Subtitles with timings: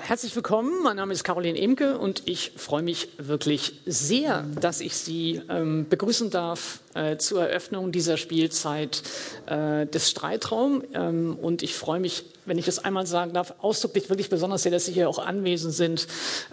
[0.00, 4.96] Herzlich willkommen, mein Name ist Caroline Emke und ich freue mich wirklich sehr, dass ich
[4.96, 9.02] Sie ähm, begrüßen darf äh, zur Eröffnung dieser Spielzeit
[9.44, 10.82] äh, des Streitraum.
[10.94, 14.72] Ähm, und ich freue mich, wenn ich das einmal sagen darf, ausdrücklich wirklich besonders sehr,
[14.72, 16.06] dass Sie hier auch anwesend sind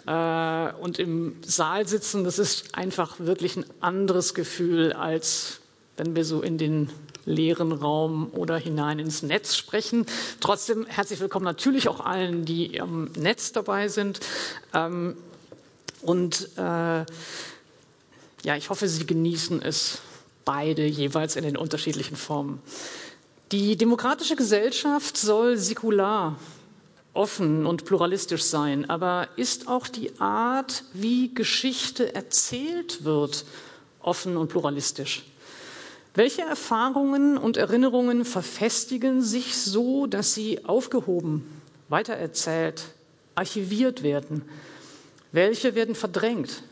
[0.06, 2.26] äh, und im Saal sitzen.
[2.26, 5.62] Das ist einfach wirklich ein anderes Gefühl, als
[5.96, 6.90] wenn wir so in den
[7.30, 10.06] leeren Raum oder hinein ins Netz sprechen.
[10.40, 14.20] Trotzdem herzlich willkommen natürlich auch allen, die im Netz dabei sind.
[14.74, 15.16] Ähm,
[16.02, 17.06] und äh,
[18.44, 20.00] ja, ich hoffe, Sie genießen es
[20.44, 22.62] beide jeweils in den unterschiedlichen Formen.
[23.52, 26.38] Die demokratische Gesellschaft soll säkular,
[27.14, 33.46] offen und pluralistisch sein, aber ist auch die Art, wie Geschichte erzählt wird,
[34.02, 35.24] offen und pluralistisch?
[36.16, 41.46] Welche Erfahrungen und Erinnerungen verfestigen sich so, dass sie aufgehoben,
[41.88, 42.86] weitererzählt,
[43.36, 44.42] archiviert werden?
[45.32, 46.64] Welche werden verdrängt?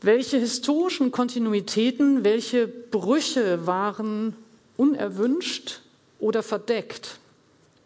[0.00, 4.34] Welche historischen Kontinuitäten, welche Brüche waren
[4.76, 5.80] unerwünscht
[6.18, 7.20] oder verdeckt?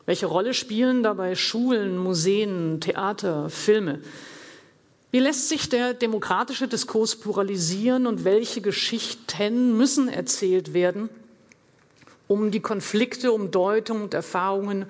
[0.06, 4.00] Welche Rolle spielen dabei Schulen, Museen, Theater, Filme?
[5.10, 11.08] Wie lässt sich der demokratische Diskurs pluralisieren und welche Geschichten müssen erzählt werden,
[12.28, 14.86] um die Konflikte, um Deutung und Erfahrungen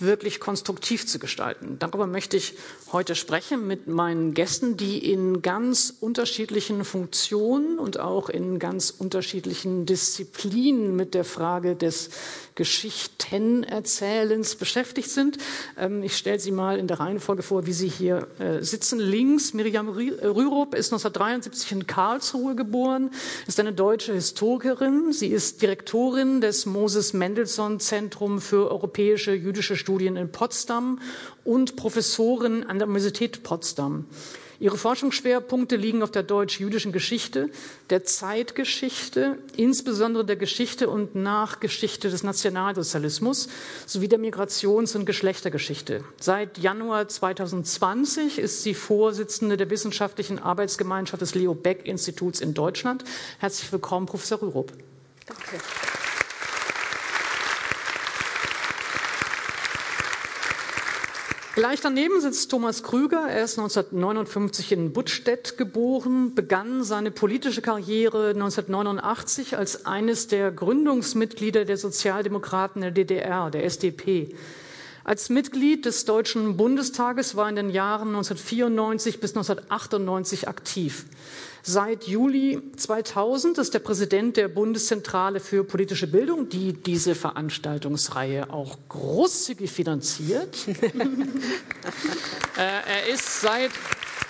[0.00, 1.76] wirklich konstruktiv zu gestalten.
[1.78, 2.54] Darüber möchte ich
[2.92, 9.86] heute sprechen mit meinen Gästen, die in ganz unterschiedlichen Funktionen und auch in ganz unterschiedlichen
[9.86, 12.10] Disziplinen mit der Frage des
[12.54, 15.38] Geschichtenerzählens beschäftigt sind.
[15.78, 18.98] Ähm, ich stelle sie mal in der Reihenfolge vor, wie sie hier äh, sitzen.
[18.98, 23.10] Links Miriam Rürup ist 1973 in Karlsruhe geboren,
[23.46, 25.12] ist eine deutsche Historikerin.
[25.12, 31.00] Sie ist Direktorin des Moses Mendelssohn Zentrum für europäische jüdische Studien in Potsdam
[31.44, 34.06] und Professorin an der Universität Potsdam.
[34.60, 37.48] Ihre Forschungsschwerpunkte liegen auf der deutsch-jüdischen Geschichte,
[37.88, 43.48] der Zeitgeschichte, insbesondere der Geschichte und Nachgeschichte des Nationalsozialismus
[43.86, 46.04] sowie der Migrations- und Geschlechtergeschichte.
[46.20, 53.02] Seit Januar 2020 ist sie Vorsitzende der wissenschaftlichen Arbeitsgemeinschaft des Leo Beck Instituts in Deutschland.
[53.38, 54.72] Herzlich willkommen, Professor Rürup.
[55.24, 55.56] Danke.
[61.56, 63.26] Gleich daneben sitzt Thomas Krüger.
[63.28, 71.64] Er ist 1959 in Buttstedt geboren, begann seine politische Karriere 1989 als eines der Gründungsmitglieder
[71.64, 74.32] der Sozialdemokraten der DDR, der SDP.
[75.04, 81.06] Als Mitglied des Deutschen Bundestages war er in den Jahren 1994 bis 1998 aktiv.
[81.62, 88.78] Seit Juli 2000 ist er Präsident der Bundeszentrale für politische Bildung, die diese Veranstaltungsreihe auch
[88.88, 90.56] großzügig finanziert.
[92.56, 93.70] Äh, er ist seit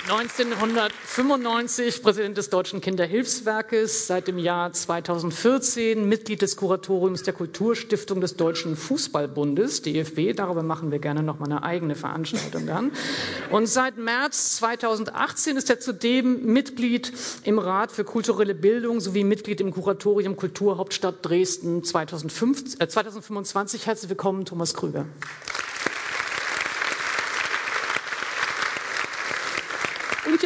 [0.09, 8.37] 1995 Präsident des Deutschen Kinderhilfswerkes, seit dem Jahr 2014 Mitglied des Kuratoriums der Kulturstiftung des
[8.37, 10.35] Deutschen Fußballbundes, DFB.
[10.35, 12.93] Darüber machen wir gerne noch mal eine eigene Veranstaltung dann.
[13.51, 17.13] Und seit März 2018 ist er zudem Mitglied
[17.45, 23.87] im Rat für kulturelle Bildung sowie Mitglied im Kuratorium Kulturhauptstadt Dresden 2005, äh, 2025.
[23.87, 25.05] Herzlich willkommen, Thomas Krüger.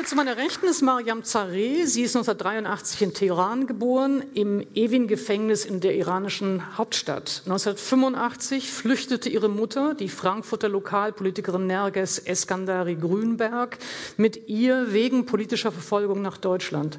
[0.05, 1.87] Hier zu meiner Rechten ist Mariam Zareh.
[1.87, 7.41] Sie ist 1983 in Teheran geboren, im Evin-Gefängnis in der iranischen Hauptstadt.
[7.47, 13.79] 1985 flüchtete ihre Mutter, die Frankfurter Lokalpolitikerin Nerges Eskandari Grünberg,
[14.19, 16.99] mit ihr wegen politischer Verfolgung nach Deutschland.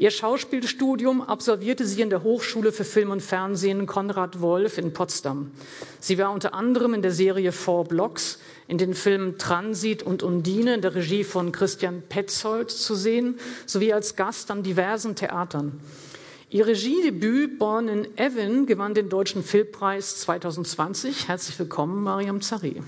[0.00, 5.50] Ihr Schauspielstudium absolvierte sie in der Hochschule für Film und Fernsehen Konrad Wolf in Potsdam.
[5.98, 8.38] Sie war unter anderem in der Serie Four Blocks
[8.68, 13.92] in den Filmen Transit und Undine in der Regie von Christian Petzold zu sehen, sowie
[13.92, 15.80] als Gast an diversen Theatern.
[16.48, 21.26] Ihr Regiedebüt Born in Evan gewann den Deutschen Filmpreis 2020.
[21.26, 22.82] Herzlich willkommen, Mariam Zari.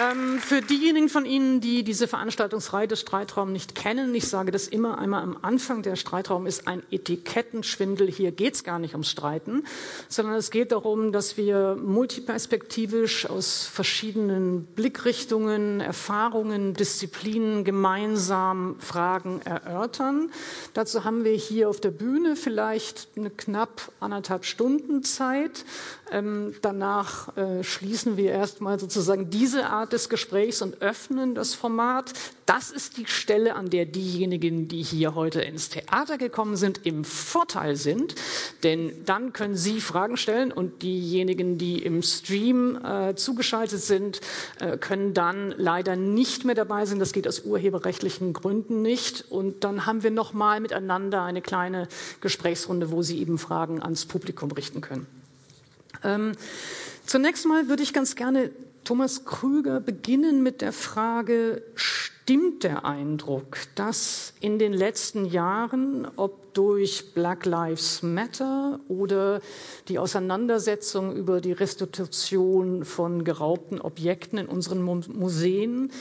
[0.00, 4.66] Ähm, für diejenigen von Ihnen, die diese Veranstaltungsreihe des Streitraum nicht kennen, ich sage das
[4.66, 8.10] immer einmal am Anfang, der Streitraum ist ein Etikettenschwindel.
[8.10, 9.64] Hier geht es gar nicht ums Streiten,
[10.08, 20.30] sondern es geht darum, dass wir multiperspektivisch aus verschiedenen Blickrichtungen, Erfahrungen, Disziplinen gemeinsam Fragen erörtern.
[20.72, 25.66] Dazu haben wir hier auf der Bühne vielleicht eine knapp anderthalb Stunden Zeit.
[26.12, 32.12] Ähm, danach äh, schließen wir erstmal sozusagen diese Art des Gesprächs und öffnen das Format.
[32.44, 37.04] Das ist die Stelle, an der diejenigen, die hier heute ins Theater gekommen sind, im
[37.04, 38.14] Vorteil sind.
[38.62, 44.20] Denn dann können Sie Fragen stellen und diejenigen, die im Stream äh, zugeschaltet sind,
[44.60, 46.98] äh, können dann leider nicht mehr dabei sein.
[46.98, 49.24] Das geht aus urheberrechtlichen Gründen nicht.
[49.30, 51.88] Und dann haben wir noch mal miteinander eine kleine
[52.20, 55.21] Gesprächsrunde, wo Sie eben Fragen ans Publikum richten können.
[56.04, 56.32] Ähm,
[57.06, 58.50] zunächst mal würde ich ganz gerne
[58.84, 66.54] Thomas Krüger beginnen mit der Frage, stimmt der Eindruck, dass in den letzten Jahren, ob
[66.54, 69.40] durch Black Lives Matter oder
[69.88, 75.92] die Auseinandersetzung über die Restitution von geraubten Objekten in unseren Museen,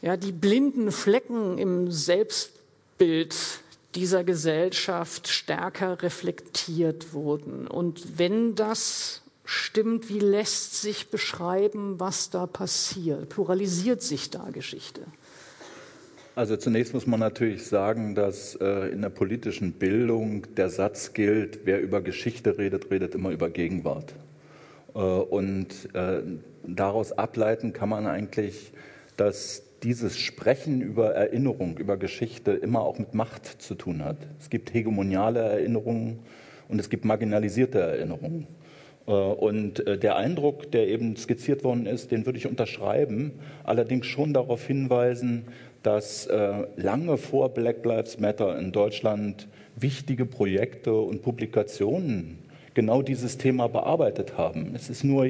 [0.00, 3.34] ja, die blinden Flecken im Selbstbild
[3.94, 7.66] dieser Gesellschaft stärker reflektiert wurden.
[7.66, 13.28] Und wenn das stimmt, wie lässt sich beschreiben, was da passiert?
[13.28, 15.02] Pluralisiert sich da Geschichte?
[16.36, 21.60] Also zunächst muss man natürlich sagen, dass äh, in der politischen Bildung der Satz gilt,
[21.64, 24.14] wer über Geschichte redet, redet immer über Gegenwart.
[24.94, 26.22] Äh, und äh,
[26.66, 28.72] daraus ableiten kann man eigentlich,
[29.16, 34.16] dass dieses Sprechen über Erinnerung, über Geschichte immer auch mit Macht zu tun hat.
[34.40, 36.20] Es gibt hegemoniale Erinnerungen
[36.68, 38.46] und es gibt marginalisierte Erinnerungen.
[39.06, 43.32] Äh, und äh, der Eindruck, der eben skizziert worden ist, den würde ich unterschreiben,
[43.62, 45.44] allerdings schon darauf hinweisen,
[45.82, 52.38] dass äh, lange vor Black Lives Matter in Deutschland wichtige Projekte und Publikationen
[52.72, 54.72] genau dieses Thema bearbeitet haben.
[54.74, 55.26] Es ist nur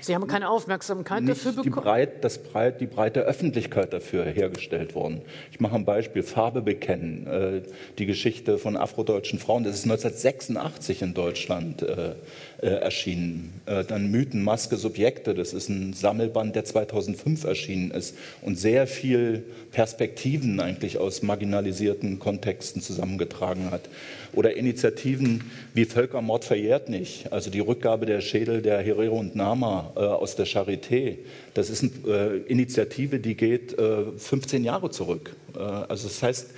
[0.00, 1.74] Sie haben keine Aufmerksamkeit dafür bekommen?
[1.74, 5.22] Die, Breit, das Breit, die breite Öffentlichkeit dafür hergestellt worden.
[5.52, 7.62] Ich mache ein Beispiel, Farbe bekennen, äh,
[7.98, 9.64] die Geschichte von afrodeutschen Frauen.
[9.64, 12.14] Das ist 1986 in Deutschland äh,
[12.58, 13.60] äh, erschienen.
[13.66, 18.86] Äh, dann Mythen, Maske, Subjekte, das ist ein Sammelband, der 2005 erschienen ist und sehr
[18.86, 23.88] viel Perspektiven eigentlich aus marginalisierten Kontexten zusammengetragen hat.
[24.36, 25.44] Oder Initiativen
[25.74, 30.36] wie Völkermord verjährt nicht, also die Rückgabe der Schädel der Herero und Nama äh, aus
[30.36, 31.16] der Charité.
[31.54, 35.34] Das ist eine äh, Initiative, die geht äh, 15 Jahre zurück.
[35.56, 36.50] Äh, also das heißt,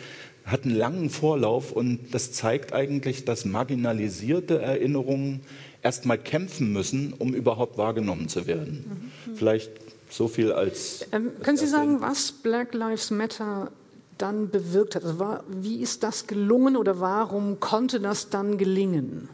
[0.44, 5.40] hat einen langen Vorlauf und das zeigt eigentlich, dass marginalisierte Erinnerungen
[5.81, 9.12] erstmal kämpfen müssen, um überhaupt wahrgenommen zu werden.
[9.26, 9.36] Mhm.
[9.36, 9.70] Vielleicht
[10.10, 11.06] so viel als.
[11.12, 13.70] Ähm, können Sie sagen, was Black Lives Matter
[14.19, 15.05] dann bewirkt hat?
[15.05, 19.29] Also war, wie ist das gelungen oder warum konnte das dann gelingen?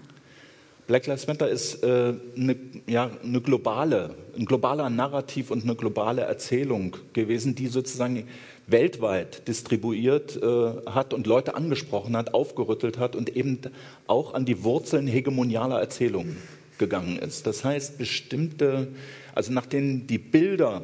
[0.87, 6.23] Black Lives Matter ist äh, eine, ja, eine globale, ein globaler Narrativ und eine globale
[6.23, 8.29] Erzählung gewesen, die sozusagen
[8.67, 13.61] weltweit distribuiert äh, hat und Leute angesprochen hat, aufgerüttelt hat und eben
[14.07, 16.37] auch an die Wurzeln hegemonialer Erzählungen
[16.77, 17.47] gegangen ist.
[17.47, 18.89] Das heißt, bestimmte,
[19.35, 20.83] also nachdem die Bilder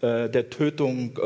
[0.00, 1.18] äh, der Tötung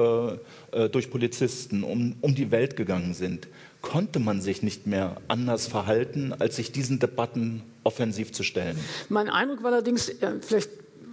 [0.73, 3.49] äh, äh, durch Polizisten um, um die Welt gegangen sind,
[3.81, 8.79] konnte man sich nicht mehr anders verhalten, als sich diesen Debatten offensiv zu stellen.
[9.09, 10.71] Mein Eindruck war allerdings, vielleicht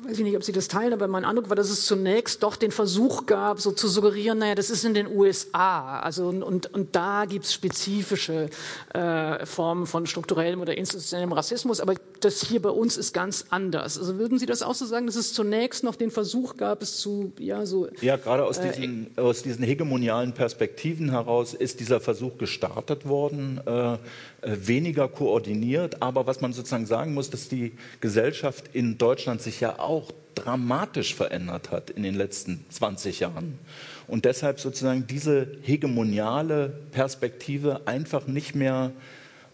[0.09, 2.55] weiß ich nicht, ob Sie das teilen, aber mein Eindruck war, dass es zunächst doch
[2.55, 5.99] den Versuch gab, so zu suggerieren, naja, das ist in den USA.
[5.99, 8.49] Also, und, und, und da gibt es spezifische
[8.93, 13.97] äh, Formen von strukturellem oder institutionellem Rassismus, aber das hier bei uns ist ganz anders.
[13.97, 16.97] Also würden Sie das auch so sagen, dass es zunächst noch den Versuch gab, es
[16.97, 17.87] zu, ja, so.
[18.01, 23.61] Ja, gerade aus, äh, diesen, aus diesen hegemonialen Perspektiven heraus ist dieser Versuch gestartet worden.
[23.65, 23.97] Äh,
[24.41, 26.01] äh, weniger koordiniert.
[26.01, 29.98] Aber was man sozusagen sagen muss, dass die Gesellschaft in Deutschland sich ja auch
[30.35, 33.59] dramatisch verändert hat in den letzten 20 Jahren.
[34.07, 38.91] Und deshalb sozusagen diese hegemoniale Perspektive einfach nicht mehr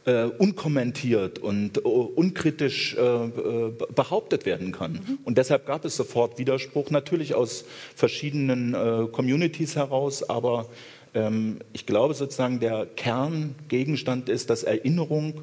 [0.06, 3.30] äh, unkommentiert und äh, unkritisch äh
[3.96, 4.94] behauptet werden kann.
[4.94, 5.20] Mhm.
[5.24, 10.68] Und deshalb gab es sofort Widerspruch, natürlich aus verschiedenen äh, Communities heraus, aber
[11.16, 15.42] ähm, ich glaube sozusagen, der Kerngegenstand ist, dass Erinnerung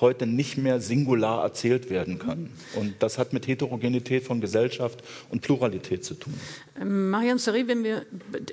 [0.00, 2.50] heute nicht mehr singular erzählt werden kann.
[2.74, 6.34] Und das hat mit Heterogenität von Gesellschaft und Pluralität zu tun.
[6.80, 8.06] Ähm, Marianne Sarri, wenn wir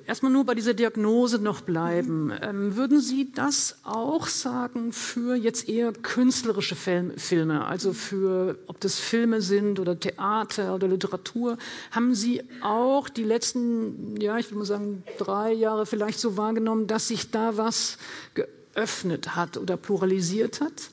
[0.07, 5.69] erstmal nur bei dieser Diagnose noch bleiben, ähm, würden Sie das auch sagen für jetzt
[5.69, 11.57] eher künstlerische Filme, also für, ob das Filme sind oder Theater oder Literatur,
[11.91, 16.87] haben Sie auch die letzten, ja, ich würde mal sagen, drei Jahre vielleicht so wahrgenommen,
[16.87, 17.97] dass sich da was
[18.33, 20.89] geöffnet hat oder pluralisiert hat?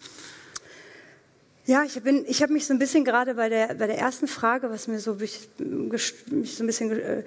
[1.64, 4.26] Ja, ich, bin, ich habe mich so ein bisschen gerade bei der, bei der ersten
[4.26, 7.23] Frage, was mir so, mich, mich so ein bisschen äh,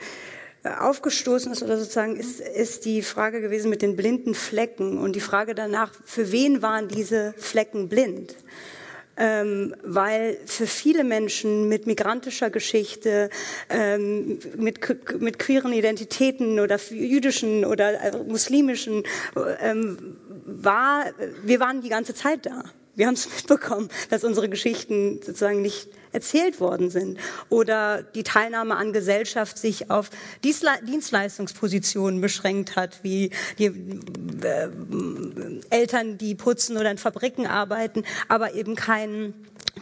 [0.79, 5.21] aufgestoßen ist, oder sozusagen, ist, ist die Frage gewesen mit den blinden Flecken und die
[5.21, 8.35] Frage danach, für wen waren diese Flecken blind?
[9.17, 13.29] ähm, weil für viele Menschen mit migrantischer Geschichte,
[13.69, 14.79] ähm, mit,
[15.21, 19.03] mit queeren Identitäten oder jüdischen oder äh, muslimischen,
[19.61, 21.05] ähm, war,
[21.43, 22.63] wir waren die ganze Zeit da.
[22.95, 28.77] Wir haben es mitbekommen, dass unsere Geschichten sozusagen nicht erzählt worden sind oder die Teilnahme
[28.77, 30.09] an Gesellschaft sich auf
[30.43, 34.69] Dienstleistungspositionen beschränkt hat, wie die äh,
[35.69, 39.33] Eltern, die putzen oder in Fabriken arbeiten, aber eben keinen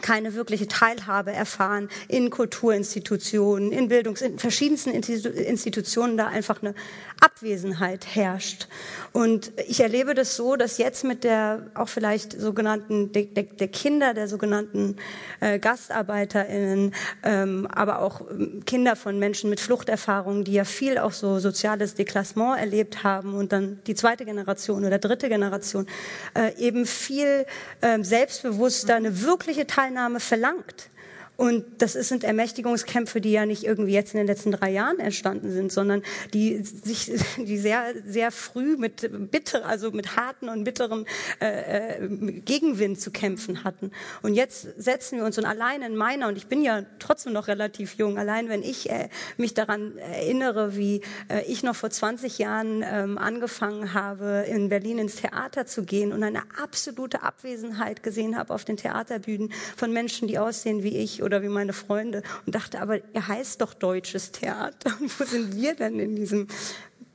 [0.02, 6.74] keine wirkliche Teilhabe erfahren in Kulturinstitutionen, in Bildungs, in verschiedensten Institutionen da einfach eine
[7.20, 8.68] Abwesenheit herrscht.
[9.12, 13.68] Und ich erlebe das so, dass jetzt mit der auch vielleicht sogenannten der, der, der
[13.68, 14.96] Kinder der sogenannten
[15.40, 21.12] äh, GastarbeiterInnen, ähm, aber auch ähm, Kinder von Menschen mit Fluchterfahrungen, die ja viel auch
[21.12, 25.86] so soziales Deklassement erlebt haben und dann die zweite Generation oder dritte Generation
[26.34, 27.46] äh, eben viel
[27.80, 30.90] äh, selbstbewusster eine wirkliche Teilnahme verlangt.
[31.36, 35.50] Und das sind Ermächtigungskämpfe, die ja nicht irgendwie jetzt in den letzten drei Jahren entstanden
[35.50, 41.06] sind, sondern die sich, die sehr, sehr früh mit bitter, also mit harten und bitteren
[41.40, 42.08] äh, äh,
[42.40, 43.90] Gegenwind zu kämpfen hatten.
[44.22, 47.48] Und jetzt setzen wir uns und allein in meiner, und ich bin ja trotzdem noch
[47.48, 52.38] relativ jung, allein wenn ich äh, mich daran erinnere, wie äh, ich noch vor 20
[52.38, 58.38] Jahren ähm, angefangen habe, in Berlin ins Theater zu gehen und eine absolute Abwesenheit gesehen
[58.38, 62.54] habe auf den Theaterbühnen von Menschen, die aussehen wie ich oder wie meine Freunde und
[62.54, 64.92] dachte, aber ihr heißt doch deutsches Theater.
[65.18, 66.46] Wo sind wir denn in diesem,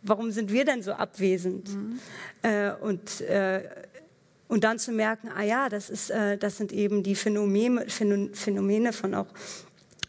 [0.02, 1.70] warum sind wir denn so abwesend?
[1.70, 2.00] Mhm.
[2.42, 3.64] Äh, und, äh,
[4.48, 8.94] und dann zu merken, ah ja, das, ist, äh, das sind eben die Phänomene, Phänomene
[8.94, 9.28] von auch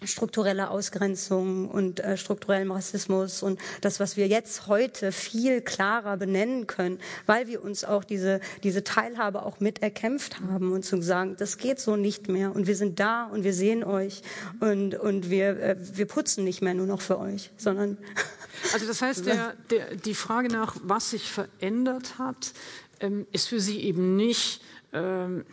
[0.05, 6.67] strukturelle Ausgrenzung und äh, strukturellem Rassismus und das, was wir jetzt heute viel klarer benennen
[6.67, 11.37] können, weil wir uns auch diese, diese Teilhabe auch mit erkämpft haben und zu sagen,
[11.39, 14.23] das geht so nicht mehr und wir sind da und wir sehen euch
[14.61, 17.99] und, und wir, äh, wir putzen nicht mehr nur noch für euch, sondern.
[18.75, 22.53] Also das heißt, der, der, die Frage nach, was sich verändert hat,
[23.01, 24.61] ähm, ist für Sie eben nicht,
[24.93, 25.47] ähm,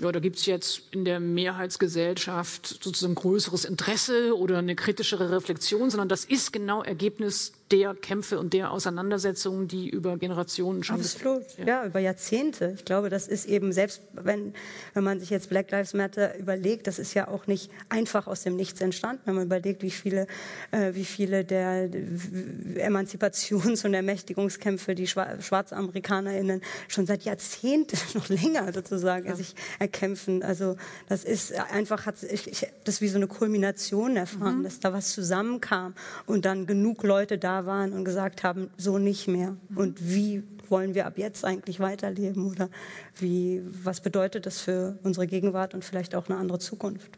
[0.00, 5.90] ja, da gibt es jetzt in der Mehrheitsgesellschaft sozusagen größeres Interesse oder eine kritischere Reflexion,
[5.90, 11.42] sondern das ist genau Ergebnis der Kämpfe und der Auseinandersetzungen, die über Generationen schon Absolut,
[11.56, 11.66] ja.
[11.66, 12.74] ja, über Jahrzehnte.
[12.76, 14.54] Ich glaube, das ist eben selbst, wenn,
[14.92, 18.42] wenn man sich jetzt Black Lives Matter überlegt, das ist ja auch nicht einfach aus
[18.42, 20.26] dem Nichts entstanden, wenn man überlegt, wie viele,
[20.72, 29.28] äh, wie viele der Emanzipations- und Ermächtigungskämpfe die SchwarzamerikanerInnen schon seit Jahrzehnten, noch länger sozusagen,
[29.28, 29.36] ja.
[29.36, 30.42] sich erkämpfen.
[30.42, 30.76] Also
[31.08, 34.64] das ist einfach, hat, ich, ich, das wie so eine Kulmination erfahren, mhm.
[34.64, 35.94] dass da was zusammenkam
[36.26, 39.56] und dann genug Leute da waren und gesagt haben, so nicht mehr.
[39.74, 42.68] Und wie wollen wir ab jetzt eigentlich weiterleben oder
[43.16, 47.10] wie, was bedeutet das für unsere Gegenwart und vielleicht auch eine andere Zukunft?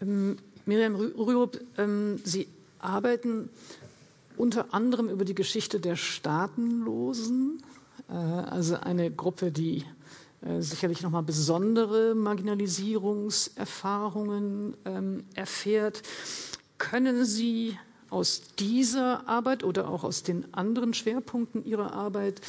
[0.00, 0.36] Ähm,
[0.66, 2.48] Miriam Rürup, ähm, Sie
[2.78, 3.50] arbeiten
[4.36, 7.62] unter anderem über die Geschichte der Staatenlosen,
[8.08, 9.84] äh, also eine Gruppe, die
[10.42, 16.02] äh, sicherlich nochmal besondere Marginalisierungserfahrungen ähm, erfährt.
[16.78, 17.78] Können Sie
[18.10, 22.40] aus dieser Arbeit oder auch aus den anderen Schwerpunkten Ihrer Arbeit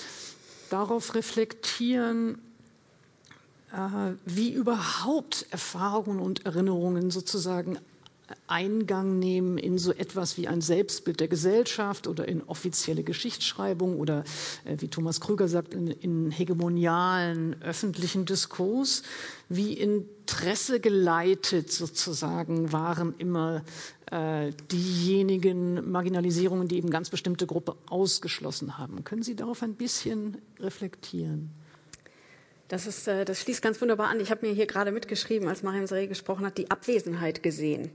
[0.69, 2.37] darauf reflektieren,
[3.71, 7.77] äh, wie überhaupt Erfahrungen und Erinnerungen sozusagen
[8.47, 14.23] Eingang nehmen in so etwas wie ein Selbstbild der Gesellschaft oder in offizielle Geschichtsschreibung oder,
[14.65, 19.03] äh, wie Thomas Krüger sagt, in, in hegemonialen öffentlichen Diskurs.
[19.47, 23.63] Wie Interesse geleitet sozusagen waren immer
[24.71, 29.03] diejenigen Marginalisierungen, die eben ganz bestimmte Gruppe ausgeschlossen haben.
[29.03, 31.49] Können Sie darauf ein bisschen reflektieren?
[32.67, 34.19] Das, ist, äh, das schließt ganz wunderbar an.
[34.19, 37.91] Ich habe mir hier gerade mitgeschrieben, als Mariam Sareh gesprochen hat, die Abwesenheit gesehen.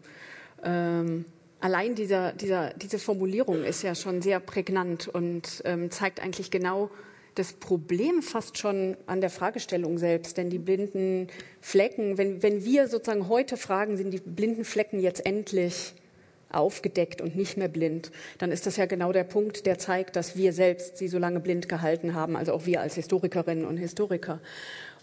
[0.63, 1.25] Ähm,
[1.61, 6.91] allein dieser, dieser, diese Formulierung ist ja schon sehr prägnant und ähm, zeigt eigentlich genau
[7.35, 10.37] das Problem fast schon an der Fragestellung selbst.
[10.37, 11.29] Denn die blinden
[11.61, 15.95] Flecken, wenn, wenn wir sozusagen heute fragen, sind die blinden Flecken jetzt endlich
[16.53, 20.37] aufgedeckt und nicht mehr blind, dann ist das ja genau der Punkt, der zeigt, dass
[20.37, 24.41] wir selbst sie so lange blind gehalten haben, also auch wir als Historikerinnen und Historiker.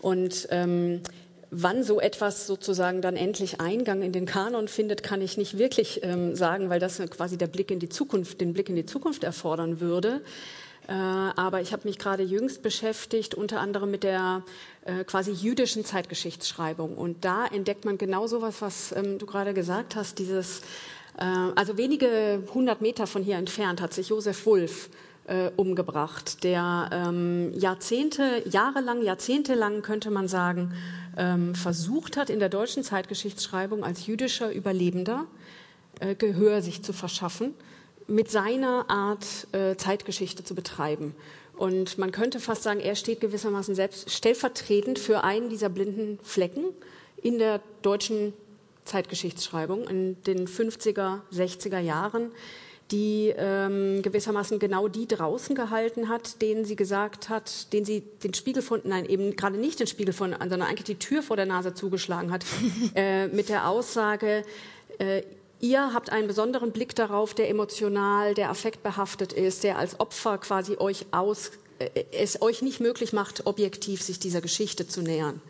[0.01, 1.01] Und ähm,
[1.49, 6.01] wann so etwas sozusagen dann endlich Eingang in den Kanon findet, kann ich nicht wirklich
[6.03, 9.23] ähm, sagen, weil das quasi der Blick in die Zukunft, den Blick in die Zukunft
[9.23, 10.21] erfordern würde.
[10.87, 14.43] Äh, aber ich habe mich gerade jüngst beschäftigt, unter anderem mit der
[14.85, 16.97] äh, quasi jüdischen Zeitgeschichtsschreibung.
[16.97, 20.61] Und da entdeckt man genau so was, ähm, du gerade gesagt hast, dieses
[21.17, 24.89] also wenige hundert Meter von hier entfernt hat sich Josef Wulff
[25.27, 30.73] äh, umgebracht, der ähm, Jahrzehnte, jahrelang, jahrzehntelang könnte man sagen,
[31.17, 35.25] ähm, versucht hat, in der deutschen Zeitgeschichtsschreibung als jüdischer Überlebender
[35.99, 37.53] äh, Gehör sich zu verschaffen,
[38.07, 41.13] mit seiner Art äh, Zeitgeschichte zu betreiben.
[41.57, 46.65] Und man könnte fast sagen, er steht gewissermaßen selbst stellvertretend für einen dieser blinden Flecken
[47.21, 48.33] in der deutschen
[48.87, 52.31] Zeitgeschichtsschreibung in den 50er, 60er Jahren,
[52.91, 58.33] die ähm, gewissermaßen genau die draußen gehalten hat, denen sie gesagt hat, den sie den
[58.33, 61.45] Spiegel von, nein, eben gerade nicht den Spiegel von, sondern eigentlich die Tür vor der
[61.45, 62.45] Nase zugeschlagen hat,
[62.95, 64.43] äh, mit der Aussage,
[64.99, 65.21] äh,
[65.59, 70.77] Ihr habt einen besonderen Blick darauf, der emotional, der affektbehaftet ist, der als Opfer quasi
[70.77, 75.41] euch aus, äh, es euch nicht möglich macht, objektiv sich dieser Geschichte zu nähern.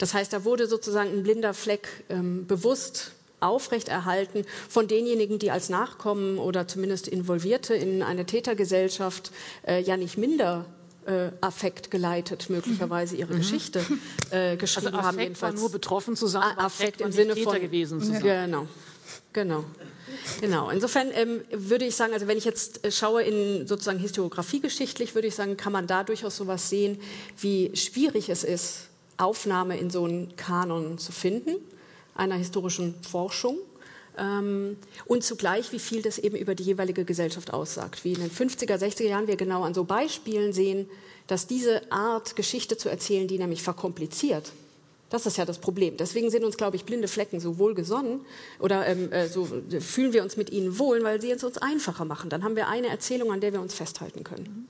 [0.00, 5.68] Das heißt, da wurde sozusagen ein blinder Fleck ähm, bewusst aufrechterhalten von denjenigen, die als
[5.68, 9.30] Nachkommen oder zumindest Involvierte in eine Tätergesellschaft
[9.66, 10.64] äh, ja nicht minder
[11.06, 13.38] äh, Affekt geleitet, möglicherweise ihre mhm.
[13.38, 13.84] Geschichte
[14.30, 15.18] äh, geschrieben also Affekt haben.
[15.20, 15.54] Jedenfalls.
[15.54, 18.22] War nur betroffen zu sein, Affekt, Affekt im Sinne Täter von gewesen zu sein.
[18.22, 18.66] Genau,
[19.34, 19.64] genau.
[20.40, 20.70] Genau.
[20.70, 25.28] Insofern ähm, würde ich sagen, also wenn ich jetzt äh, schaue in sozusagen historiografiegeschichtlich, würde
[25.28, 27.00] ich sagen, kann man da durchaus sowas sehen,
[27.38, 28.89] wie schwierig es ist,
[29.20, 31.56] Aufnahme in so einen Kanon zu finden,
[32.14, 33.58] einer historischen Forschung.
[34.18, 38.04] Ähm, und zugleich, wie viel das eben über die jeweilige Gesellschaft aussagt.
[38.04, 40.88] Wie in den 50er, 60er Jahren wir genau an so Beispielen sehen,
[41.26, 44.52] dass diese Art, Geschichte zu erzählen, die nämlich verkompliziert,
[45.10, 45.96] das ist ja das Problem.
[45.96, 48.20] Deswegen sind uns, glaube ich, blinde Flecken so wohlgesonnen
[48.60, 49.44] oder ähm, äh, so
[49.80, 52.30] fühlen wir uns mit ihnen wohl, weil sie es uns einfacher machen.
[52.30, 54.68] Dann haben wir eine Erzählung, an der wir uns festhalten können.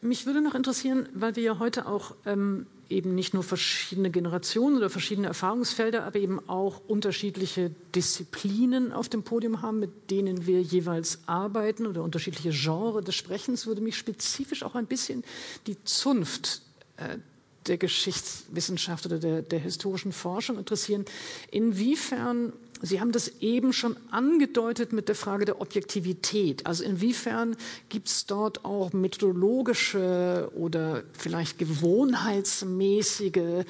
[0.00, 4.76] Mich würde noch interessieren, weil wir ja heute auch ähm, eben nicht nur verschiedene Generationen
[4.76, 10.62] oder verschiedene Erfahrungsfelder, aber eben auch unterschiedliche Disziplinen auf dem Podium haben, mit denen wir
[10.62, 15.22] jeweils arbeiten oder unterschiedliche Genres des Sprechens, würde mich spezifisch auch ein bisschen
[15.66, 16.62] die Zunft
[16.96, 17.18] äh,
[17.66, 21.04] der Geschichtswissenschaft oder der, der historischen Forschung interessieren.
[21.50, 26.66] Inwiefern Sie haben das eben schon angedeutet mit der Frage der Objektivität.
[26.66, 27.56] Also inwiefern
[27.88, 33.64] gibt es dort auch methodologische oder vielleicht gewohnheitsmäßige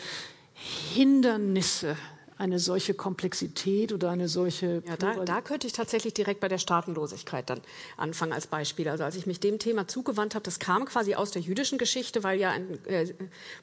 [0.94, 1.96] Hindernisse,
[2.38, 4.82] eine solche Komplexität oder eine solche.
[4.86, 7.60] Ja, da, da, könnte ich tatsächlich direkt bei der Staatenlosigkeit dann
[7.96, 8.88] anfangen als Beispiel.
[8.88, 12.22] Also als ich mich dem Thema zugewandt habe, das kam quasi aus der jüdischen Geschichte,
[12.22, 13.12] weil ja ein äh,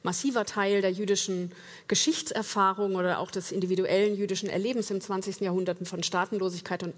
[0.02, 1.52] massiver Teil der jüdischen
[1.88, 5.40] Geschichtserfahrung oder auch des individuellen jüdischen Erlebens im 20.
[5.40, 6.94] Jahrhundert von Staatenlosigkeit und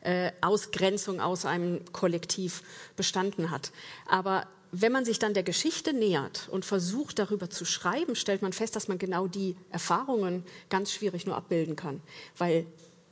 [0.00, 2.62] äh, Ausgrenzung aus einem Kollektiv
[2.96, 3.70] bestanden hat.
[4.06, 8.54] Aber wenn man sich dann der Geschichte nähert und versucht, darüber zu schreiben, stellt man
[8.54, 12.00] fest, dass man genau die Erfahrungen ganz schwierig nur abbilden kann.
[12.38, 12.66] Weil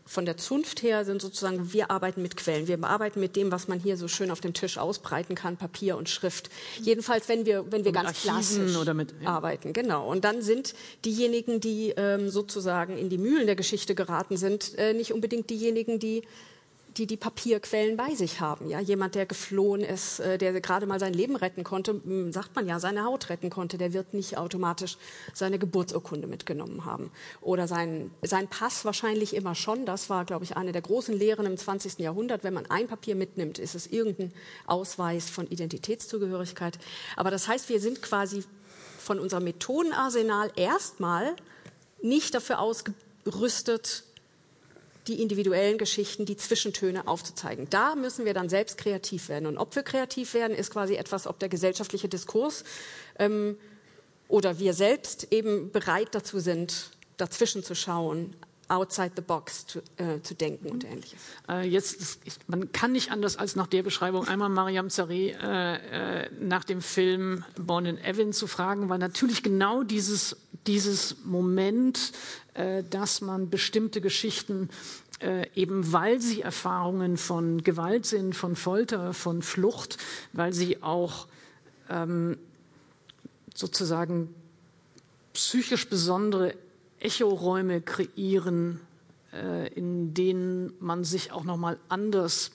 [0.06, 2.66] von der Zunft her sind sozusagen, wir arbeiten mit Quellen.
[2.66, 5.96] Wir arbeiten mit dem, was man hier so schön auf dem Tisch ausbreiten kann, Papier
[5.96, 6.50] und Schrift.
[6.80, 9.28] Jedenfalls, wenn wir, wenn wir ganz klassisch mit, ja.
[9.28, 9.72] arbeiten.
[9.72, 10.10] Genau.
[10.10, 14.94] Und dann sind diejenigen, die ähm, sozusagen in die Mühlen der Geschichte geraten sind, äh,
[14.94, 16.22] nicht unbedingt diejenigen, die
[17.00, 18.68] die die Papierquellen bei sich haben.
[18.68, 21.98] Ja, jemand, der geflohen ist, äh, der gerade mal sein Leben retten konnte,
[22.30, 24.98] sagt man ja, seine Haut retten konnte, der wird nicht automatisch
[25.32, 27.10] seine Geburtsurkunde mitgenommen haben
[27.40, 29.86] oder sein, sein Pass wahrscheinlich immer schon.
[29.86, 31.98] Das war, glaube ich, eine der großen Lehren im 20.
[32.00, 32.44] Jahrhundert.
[32.44, 34.32] Wenn man ein Papier mitnimmt, ist es irgendein
[34.66, 36.78] Ausweis von Identitätszugehörigkeit.
[37.16, 38.44] Aber das heißt, wir sind quasi
[38.98, 41.34] von unserem Methodenarsenal erstmal
[42.02, 44.04] nicht dafür ausgerüstet,
[45.10, 47.66] die individuellen Geschichten, die Zwischentöne aufzuzeigen.
[47.68, 49.46] Da müssen wir dann selbst kreativ werden.
[49.46, 52.62] Und ob wir kreativ werden, ist quasi etwas, ob der gesellschaftliche Diskurs
[53.18, 53.58] ähm,
[54.28, 58.36] oder wir selbst eben bereit dazu sind, dazwischen zu schauen,
[58.70, 61.18] outside the box zu, äh, zu denken und ähnliches.
[61.48, 66.24] Äh, jetzt, ich, man kann nicht anders als nach der Beschreibung einmal Mariam Zareh äh,
[66.24, 72.12] äh, nach dem Film Born in Evan zu fragen, weil natürlich genau dieses, dieses Moment,
[72.54, 74.70] äh, dass man bestimmte Geschichten
[75.20, 79.98] äh, eben weil sie Erfahrungen von Gewalt sind, von Folter, von Flucht,
[80.32, 81.26] weil sie auch
[81.90, 82.38] ähm,
[83.54, 84.34] sozusagen
[85.34, 86.54] psychisch besondere
[87.00, 88.80] Echoräume kreieren,
[89.32, 92.52] äh, in denen man sich auch noch mal anders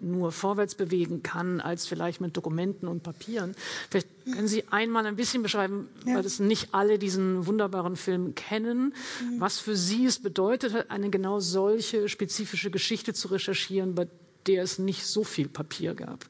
[0.00, 3.54] nur vorwärts bewegen kann, als vielleicht mit Dokumenten und Papieren.
[3.90, 6.16] Vielleicht können Sie einmal ein bisschen beschreiben, ja.
[6.16, 9.40] weil das nicht alle diesen wunderbaren Film kennen, mhm.
[9.40, 14.06] was für Sie es bedeutet hat, eine genau solche spezifische Geschichte zu recherchieren, bei
[14.46, 16.24] der es nicht so viel Papier gab.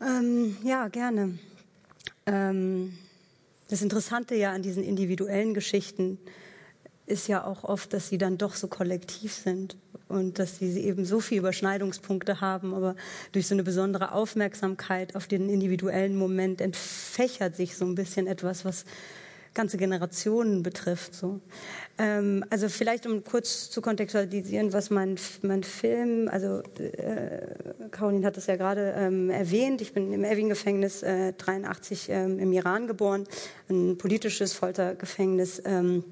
[0.00, 1.38] Ähm, ja, gerne.
[2.26, 2.96] Ähm,
[3.68, 6.18] das Interessante ja an diesen individuellen Geschichten
[7.06, 9.76] ist ja auch oft, dass sie dann doch so kollektiv sind.
[10.08, 12.94] und dass sie eben so viele Überschneidungspunkte haben, aber
[13.32, 18.64] durch so eine besondere Aufmerksamkeit auf den individuellen Moment entfächert sich so ein bisschen etwas,
[18.64, 18.84] was
[19.56, 21.14] ganze Generationen betrifft.
[21.14, 21.40] So.
[21.98, 28.36] Ähm, also vielleicht um kurz zu kontextualisieren, was mein, mein Film, also äh, Caroline hat
[28.36, 33.24] das ja gerade ähm, erwähnt, ich bin im Evin-Gefängnis äh, 83 ähm, im Iran geboren,
[33.68, 35.60] ein politisches Foltergefängnis.
[35.64, 36.04] Ähm,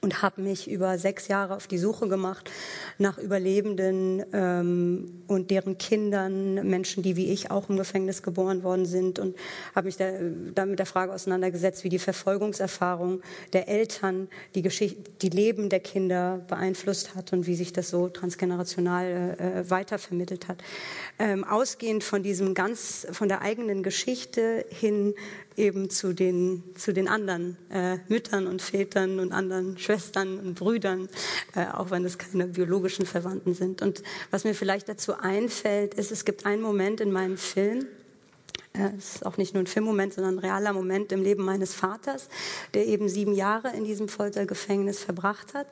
[0.00, 2.50] und habe mich über sechs Jahre auf die Suche gemacht
[2.98, 8.86] nach Überlebenden ähm, und deren Kindern, Menschen, die wie ich auch im Gefängnis geboren worden
[8.86, 9.36] sind und
[9.74, 10.10] habe mich da,
[10.54, 15.80] da, mit der Frage auseinandergesetzt, wie die Verfolgungserfahrung der Eltern die, Geschichte, die Leben der
[15.80, 20.58] Kinder beeinflusst hat und wie sich das so transgenerational äh, weitervermittelt hat.
[21.18, 25.14] Ähm, ausgehend von diesem ganz, von der eigenen Geschichte hin
[25.58, 31.08] eben zu den, zu den anderen äh, Müttern und Vätern und anderen Schwestern und Brüdern,
[31.54, 33.82] äh, auch wenn es keine biologischen Verwandten sind.
[33.82, 37.86] Und was mir vielleicht dazu einfällt, ist, es gibt einen Moment in meinem Film,
[38.78, 41.74] äh, es ist auch nicht nur ein Filmmoment, sondern ein realer Moment im Leben meines
[41.74, 42.28] Vaters,
[42.74, 45.66] der eben sieben Jahre in diesem Foltergefängnis verbracht hat.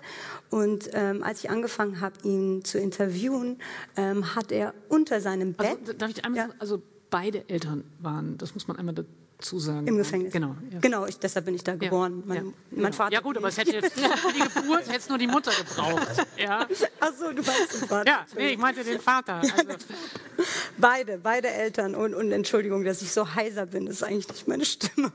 [0.50, 3.58] Und ähm, als ich angefangen habe, ihn zu interviewen,
[3.96, 5.80] ähm, hat er unter seinem also, Bett.
[5.80, 6.46] Also, darf ich einmal ja.
[6.48, 8.94] sagen, also beide Eltern waren, das muss man einmal
[9.38, 9.86] zusagen.
[9.86, 10.32] Im Gefängnis.
[10.32, 10.56] Genau.
[10.70, 10.78] Ja.
[10.80, 12.20] Genau, ich, deshalb bin ich da geboren.
[12.20, 12.92] Ja, mein, ja, mein genau.
[12.92, 13.12] Vater.
[13.12, 16.26] Ja gut, aber es hätte jetzt für die Geburt hätte nur die Mutter gebraucht.
[16.36, 16.66] Ja.
[17.00, 18.10] Ach so, du meinst den Vater.
[18.10, 19.36] Ja, nee, ich meinte den Vater.
[19.36, 19.52] Also.
[20.78, 24.48] beide, beide Eltern und, und Entschuldigung, dass ich so heiser bin, das ist eigentlich nicht
[24.48, 25.12] meine Stimme.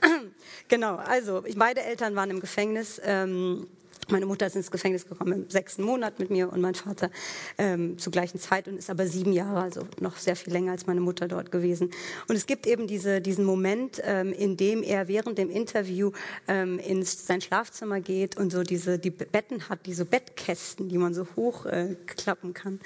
[0.68, 3.00] genau, also beide Eltern waren im Gefängnis.
[3.04, 3.66] Ähm,
[4.08, 7.10] meine Mutter ist ins Gefängnis gekommen im sechsten Monat mit mir und mein Vater
[7.58, 10.86] ähm, zur gleichen Zeit und ist aber sieben Jahre, also noch sehr viel länger als
[10.86, 11.90] meine Mutter dort gewesen.
[12.28, 16.12] Und es gibt eben diese, diesen Moment, ähm, in dem er während dem Interview
[16.48, 21.14] ähm, ins sein Schlafzimmer geht und so diese die Betten hat, diese Bettkästen, die man
[21.14, 22.80] so hochklappen äh, kann.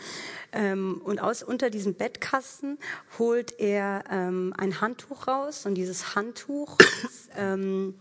[0.53, 2.79] Ähm, und aus unter diesem Bettkasten
[3.18, 7.94] holt er ähm, ein Handtuch raus und dieses Handtuch ist, ähm,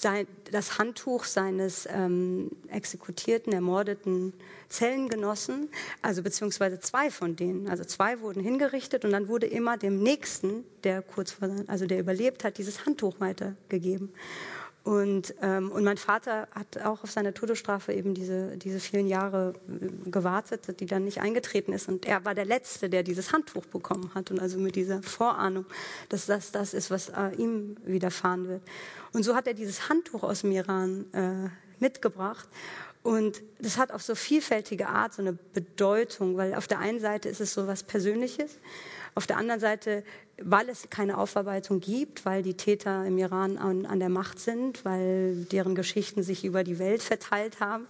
[0.00, 4.32] sein, das Handtuch seines ähm, exekutierten, ermordeten
[4.68, 5.68] Zellengenossen,
[6.00, 10.64] also beziehungsweise zwei von denen, also zwei wurden hingerichtet und dann wurde immer dem nächsten,
[10.84, 14.12] der kurz vor, also der überlebt hat, dieses Handtuch weitergegeben.
[14.82, 19.52] Und, ähm, und mein Vater hat auch auf seine Todesstrafe eben diese, diese vielen Jahre
[19.68, 21.88] äh, gewartet, die dann nicht eingetreten ist.
[21.88, 24.30] Und er war der Letzte, der dieses Handtuch bekommen hat.
[24.30, 25.66] Und also mit dieser Vorahnung,
[26.08, 28.62] dass das das ist, was äh, ihm widerfahren wird.
[29.12, 32.48] Und so hat er dieses Handtuch aus dem Iran äh, mitgebracht.
[33.02, 37.28] Und das hat auf so vielfältige Art so eine Bedeutung, weil auf der einen Seite
[37.28, 38.58] ist es so was Persönliches.
[39.14, 40.04] Auf der anderen Seite,
[40.40, 44.84] weil es keine Aufarbeitung gibt, weil die Täter im Iran an, an der Macht sind,
[44.84, 47.86] weil deren Geschichten sich über die Welt verteilt haben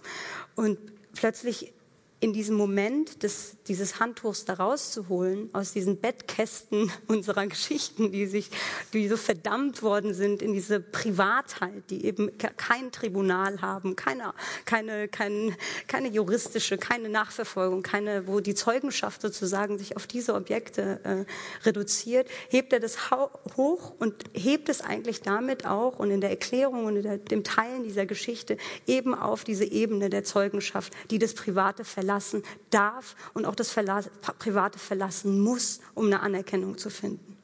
[0.55, 0.77] und
[1.13, 1.73] plötzlich
[2.21, 8.51] in diesem Moment des, dieses Handtuchs da rauszuholen, aus diesen Bettkästen unserer Geschichten, die sich,
[8.93, 14.33] die so verdammt worden sind in diese Privatheit, die eben kein Tribunal haben, keine,
[14.65, 15.57] keine, keine,
[15.87, 22.27] keine juristische, keine Nachverfolgung, keine, wo die Zeugenschaft sozusagen sich auf diese Objekte äh, reduziert,
[22.49, 23.09] hebt er das
[23.57, 27.43] hoch und hebt es eigentlich damit auch und in der Erklärung und in der, dem
[27.43, 33.15] Teilen dieser Geschichte eben auf diese Ebene der Zeugenschaft, die das Private verlangt verlassen darf
[33.33, 34.01] und auch das Verla
[34.39, 37.37] Private verlassen muss, um eine Anerkennung zu finden.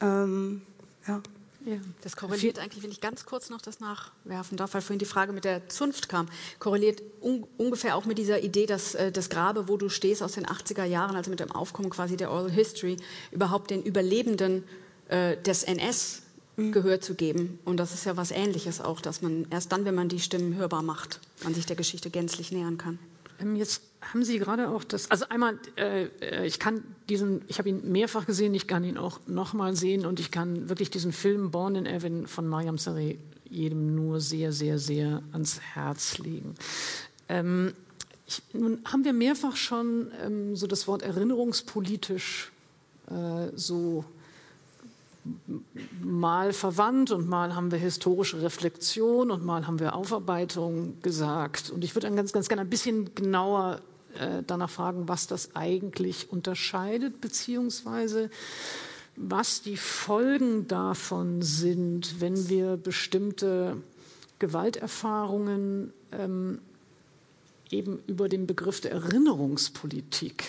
[0.00, 0.62] Ähm,
[1.06, 1.20] ja.
[1.66, 5.06] Ja, das korreliert eigentlich, wenn ich ganz kurz noch das nachwerfen darf, weil vorhin die
[5.06, 6.28] Frage mit der Zunft kam,
[6.58, 10.32] korreliert un ungefähr auch mit dieser Idee, dass äh, das Grabe, wo du stehst aus
[10.32, 12.98] den 80er Jahren, also mit dem Aufkommen quasi der Oral History,
[13.30, 14.64] überhaupt den Überlebenden
[15.08, 16.20] äh, des NS
[16.56, 16.72] mhm.
[16.72, 17.58] Gehör zu geben.
[17.64, 20.56] Und das ist ja was Ähnliches auch, dass man erst dann, wenn man die Stimmen
[20.56, 22.98] hörbar macht, man sich der Geschichte gänzlich nähern kann.
[23.40, 27.58] Ähm, jetzt haben Sie gerade auch das, also einmal, äh, äh, ich kann diesen, ich
[27.58, 31.12] habe ihn mehrfach gesehen, ich kann ihn auch nochmal sehen und ich kann wirklich diesen
[31.12, 33.16] Film Born in Evan von Mariam Sareh
[33.48, 36.54] jedem nur sehr, sehr, sehr ans Herz legen.
[37.28, 37.72] Ähm,
[38.26, 42.52] ich, nun haben wir mehrfach schon ähm, so das Wort erinnerungspolitisch
[43.10, 44.04] äh, so
[46.02, 51.70] mal verwandt und mal haben wir historische Reflexion und mal haben wir Aufarbeitung gesagt.
[51.70, 53.80] Und ich würde dann ganz, ganz gerne ein bisschen genauer
[54.18, 58.30] äh, danach fragen, was das eigentlich unterscheidet, beziehungsweise
[59.16, 63.76] was die Folgen davon sind, wenn wir bestimmte
[64.38, 66.60] Gewalterfahrungen ähm,
[67.70, 70.44] eben über den Begriff der Erinnerungspolitik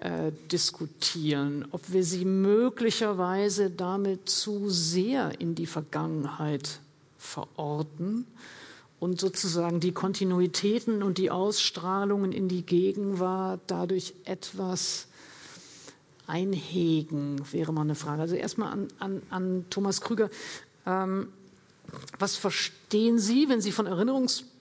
[0.00, 6.80] äh, diskutieren, ob wir sie möglicherweise damit zu sehr in die Vergangenheit
[7.18, 8.26] verorten
[9.00, 15.08] und sozusagen die Kontinuitäten und die Ausstrahlungen in die Gegenwart dadurch etwas
[16.26, 18.22] einhegen, wäre mal eine Frage.
[18.22, 20.30] Also erstmal an, an, an Thomas Krüger.
[20.84, 21.28] Ähm,
[22.18, 23.86] was verstehen Sie, wenn Sie von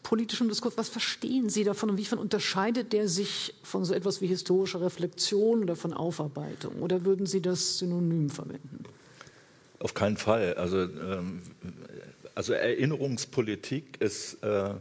[0.05, 4.27] erinnerungspolitischem Diskurs, was verstehen Sie davon und wiefern unterscheidet der sich von so etwas wie
[4.27, 6.81] historischer Reflexion oder von Aufarbeitung?
[6.81, 8.83] Oder würden Sie das synonym verwenden?
[9.79, 10.55] Auf keinen Fall.
[10.55, 11.41] Also, ähm,
[12.35, 14.73] also Erinnerungspolitik ist äh,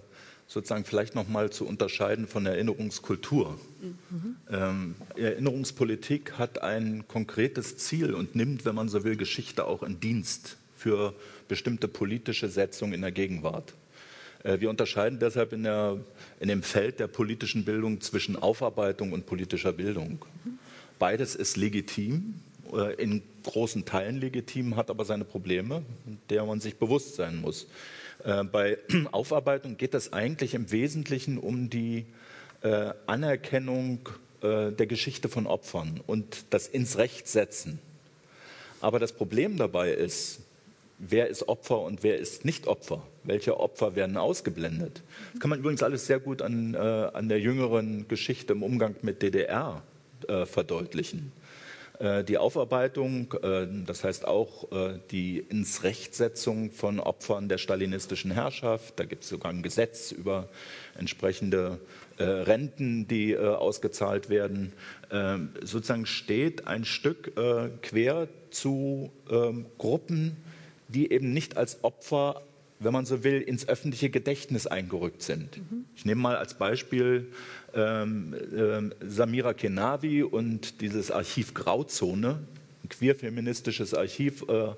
[0.46, 3.58] sozusagen vielleicht noch mal zu unterscheiden von Erinnerungskultur.
[3.80, 4.36] Mhm.
[4.50, 10.00] Ähm, Erinnerungspolitik hat ein konkretes Ziel und nimmt, wenn man so will, Geschichte auch in
[10.00, 11.14] Dienst für
[11.48, 13.74] bestimmte politische Setzungen in der Gegenwart.
[14.44, 15.98] Äh, wir unterscheiden deshalb in, der,
[16.38, 20.20] in, dem Feld der politischen Bildung zwischen Aufarbeitung und politischer Bildung.
[21.00, 22.34] Beides ist legitim,
[22.72, 25.82] äh, in großen Teilen legitim, hat aber seine Probleme,
[26.30, 27.66] der man sich bewusst sein muss.
[28.22, 28.78] Äh, bei
[29.12, 32.06] Aufarbeitung geht es eigentlich im Wesentlichen um die
[33.06, 34.08] Anerkennung
[34.40, 37.78] der Geschichte von Opfern und das ins Recht setzen.
[38.80, 40.40] Aber das Problem dabei ist,
[41.08, 43.02] wer ist Opfer und wer ist nicht Opfer?
[43.22, 45.02] Welche Opfer werden ausgeblendet?
[45.32, 48.96] Das kann man übrigens alles sehr gut an, äh, an der jüngeren Geschichte im Umgang
[49.02, 49.82] mit DDR
[50.28, 51.32] äh, verdeutlichen.
[52.00, 58.32] Äh, die Aufarbeitung, äh, das heißt auch äh, die ins Rechtsetzung von Opfern der stalinistischen
[58.32, 60.48] Herrschaft, da gibt es sogar ein Gesetz über
[60.98, 61.80] entsprechende
[62.16, 64.72] Renten, die ausgezahlt werden,
[65.64, 67.34] sozusagen steht ein Stück
[67.82, 70.36] quer zu ähm, Gruppen,
[70.88, 72.42] die eben nicht als Opfer,
[72.80, 75.58] wenn man so will, ins öffentliche Gedächtnis eingerückt sind.
[75.58, 75.84] Mhm.
[75.96, 77.28] Ich nehme mal als Beispiel
[77.74, 82.40] ähm, äh, Samira Kenavi und dieses Archiv Grauzone,
[82.82, 84.74] ein queerfeministisches Archiv, äh,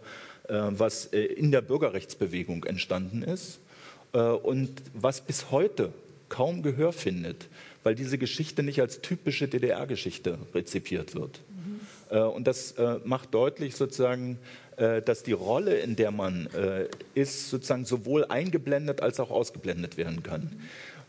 [0.48, 3.58] äh, was äh, in der Bürgerrechtsbewegung entstanden ist
[4.12, 5.92] äh, und was bis heute
[6.28, 7.48] kaum Gehör findet,
[7.82, 11.40] weil diese Geschichte nicht als typische DDR-Geschichte rezipiert wird.
[11.48, 12.18] Mhm.
[12.18, 14.38] Und das macht deutlich sozusagen,
[14.76, 20.22] dass die Rolle, in der man äh, ist, sozusagen sowohl eingeblendet als auch ausgeblendet werden
[20.22, 20.60] kann.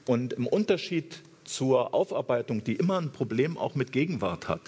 [0.06, 4.62] Und im Unterschied zur Aufarbeitung, die immer ein Problem auch mit Gegenwart hat,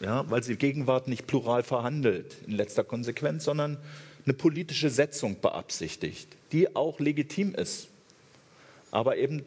[0.00, 3.76] ja, weil sie Gegenwart nicht plural verhandelt in letzter Konsequenz, sondern
[4.24, 7.88] eine politische Setzung beabsichtigt, die auch legitim ist,
[8.90, 9.42] aber eben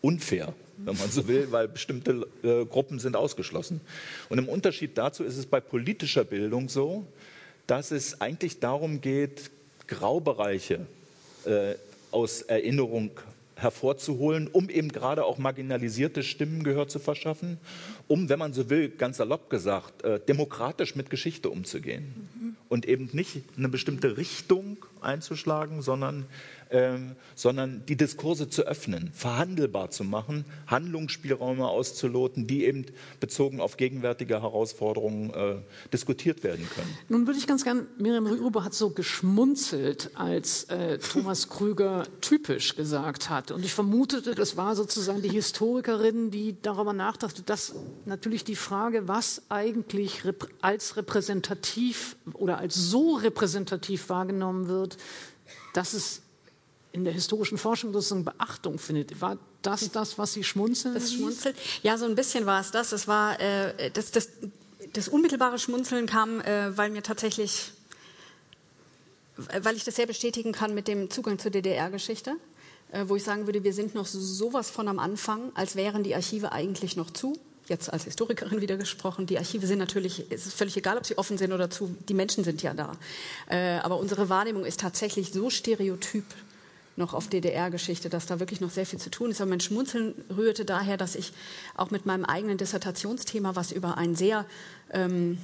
[0.00, 3.80] unfair, wenn man so will, weil bestimmte äh, Gruppen sind ausgeschlossen.
[4.28, 7.04] Und im Unterschied dazu ist es bei politischer Bildung so,
[7.68, 9.52] dass es eigentlich darum geht,
[9.86, 10.86] Graubereiche
[11.44, 11.74] äh,
[12.10, 13.10] aus Erinnerung
[13.56, 17.58] hervorzuholen, um eben gerade auch marginalisierte Stimmen Gehör zu verschaffen,
[18.06, 22.56] um, wenn man so will, ganz salopp gesagt, äh, demokratisch mit Geschichte umzugehen mhm.
[22.68, 26.26] und eben nicht eine bestimmte Richtung einzuschlagen, sondern
[26.70, 32.86] ähm, sondern die Diskurse zu öffnen, verhandelbar zu machen, Handlungsspielräume auszuloten, die eben
[33.20, 35.56] bezogen auf gegenwärtige Herausforderungen äh,
[35.92, 36.98] diskutiert werden können.
[37.08, 42.76] Nun würde ich ganz gern, Miriam Rüruber hat so geschmunzelt, als äh, Thomas Krüger typisch
[42.76, 43.50] gesagt hat.
[43.50, 49.08] Und ich vermutete, das war sozusagen die Historikerin, die darüber nachdachte, dass natürlich die Frage,
[49.08, 50.22] was eigentlich
[50.60, 54.98] als repräsentativ oder als so repräsentativ wahrgenommen wird,
[55.72, 56.22] dass es
[56.92, 59.20] in der historischen Forschung sozusagen Beachtung findet.
[59.20, 60.94] War das das, was Sie schmunzeln?
[60.94, 61.54] Das Schmunzeln?
[61.82, 62.92] Ja, so ein bisschen war es das.
[62.92, 64.28] Es war äh, das, das,
[64.92, 67.72] das, unmittelbare Schmunzeln kam, äh, weil mir tatsächlich,
[69.36, 72.36] weil ich das sehr bestätigen kann mit dem Zugang zur DDR-Geschichte,
[72.92, 76.14] äh, wo ich sagen würde, wir sind noch sowas von am Anfang, als wären die
[76.14, 77.36] Archive eigentlich noch zu
[77.68, 81.18] jetzt als Historikerin wieder gesprochen, die Archive sind natürlich, es ist völlig egal, ob sie
[81.18, 82.92] offen sind oder zu, die Menschen sind ja da.
[83.48, 86.24] Äh, aber unsere Wahrnehmung ist tatsächlich so stereotyp
[86.98, 89.40] noch auf DDR-Geschichte, dass da wirklich noch sehr viel zu tun ist.
[89.40, 91.32] Aber mein Schmunzeln rührte daher, dass ich
[91.76, 94.44] auch mit meinem eigenen Dissertationsthema, was über ein sehr
[94.92, 95.38] ähm,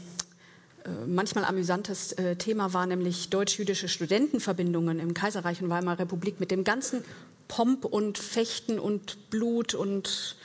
[0.85, 6.51] äh, manchmal amüsantes äh, Thema war, nämlich deutsch-jüdische Studentenverbindungen im Kaiserreich und Weimarer Republik mit
[6.51, 7.03] dem ganzen
[7.49, 10.37] Pomp und Fechten und Blut und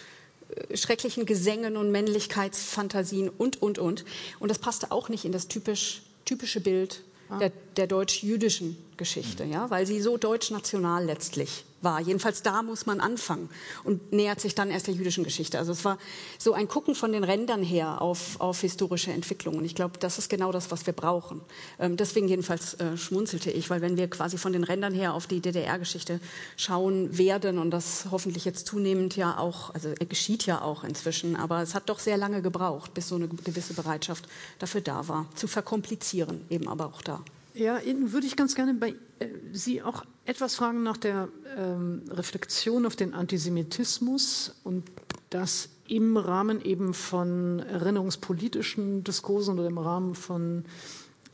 [0.50, 4.06] äh, schrecklichen Gesängen und Männlichkeitsfantasien und, und, und.
[4.40, 7.02] Und das passte auch nicht in das typisch, typische Bild
[7.40, 12.02] der, der deutsch-jüdischen Geschichte, ja, weil sie so deutsch-national letztlich war.
[12.02, 13.50] Jedenfalls da muss man anfangen
[13.84, 15.58] und nähert sich dann erst der jüdischen Geschichte.
[15.58, 15.98] Also es war
[16.38, 19.64] so ein Gucken von den Rändern her auf, auf historische Entwicklungen.
[19.66, 21.42] Ich glaube, das ist genau das, was wir brauchen.
[21.80, 25.28] Ähm, deswegen jedenfalls äh, schmunzelte ich, weil wenn wir quasi von den Rändern her auf
[25.28, 26.20] die DDR-Geschichte
[26.58, 31.36] schauen werden und das hoffentlich jetzt zunehmend ja auch, also er geschieht ja auch inzwischen,
[31.36, 34.28] aber es hat doch sehr lange gebraucht, bis so eine gewisse Bereitschaft
[34.60, 37.24] dafür da war, zu verkomplizieren eben aber auch da.
[37.54, 42.04] Ja, Ihnen würde ich ganz gerne bei äh, Sie auch etwas fragen nach der ähm,
[42.10, 44.84] Reflexion auf den Antisemitismus und
[45.30, 50.66] das im Rahmen eben von erinnerungspolitischen Diskursen oder im Rahmen von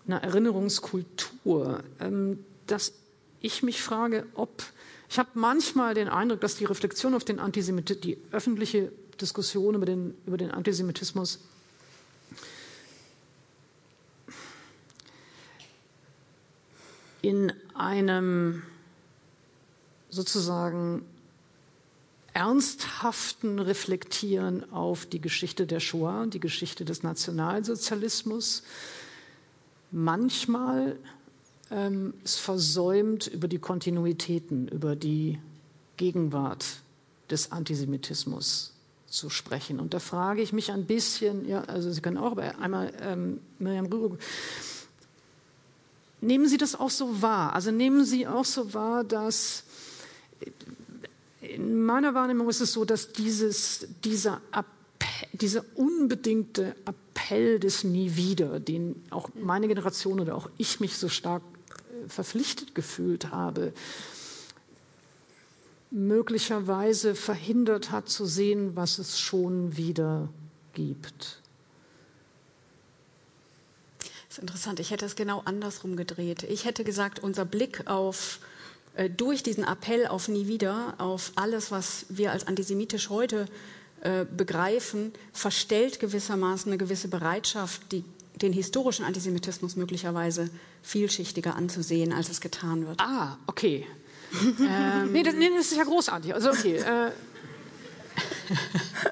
[0.08, 1.84] einer Erinnerungskultur.
[2.00, 2.94] Ähm, dass
[3.42, 4.64] ich mich frage, ob
[5.10, 9.86] ich habe manchmal den Eindruck, dass die Reflexion auf den Antisemitismus, die öffentliche Diskussion über
[9.86, 11.40] den, über den Antisemitismus
[17.26, 18.62] in einem
[20.12, 21.04] sozusagen
[22.34, 28.62] ernsthaften Reflektieren auf die Geschichte der Shoah, die Geschichte des Nationalsozialismus,
[29.92, 30.98] manchmal
[31.72, 35.40] ähm, es versäumt, über die Kontinuitäten, über die
[35.98, 36.66] Gegenwart
[37.32, 38.74] des Antisemitismus
[39.08, 39.80] zu sprechen.
[39.80, 43.40] Und da frage ich mich ein bisschen, ja, also Sie können auch, aber einmal ähm,
[43.58, 44.20] Miriam Rürup,
[46.22, 47.54] Nehmen Sie das auch so wahr?
[47.54, 49.64] Also nehmen Sie auch so wahr, dass
[51.42, 54.42] in meiner Wahrnehmung ist es so, dass dieses, dieser,
[55.34, 61.10] dieser unbedingte Appell des Nie wieder, den auch meine Generation oder auch ich mich so
[61.10, 63.74] stark äh, verpflichtet gefühlt habe,
[65.92, 70.30] möglicherweise verhindert hat zu sehen, was es schon wieder
[70.74, 71.42] gibt.
[74.36, 74.80] Das ist interessant.
[74.82, 76.44] Ich hätte es genau andersrum gedreht.
[76.44, 78.40] Ich hätte gesagt, unser Blick auf
[78.96, 83.46] äh, durch diesen Appell auf nie wieder, auf alles, was wir als antisemitisch heute
[84.02, 88.04] äh, begreifen, verstellt gewissermaßen eine gewisse Bereitschaft, die,
[88.42, 90.50] den historischen Antisemitismus möglicherweise
[90.84, 93.00] vielschichtiger anzusehen, als es getan wird.
[93.00, 93.88] Ah, okay.
[94.60, 96.34] ähm, nee, das, nee, das, ist ja großartig.
[96.34, 96.76] Also okay.
[96.76, 97.12] Äh,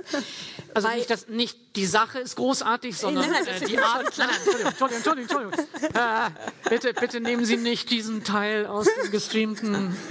[0.74, 4.18] Also nicht, das, nicht die Sache ist großartig, sondern nein, nein, äh, die Art.
[4.18, 5.68] Nein, nein, Entschuldigung, Entschuldigung, Entschuldigung.
[5.94, 9.96] Äh, bitte, bitte nehmen Sie nicht diesen Teil aus dem gestreamten.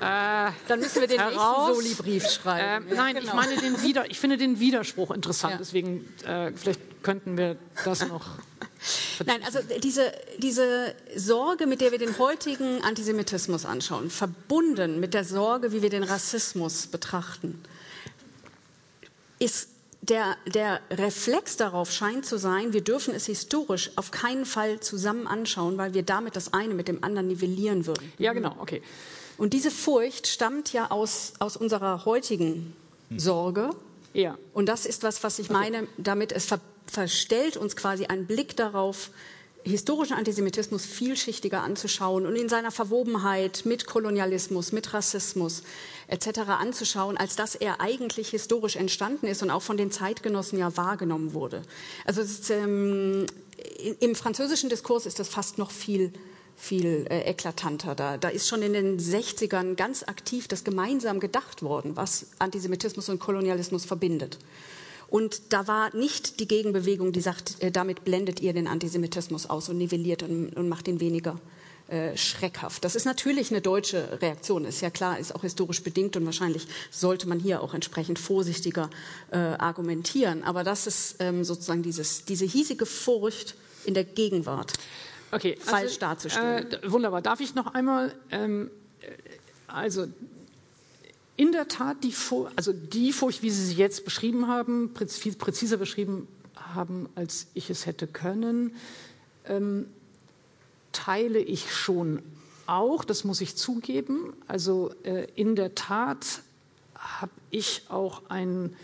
[0.00, 1.68] Äh, Dann müssen wir den heraus.
[1.68, 2.88] nächsten Soli-Brief schreiben.
[2.88, 3.26] Äh, nein, genau.
[3.26, 5.52] ich meine den Wider, ich finde den Widerspruch interessant.
[5.52, 5.58] Ja.
[5.58, 8.38] Deswegen äh, vielleicht könnten wir das noch.
[9.26, 15.24] Nein, also diese, diese Sorge, mit der wir den heutigen Antisemitismus anschauen, verbunden mit der
[15.24, 17.62] Sorge, wie wir den Rassismus betrachten,
[19.42, 19.68] ist
[20.02, 25.26] der, der Reflex darauf scheint zu sein, wir dürfen es historisch auf keinen Fall zusammen
[25.26, 28.12] anschauen, weil wir damit das eine mit dem anderen nivellieren würden.
[28.18, 28.82] Ja, genau, okay.
[29.38, 32.74] Und diese Furcht stammt ja aus, aus unserer heutigen
[33.16, 33.70] Sorge.
[34.12, 34.36] Ja.
[34.52, 38.56] Und das ist was, was ich meine, damit es ver verstellt uns quasi einen Blick
[38.56, 39.10] darauf,
[39.64, 45.62] historischen Antisemitismus vielschichtiger anzuschauen und in seiner Verwobenheit mit Kolonialismus, mit Rassismus
[46.08, 46.40] etc.
[46.48, 51.32] anzuschauen, als dass er eigentlich historisch entstanden ist und auch von den Zeitgenossen ja wahrgenommen
[51.34, 51.62] wurde.
[52.04, 53.26] Also ist, ähm,
[54.00, 56.12] im französischen Diskurs ist das fast noch viel
[56.54, 57.96] viel äh, eklatanter.
[57.96, 63.08] Da, da ist schon in den 60ern ganz aktiv das gemeinsam gedacht worden, was Antisemitismus
[63.08, 64.38] und Kolonialismus verbindet.
[65.12, 69.68] Und da war nicht die Gegenbewegung, die sagt, äh, damit blendet ihr den Antisemitismus aus
[69.68, 71.38] und nivelliert und, und macht ihn weniger
[71.88, 72.82] äh, schreckhaft.
[72.82, 76.66] Das ist natürlich eine deutsche Reaktion, ist ja klar, ist auch historisch bedingt und wahrscheinlich
[76.90, 78.88] sollte man hier auch entsprechend vorsichtiger
[79.30, 80.44] äh, argumentieren.
[80.44, 84.72] Aber das ist ähm, sozusagen dieses, diese hiesige Furcht in der Gegenwart
[85.30, 86.72] okay, also, falsch darzustellen.
[86.72, 87.20] Äh, wunderbar.
[87.20, 88.70] Darf ich noch einmal, ähm,
[89.02, 89.08] äh,
[89.66, 90.06] also
[91.36, 92.14] in der Tat die,
[92.56, 97.70] also die Furcht, wie Sie sie jetzt beschrieben haben, viel präziser beschrieben haben, als ich
[97.70, 98.74] es hätte können,
[99.46, 99.86] ähm,
[100.92, 102.22] teile ich schon
[102.66, 104.34] auch, das muss ich zugeben.
[104.46, 106.42] Also äh, in der Tat
[106.94, 108.76] habe ich auch ein,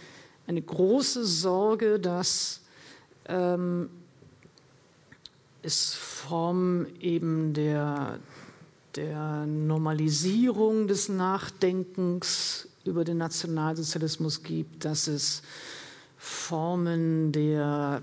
[0.46, 2.60] eine große Sorge, dass
[3.26, 3.90] ähm,
[5.62, 8.18] es Form eben der
[8.98, 15.42] der Normalisierung des Nachdenkens über den Nationalsozialismus gibt, dass es
[16.16, 18.02] Formen der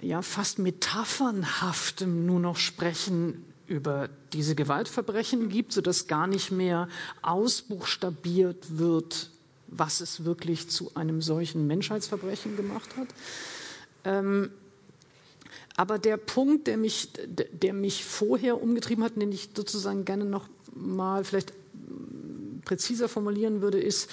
[0.00, 6.88] ja, fast metaphernhaftem nur noch Sprechen über diese Gewaltverbrechen gibt, sodass gar nicht mehr
[7.22, 9.30] ausbuchstabiert wird,
[9.66, 13.08] was es wirklich zu einem solchen Menschheitsverbrechen gemacht hat.
[14.04, 14.50] Ähm,
[15.78, 17.10] aber der Punkt, der mich,
[17.52, 21.52] der mich vorher umgetrieben hat, den ich sozusagen gerne noch mal vielleicht
[22.64, 24.10] präziser formulieren würde, ist,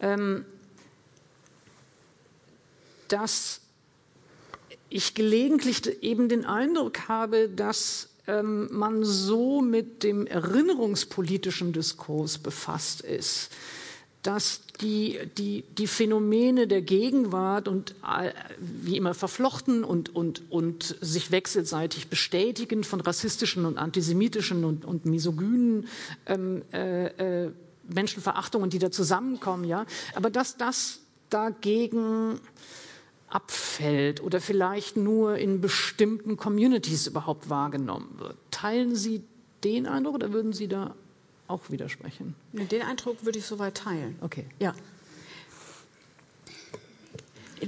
[0.00, 0.44] ähm,
[3.06, 3.60] dass
[4.88, 13.02] ich gelegentlich eben den Eindruck habe, dass ähm, man so mit dem erinnerungspolitischen Diskurs befasst
[13.02, 13.52] ist,
[14.24, 20.96] dass die, die, die Phänomene der Gegenwart und äh, wie immer verflochten und, und, und
[21.00, 25.88] sich wechselseitig bestätigen von rassistischen und antisemitischen und, und misogynen
[26.26, 27.52] ähm, äh, äh,
[27.86, 32.40] Menschenverachtungen, die da zusammenkommen, ja, aber dass das dagegen
[33.28, 38.36] abfällt oder vielleicht nur in bestimmten Communities überhaupt wahrgenommen wird.
[38.50, 39.22] Teilen Sie
[39.64, 40.94] den Eindruck oder würden Sie da
[41.48, 42.34] auch widersprechen?
[42.52, 44.16] Den Eindruck würde ich soweit teilen.
[44.20, 44.46] Okay.
[44.58, 44.74] Ja.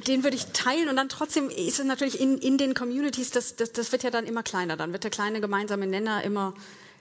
[0.07, 3.57] Den würde ich teilen und dann trotzdem ist es natürlich in, in den Communities, das,
[3.57, 4.77] das, das wird ja dann immer kleiner.
[4.77, 6.55] Dann wird der kleine gemeinsame Nenner immer,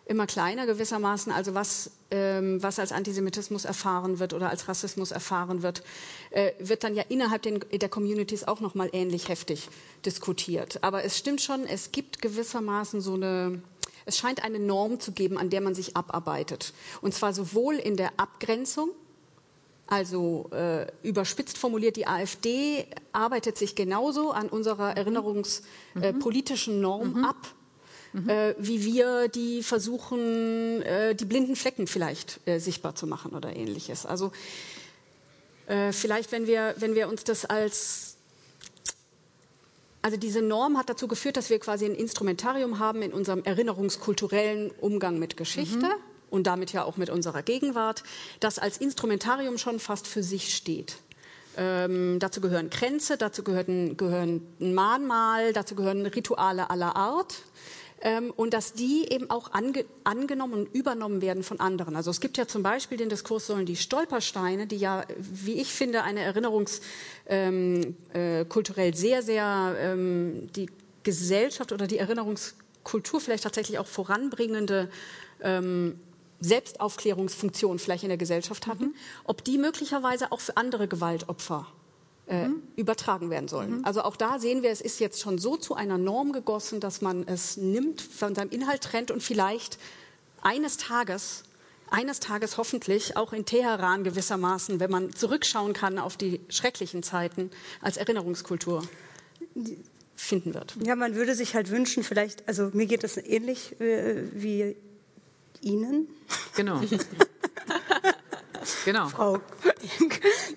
[0.06, 1.32] immer kleiner gewissermaßen.
[1.32, 5.84] Also was, ähm, was als Antisemitismus erfahren wird oder als Rassismus erfahren wird,
[6.30, 9.68] äh, wird dann ja innerhalb den, der Communities auch nochmal ähnlich heftig
[10.06, 10.84] diskutiert.
[10.84, 13.62] Aber es stimmt schon, es gibt gewissermaßen so eine
[14.06, 16.74] es scheint eine Norm zu geben, an der man sich abarbeitet.
[17.02, 18.92] Und zwar sowohl in der Abgrenzung,
[19.88, 26.80] also äh, überspitzt formuliert, die AfD arbeitet sich genauso an unserer erinnerungspolitischen mhm.
[26.80, 27.26] äh, Norm mhm.
[27.26, 27.54] ab,
[28.14, 28.30] mhm.
[28.30, 33.56] äh, wie wir die versuchen, äh, die blinden Flecken vielleicht äh, sichtbar zu machen oder
[33.56, 34.06] ähnliches.
[34.06, 34.32] Also
[35.68, 38.15] äh, vielleicht, wenn wir, wenn wir uns das als
[40.06, 44.70] also diese Norm hat dazu geführt, dass wir quasi ein Instrumentarium haben in unserem erinnerungskulturellen
[44.80, 45.88] Umgang mit Geschichte.
[45.88, 46.04] Mhm.
[46.30, 48.04] Und damit ja auch mit unserer Gegenwart,
[48.40, 50.98] das als Instrumentarium schon fast für sich steht.
[51.58, 57.42] Ähm, dazu gehören Kränze, dazu gehören, gehören Mahnmal, dazu gehören Rituale aller Art
[58.02, 61.96] ähm, und dass die eben auch ange angenommen und übernommen werden von anderen.
[61.96, 65.74] Also es gibt ja zum Beispiel den Diskurs sollen die Stolpersteine, die ja, wie ich
[65.74, 70.70] finde, eine erinnerungskulturell ähm, äh, sehr, sehr ähm, die
[71.04, 74.90] Gesellschaft oder die Erinnerungskultur vielleicht tatsächlich auch voranbringende
[75.42, 76.00] ähm,
[76.42, 78.96] Selbstaufklärungsfunktion vielleicht in der Gesellschaft hatten, mhm.
[79.24, 81.68] ob die möglicherweise auch für andere Gewaltopfer
[82.28, 82.64] äh, mhm.
[82.76, 83.80] übertragen werden sollen.
[83.80, 83.86] Mhm.
[83.86, 87.02] Also auch da sehen wir, es ist jetzt schon so zu einer Norm gegossen, dass
[87.02, 89.78] man es nimmt, von seinem Inhalt trennt und vielleicht
[90.42, 91.44] eines Tages
[91.90, 97.52] eines Tages hoffentlich auch in Teheran gewissermaßen, wenn man zurückschauen kann auf die schrecklichen Zeiten,
[97.82, 98.84] als Erinnerungskultur
[100.16, 100.76] finden wird.
[100.84, 104.76] Ja, man würde sich halt wünschen, vielleicht, also mir geht das ähnlich äh, wie
[105.62, 106.08] Ihnen.
[106.56, 106.82] Genau.
[108.86, 109.08] Genau.
[109.10, 109.40] Frau.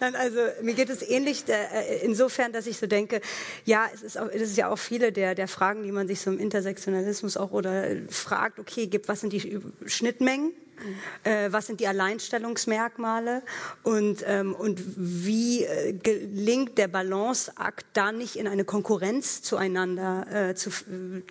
[0.01, 3.21] also mir geht es ähnlich äh, insofern, dass ich so denke,
[3.65, 6.21] ja, es ist, auch, es ist ja auch viele der, der Fragen, die man sich
[6.21, 10.53] so im Intersektionalismus auch oder fragt, okay, gibt, was sind die Schnittmengen?
[11.25, 13.43] Äh, was sind die Alleinstellungsmerkmale
[13.83, 20.55] und, ähm, und wie äh, gelingt der Balanceakt da nicht in eine Konkurrenz zueinander äh,
[20.55, 20.71] zu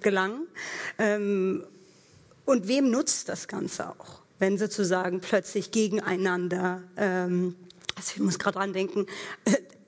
[0.01, 0.47] gelangen
[0.97, 1.63] ähm,
[2.45, 4.16] und wem nutzt das Ganze auch?
[4.39, 7.55] Wenn sozusagen plötzlich gegeneinander ähm,
[7.97, 9.07] also ich muss gerade dran denken,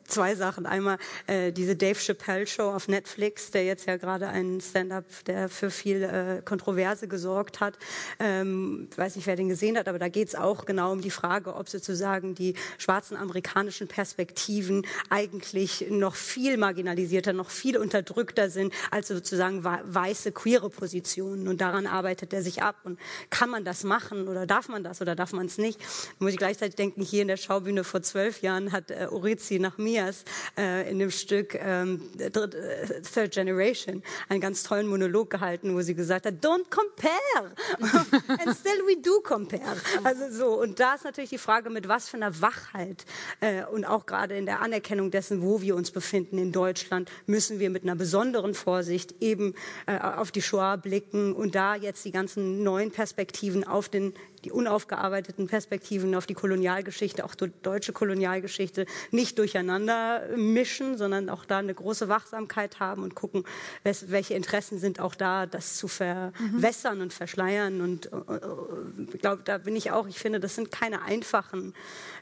[0.09, 0.65] zwei Sachen.
[0.65, 0.97] Einmal
[1.27, 5.71] äh, diese Dave Chappelle Show auf Netflix, der jetzt ja gerade ein Stand-up, der für
[5.71, 7.77] viel äh, Kontroverse gesorgt hat.
[8.19, 11.11] Ähm, weiß nicht, wer den gesehen hat, aber da geht es auch genau um die
[11.11, 18.73] Frage, ob sozusagen die schwarzen amerikanischen Perspektiven eigentlich noch viel marginalisierter, noch viel unterdrückter sind
[18.91, 21.47] als sozusagen weiße queere Positionen.
[21.47, 22.75] Und daran arbeitet er sich ab.
[22.83, 22.99] Und
[23.29, 25.79] kann man das machen oder darf man das oder darf man es nicht?
[26.19, 29.77] Muss ich gleichzeitig denken, hier in der Schaubühne vor zwölf Jahren hat äh, Orizi nach
[29.77, 30.23] mir Meyers
[30.57, 35.95] äh, in dem Stück ähm, äh, Third Generation einen ganz tollen Monolog gehalten, wo sie
[35.95, 37.53] gesagt hat, don't compare.
[38.39, 39.77] And still we do compare.
[40.03, 40.61] Also so.
[40.61, 43.05] Und da ist natürlich die Frage, mit was für einer Wachheit
[43.41, 47.59] äh, und auch gerade in der Anerkennung dessen, wo wir uns befinden in Deutschland, müssen
[47.59, 52.11] wir mit einer besonderen Vorsicht eben äh, auf die Shoah blicken und da jetzt die
[52.11, 58.85] ganzen neuen Perspektiven auf den die unaufgearbeiteten Perspektiven auf die Kolonialgeschichte, auch die deutsche Kolonialgeschichte,
[59.11, 63.43] nicht durcheinander mischen, sondern auch da eine große Wachsamkeit haben und gucken,
[63.83, 67.81] welche Interessen sind auch da, das zu verwässern und verschleiern.
[67.81, 71.73] Und äh, äh, ich glaube, da bin ich auch, ich finde, das sind keine einfachen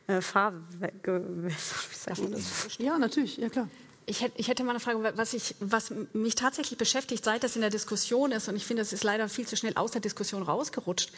[0.08, 1.76] äh, Fahrgewässer.
[2.80, 3.70] Ja, natürlich, ja klar.
[4.10, 7.56] Ich hätte, ich hätte mal eine Frage, was, ich, was mich tatsächlich beschäftigt, seit das
[7.56, 10.00] in der Diskussion ist, und ich finde, es ist leider viel zu schnell aus der
[10.00, 11.12] Diskussion rausgerutscht,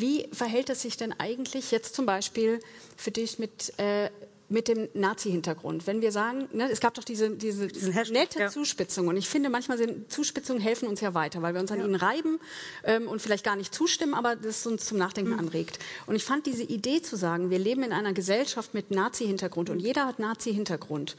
[0.00, 2.58] wie verhält es sich denn eigentlich jetzt zum Beispiel
[2.96, 4.10] für dich mit, äh,
[4.48, 5.86] mit dem Nazi-Hintergrund?
[5.86, 7.68] Wenn wir sagen, ne, es gab doch diese, diese
[8.12, 8.50] nette ja.
[8.50, 11.78] Zuspitzung und ich finde, manchmal sind Zuspitzungen helfen uns ja weiter, weil wir uns an
[11.78, 11.84] ja.
[11.84, 12.40] ihnen reiben
[12.82, 15.38] ähm, und vielleicht gar nicht zustimmen, aber das uns zum Nachdenken mhm.
[15.38, 15.78] anregt.
[16.06, 19.78] Und ich fand diese Idee zu sagen, wir leben in einer Gesellschaft mit Nazi-Hintergrund und
[19.78, 21.16] jeder hat Nazi-Hintergrund.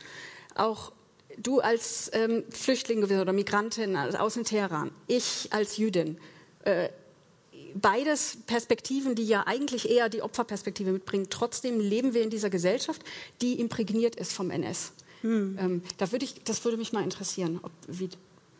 [0.53, 0.91] Auch
[1.37, 6.17] du als ähm, Flüchtling oder Migrantin aus dem Teheran, ich als Jüdin,
[6.65, 6.89] äh,
[7.75, 11.27] beides Perspektiven, die ja eigentlich eher die Opferperspektive mitbringen.
[11.29, 13.03] Trotzdem leben wir in dieser Gesellschaft,
[13.41, 14.93] die imprägniert ist vom NS.
[15.21, 15.57] Hm.
[15.59, 18.09] Ähm, da würde ich, das würde mich mal interessieren, ob, wie,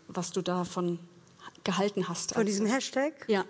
[0.08, 1.00] was du davon
[1.64, 2.34] gehalten hast.
[2.34, 3.14] Von diesem Hashtag?
[3.28, 3.42] Ja.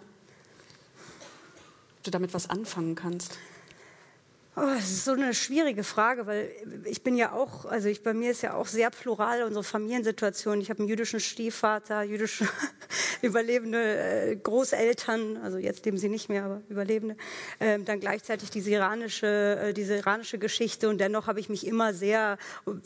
[1.97, 3.37] Ob du damit was anfangen kannst.
[4.57, 6.49] Oh, das ist so eine schwierige Frage, weil
[6.85, 10.61] ich bin ja auch, also ich, bei mir ist ja auch sehr plural unsere Familiensituation.
[10.61, 12.47] Ich habe einen jüdischen Stiefvater, jüdische
[13.21, 17.17] überlebende äh, Großeltern, also jetzt leben sie nicht mehr, aber Überlebende.
[17.59, 21.93] Ähm, dann gleichzeitig diese iranische, äh, diese iranische Geschichte und dennoch habe ich mich immer
[21.93, 22.37] sehr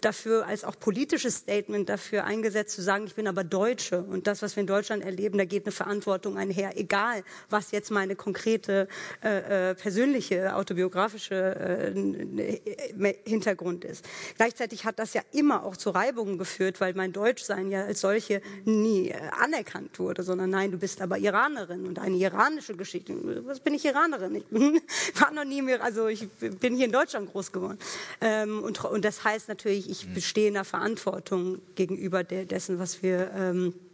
[0.01, 4.41] dafür als auch politisches Statement dafür eingesetzt zu sagen, ich bin aber Deutsche und das,
[4.41, 8.87] was wir in Deutschland erleben, da geht eine Verantwortung einher, egal was jetzt meine konkrete
[9.23, 14.05] äh, äh persönliche autobiografische äh, Hintergrund ist.
[14.37, 18.41] Gleichzeitig hat das ja immer auch zu Reibungen geführt, weil mein Deutschsein ja als solche
[18.65, 23.13] nie äh, anerkannt wurde, sondern nein, du bist aber Iranerin und eine iranische Geschichte.
[23.45, 24.35] Was bin ich Iranerin?
[24.35, 24.81] Ich bin,
[25.19, 27.79] war noch nie mehr, also ich bin hier in Deutschland groß geworden.
[28.21, 33.03] Ähm, und, und das heißt natürlich, ich bestehe in der Verantwortung gegenüber der, dessen, was
[33.03, 33.88] wir ähm, äh, äh,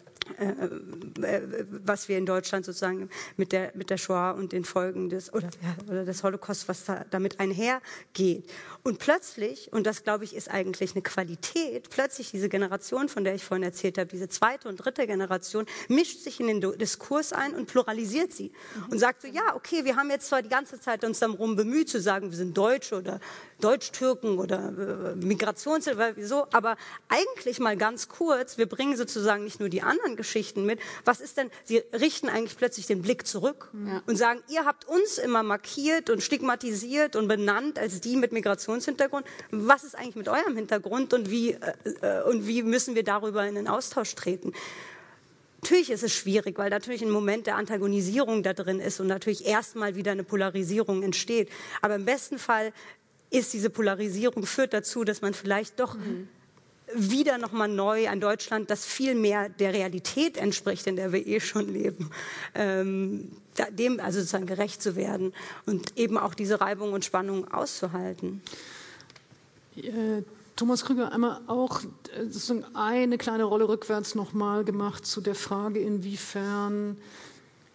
[1.86, 5.50] was wir in Deutschland sozusagen mit der, mit der Shoah und den Folgen des, oder,
[5.88, 8.50] oder des Holocaust, was da, damit einhergeht.
[8.84, 13.36] Und plötzlich, und das glaube ich ist eigentlich eine Qualität, plötzlich diese Generation, von der
[13.36, 17.54] ich vorhin erzählt habe, diese zweite und dritte Generation, mischt sich in den Diskurs ein
[17.54, 18.52] und pluralisiert sie.
[18.76, 18.92] Mhm.
[18.92, 21.90] Und sagt so, ja, okay, wir haben jetzt zwar die ganze Zeit uns darum bemüht
[21.90, 23.20] zu sagen, wir sind Deutsche oder
[23.62, 26.78] Deutsch-Türken oder äh, Migrationshilfe, so, aber
[27.08, 31.38] eigentlich mal ganz kurz, wir bringen sozusagen nicht nur die anderen Geschichten mit, was ist
[31.38, 34.02] denn, sie richten eigentlich plötzlich den Blick zurück ja.
[34.06, 39.26] und sagen, ihr habt uns immer markiert und stigmatisiert und benannt als die mit Migrationshintergrund,
[39.52, 43.46] was ist eigentlich mit eurem Hintergrund und wie, äh, äh und wie müssen wir darüber
[43.46, 44.54] in den Austausch treten?
[45.66, 49.48] Natürlich ist es schwierig, weil natürlich ein Moment der Antagonisierung da drin ist und natürlich
[49.48, 51.50] erstmal wieder eine Polarisierung entsteht.
[51.82, 52.72] Aber im besten Fall
[53.30, 56.28] ist diese Polarisierung, führt dazu, dass man vielleicht doch mhm.
[56.94, 61.40] wieder nochmal neu ein Deutschland, das viel mehr der Realität entspricht, in der wir eh
[61.40, 62.12] schon leben,
[62.54, 63.32] ähm,
[63.72, 65.34] dem also sozusagen gerecht zu werden
[65.66, 68.42] und eben auch diese Reibung und Spannung auszuhalten.
[69.78, 70.24] Äh,
[70.56, 76.98] Thomas Krüger, einmal auch äh, eine kleine Rolle rückwärts nochmal gemacht zu der Frage, inwiefern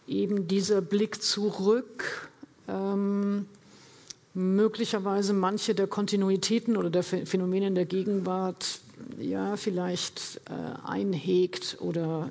[0.06, 2.30] eben dieser Blick zurück
[2.68, 3.46] ähm,
[4.34, 8.80] möglicherweise manche der Kontinuitäten oder der Phänomene in der Gegenwart
[9.18, 12.30] ja vielleicht äh, einhegt oder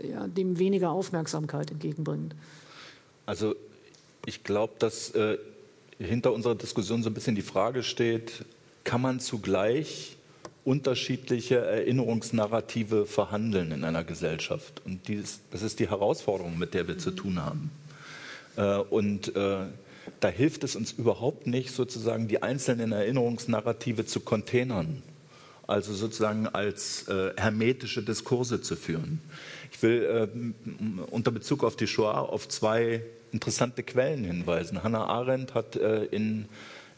[0.00, 2.34] äh, ja, dem weniger Aufmerksamkeit entgegenbringt.
[3.26, 3.54] Also
[4.26, 5.38] ich glaube, dass äh,
[5.98, 8.44] hinter unserer Diskussion so ein bisschen die Frage steht,
[8.84, 10.16] kann man zugleich
[10.64, 14.80] unterschiedliche Erinnerungsnarrative verhandeln in einer Gesellschaft?
[14.84, 17.00] Und dies, das ist die Herausforderung, mit der wir mhm.
[17.00, 17.70] zu tun haben.
[18.56, 19.66] Äh, und äh,
[20.20, 25.02] da hilft es uns überhaupt nicht, sozusagen die einzelnen Erinnerungsnarrative zu containern,
[25.66, 29.20] also sozusagen als äh, hermetische Diskurse zu führen.
[29.72, 34.82] Ich will äh, unter Bezug auf die Shoah auf zwei interessante Quellen hinweisen.
[34.82, 36.46] Hannah Arendt hat äh, in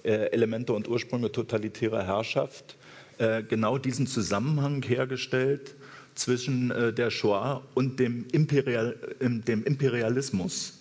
[0.02, 2.76] äh, Elemente und Ursprünge totalitärer Herrschaft
[3.18, 5.74] äh, genau diesen Zusammenhang hergestellt
[6.14, 10.73] zwischen äh, der Shoah und dem, Imperial, dem Imperialismus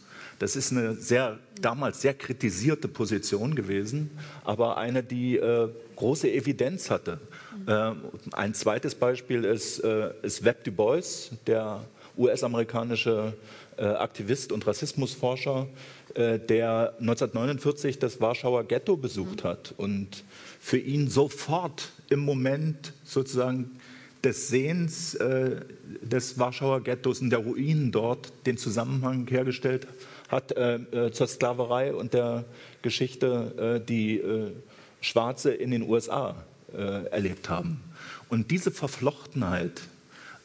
[0.43, 4.11] das ist eine sehr, damals sehr kritisierte Position gewesen,
[4.43, 7.21] aber eine, die äh, große Evidenz hatte.
[7.65, 7.91] Äh,
[8.33, 11.79] ein zweites Beispiel ist, äh, ist Webb Du Bois, der
[12.17, 13.31] US-amerikanische
[13.77, 15.65] äh, Aktivist und Rassismusforscher,
[16.13, 20.25] äh, der 1949 das Warschauer Ghetto besucht hat und
[20.59, 23.79] für ihn sofort im Moment sozusagen
[24.25, 25.61] des Sehens äh,
[26.01, 29.87] des Warschauer Ghettos und der Ruinen dort den Zusammenhang hergestellt
[30.33, 32.45] hat äh, äh, zur Sklaverei und der
[32.81, 34.51] Geschichte, äh, die äh,
[34.99, 36.35] Schwarze in den USA
[36.73, 37.81] äh, erlebt haben.
[38.29, 39.81] Und diese Verflochtenheit,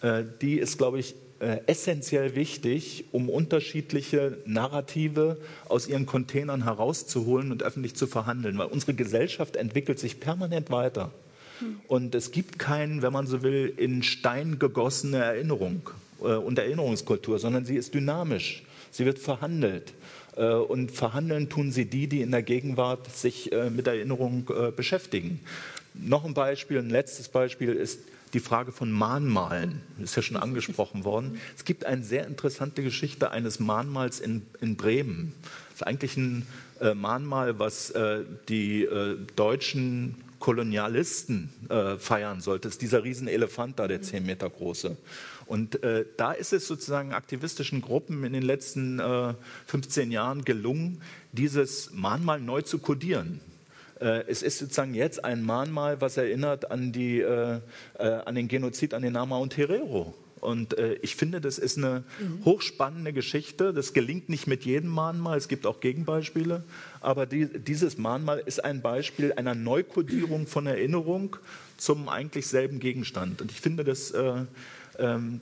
[0.02, 1.14] äh, die ist, glaube ich,
[1.66, 5.36] essentiell wichtig, um unterschiedliche Narrative
[5.68, 11.12] aus ihren Containern herauszuholen und öffentlich zu verhandeln, weil unsere Gesellschaft entwickelt sich permanent weiter.
[11.60, 11.78] Hm.
[11.86, 17.64] Und es gibt keinen, wenn man so will, in Stein gegossene Erinnerung und Erinnerungskultur, sondern
[17.64, 18.64] sie ist dynamisch.
[18.90, 19.94] Sie wird verhandelt.
[20.38, 24.70] Äh, und verhandeln tun sie die, die in der Gegenwart sich äh, mit Erinnerung äh,
[24.70, 25.40] beschäftigen.
[25.94, 28.00] Noch ein Beispiel, ein letztes Beispiel ist
[28.34, 29.80] die Frage von Mahnmalen.
[30.00, 31.40] Ist ja schon angesprochen worden.
[31.56, 35.32] Es gibt eine sehr interessante Geschichte eines Mahnmals in, in Bremen.
[35.70, 36.46] Das ist eigentlich ein
[36.94, 37.92] Mahnmal, was
[38.50, 38.86] die
[39.34, 41.48] deutschen Kolonialisten
[41.98, 42.68] feiern sollte.
[42.68, 44.98] Das ist dieser Riesenelefant da, der zehn Meter große.
[45.48, 49.34] Und äh, da ist es sozusagen aktivistischen Gruppen in den letzten äh,
[49.66, 51.00] 15 Jahren gelungen,
[51.32, 53.40] dieses Mahnmal neu zu kodieren.
[53.98, 57.60] Äh, es ist sozusagen jetzt ein Mahnmal, was erinnert an, die, äh,
[57.98, 60.14] äh, an den Genozid an den Nama und Herero.
[60.40, 62.44] Und äh, ich finde, das ist eine mhm.
[62.44, 63.72] hochspannende Geschichte.
[63.72, 65.38] Das gelingt nicht mit jedem Mahnmal.
[65.38, 66.62] Es gibt auch Gegenbeispiele.
[67.00, 71.36] Aber die, dieses Mahnmal ist ein Beispiel einer Neukodierung von Erinnerung
[71.76, 73.40] zum eigentlich selben Gegenstand.
[73.42, 74.44] Und ich finde das äh,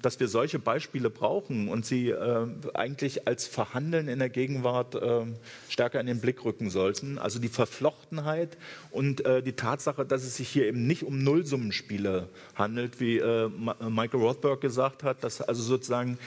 [0.02, 5.22] dass wir solche Beispiele brauchen und sie äh, eigentlich als Verhandeln in der Gegenwart äh,
[5.68, 7.18] stärker in den Blick rücken sollten.
[7.18, 8.59] Also die Verflochtenheit
[8.90, 13.16] und äh, die Tatsache, dass es sich hier eben nicht um Nullsummenspiele handelt, wie
[13.88, 16.18] Michael Rothberg gesagt hat, dass also sozusagen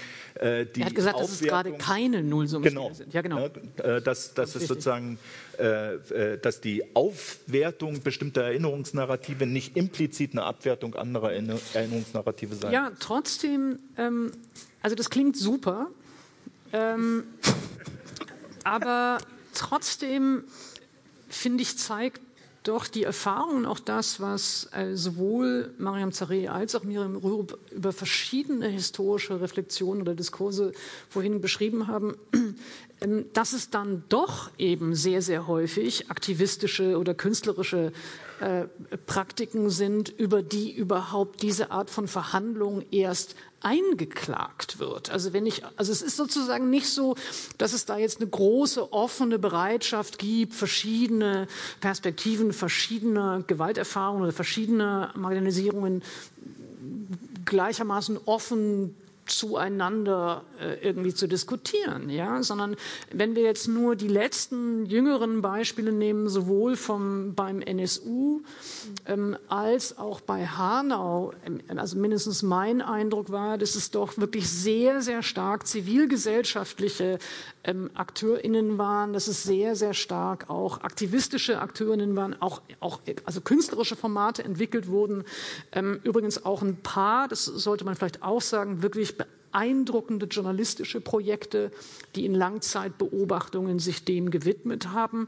[0.41, 3.13] die Er hat gesagt, dass es gerade keine Nullsummenspiele genau, sind.
[3.13, 3.49] Ja, genau.
[4.03, 5.19] dass, dass es sozusagen
[6.41, 13.79] dass die Aufwertung bestimmter Erinnerungsnarrative nicht implizit eine Abwertung anderer Erinnerungsnarrative sein Ja, trotzdem trotzdem,
[13.97, 14.31] ähm,
[14.81, 15.87] also das klingt super,
[16.73, 17.23] ähm,
[18.63, 19.17] aber
[19.53, 20.43] trotzdem
[21.27, 22.21] finde ich, zeigt
[22.63, 27.57] doch die Erfahrung und auch das, was äh, sowohl Mariam Zareh als auch Miriam Rürup
[27.71, 30.73] über verschiedene historische Reflexionen oder Diskurse
[31.09, 32.15] vorhin beschrieben haben,
[33.01, 37.93] ähm, dass es dann doch eben sehr, sehr häufig aktivistische oder künstlerische
[38.41, 38.65] äh,
[39.05, 45.09] Praktiken sind, über die überhaupt diese Art von Verhandlung erst eingeklagt wird.
[45.09, 47.15] Also wenn ich, also es ist sozusagen nicht so,
[47.57, 51.47] dass es da jetzt eine große offene Bereitschaft gibt, verschiedene
[51.81, 56.03] Perspektiven, verschiedene Gewalterfahrungen oder verschiedene Marginalisierungen
[57.45, 58.95] gleichermaßen offen
[59.31, 62.75] zueinander äh, irgendwie zu diskutieren, ja, sondern
[63.11, 68.41] wenn wir jetzt nur die letzten jüngeren Beispiele nehmen, sowohl vom beim NSU
[69.05, 74.49] ähm, als auch bei Hanau, ähm, also mindestens mein Eindruck war, dass es doch wirklich
[74.49, 77.19] sehr sehr stark zivilgesellschaftliche
[77.63, 83.41] ähm, AkteurInnen waren, dass es sehr, sehr stark auch aktivistische AkteurInnen waren, auch, auch also
[83.41, 85.23] künstlerische Formate entwickelt wurden.
[85.71, 91.71] Ähm, übrigens auch ein paar, das sollte man vielleicht auch sagen, wirklich beeindruckende journalistische Projekte,
[92.15, 95.27] die in Langzeitbeobachtungen sich dem gewidmet haben.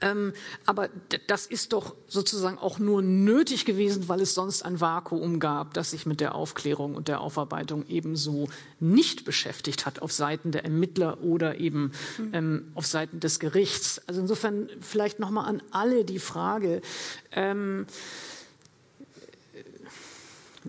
[0.00, 0.32] Ähm,
[0.64, 0.88] aber
[1.26, 5.90] das ist doch sozusagen auch nur nötig gewesen, weil es sonst ein Vakuum gab, das
[5.90, 8.48] sich mit der Aufklärung und der Aufarbeitung ebenso
[8.80, 12.30] nicht beschäftigt hat auf Seiten der Ermittler oder eben mhm.
[12.32, 14.00] ähm, auf Seiten des Gerichts.
[14.06, 16.80] Also insofern vielleicht noch mal an alle die Frage.
[17.32, 17.86] Ähm,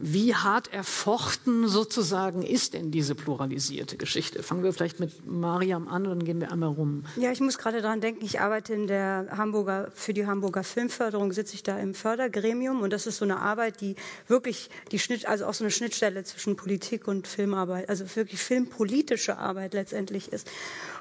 [0.02, 4.44] wie hart erfochten sozusagen ist denn diese pluralisierte Geschichte?
[4.44, 7.04] Fangen wir vielleicht mit Mariam an und dann gehen wir einmal rum.
[7.16, 11.34] Ja, ich muss gerade daran denken, ich arbeite in der Hamburger, für die Hamburger Filmförderung,
[11.34, 13.96] sitze ich da im Fördergremium und das ist so eine Arbeit, die
[14.28, 19.38] wirklich die Schnitt, also auch so eine Schnittstelle zwischen Politik und Filmarbeit, also wirklich filmpolitische
[19.38, 20.48] Arbeit letztendlich ist.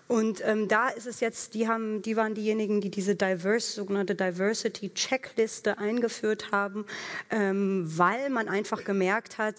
[0.08, 4.14] Und ähm, da ist es jetzt, die haben, die waren diejenigen, die diese diverse, sogenannte
[4.14, 6.86] Diversity Checkliste eingeführt haben,
[7.30, 9.56] ähm, weil man einfach gemerkt hat,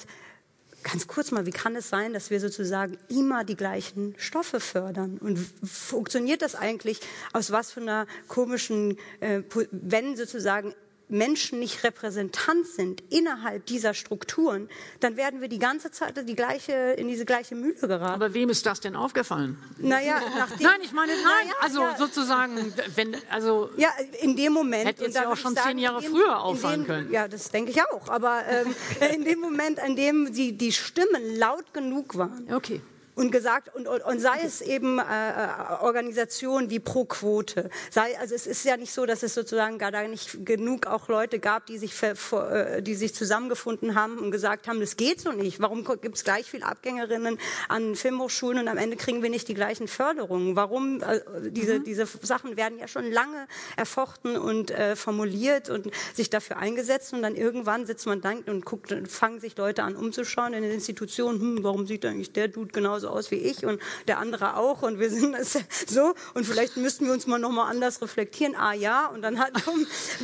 [0.83, 5.17] ganz kurz mal, wie kann es sein, dass wir sozusagen immer die gleichen Stoffe fördern?
[5.17, 7.01] Und funktioniert das eigentlich
[7.33, 9.41] aus was für einer komischen, äh,
[9.71, 10.73] wenn sozusagen
[11.09, 16.73] Menschen nicht repräsentant sind innerhalb dieser Strukturen, dann werden wir die ganze Zeit die gleiche,
[16.73, 18.13] in diese gleiche Mühle geraten.
[18.13, 19.57] Aber wem ist das denn aufgefallen?
[19.77, 21.95] Naja, nachdem, nein, ich meine, nein, ja, also ja.
[21.97, 23.69] sozusagen, wenn, also.
[23.77, 23.89] Ja,
[24.21, 24.85] in dem Moment.
[24.85, 27.11] Hätte jetzt ja auch schon sagen, zehn Jahre dem, früher auffallen dem, können.
[27.11, 28.09] Ja, das denke ich auch.
[28.09, 28.75] Aber ähm,
[29.15, 32.47] in dem Moment, an dem die, die Stimmen laut genug waren.
[32.53, 32.81] Okay
[33.17, 38.17] und gesagt und, und, und sei es eben äh, äh, Organisationen wie Pro Quote, sei
[38.19, 41.39] also es ist ja nicht so, dass es sozusagen gar da nicht genug auch Leute
[41.39, 45.19] gab, die sich für, für, äh, die sich zusammengefunden haben und gesagt haben, das geht
[45.19, 45.59] so nicht.
[45.59, 47.39] Warum gibt es gleich viele Abgängerinnen
[47.69, 50.55] an Filmhochschulen und am Ende kriegen wir nicht die gleichen Förderungen?
[50.55, 51.85] Warum äh, diese mhm.
[51.85, 53.47] diese Sachen werden ja schon lange
[53.77, 58.63] erfochten und äh, formuliert und sich dafür eingesetzt und dann irgendwann sitzt man dann und
[58.63, 61.39] guckt, fangen sich Leute an umzuschauen in den Institutionen.
[61.39, 64.81] Hm, warum sieht eigentlich der Dude genauso genauso aus wie ich und der andere auch
[64.81, 68.55] und wir sind das so und vielleicht müssten wir uns mal noch mal anders reflektieren.
[68.55, 69.51] Ah ja, und dann hat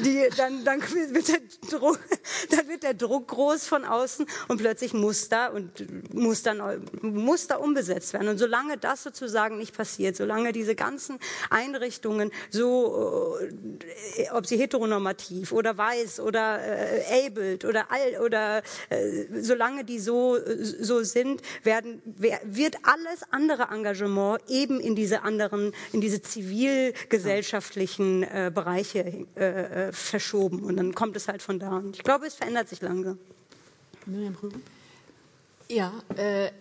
[0.04, 2.00] die, dann, dann wird der Druck,
[2.50, 6.62] dann wird der Druck groß von außen und plötzlich muss da und muss dann
[7.02, 8.28] muss da umbesetzt werden.
[8.28, 11.20] Und solange das sozusagen nicht passiert, solange diese ganzen
[11.50, 13.38] Einrichtungen so,
[14.18, 20.00] äh, ob sie heteronormativ oder weiß oder äh, abled oder all oder äh, solange die
[20.00, 20.38] so
[20.80, 22.02] so sind, werden
[22.44, 29.88] wird wird alles andere Engagement eben in diese anderen, in diese zivilgesellschaftlichen äh, Bereiche äh,
[29.88, 30.61] äh, verschoben.
[30.63, 31.78] Und dann kommt es halt von da.
[31.78, 33.17] Und ich glaube, es verändert sich langsam.
[35.69, 36.51] Ja, äh,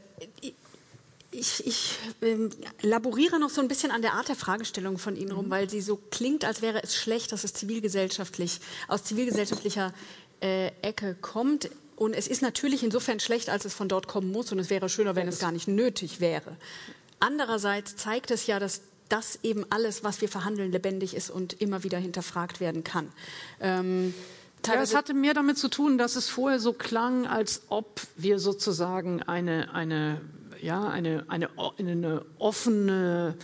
[1.30, 2.50] ich, ich ähm,
[2.82, 5.50] laboriere noch so ein bisschen an der Art der Fragestellung von Ihnen rum, mhm.
[5.50, 9.94] weil sie so klingt, als wäre es schlecht, dass es zivilgesellschaftlich aus zivilgesellschaftlicher
[10.40, 11.70] äh, Ecke kommt.
[11.96, 14.52] Und es ist natürlich insofern schlecht, als es von dort kommen muss.
[14.52, 16.56] Und es wäre schöner, wenn es gar nicht nötig wäre.
[17.20, 21.84] Andererseits zeigt es ja, dass das eben alles, was wir verhandeln, lebendig ist und immer
[21.84, 23.12] wieder hinterfragt werden kann.
[23.60, 24.14] Ähm,
[24.66, 28.38] ja, es hatte mehr damit zu tun, dass es vorher so klang, als ob wir
[28.38, 30.20] sozusagen eine, eine,
[30.60, 33.36] ja, eine, eine, eine offene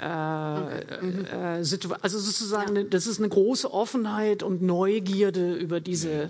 [0.00, 1.26] äh, mhm.
[1.26, 2.82] äh, also sozusagen, ja.
[2.84, 6.28] das ist eine große Offenheit und Neugierde über diese äh,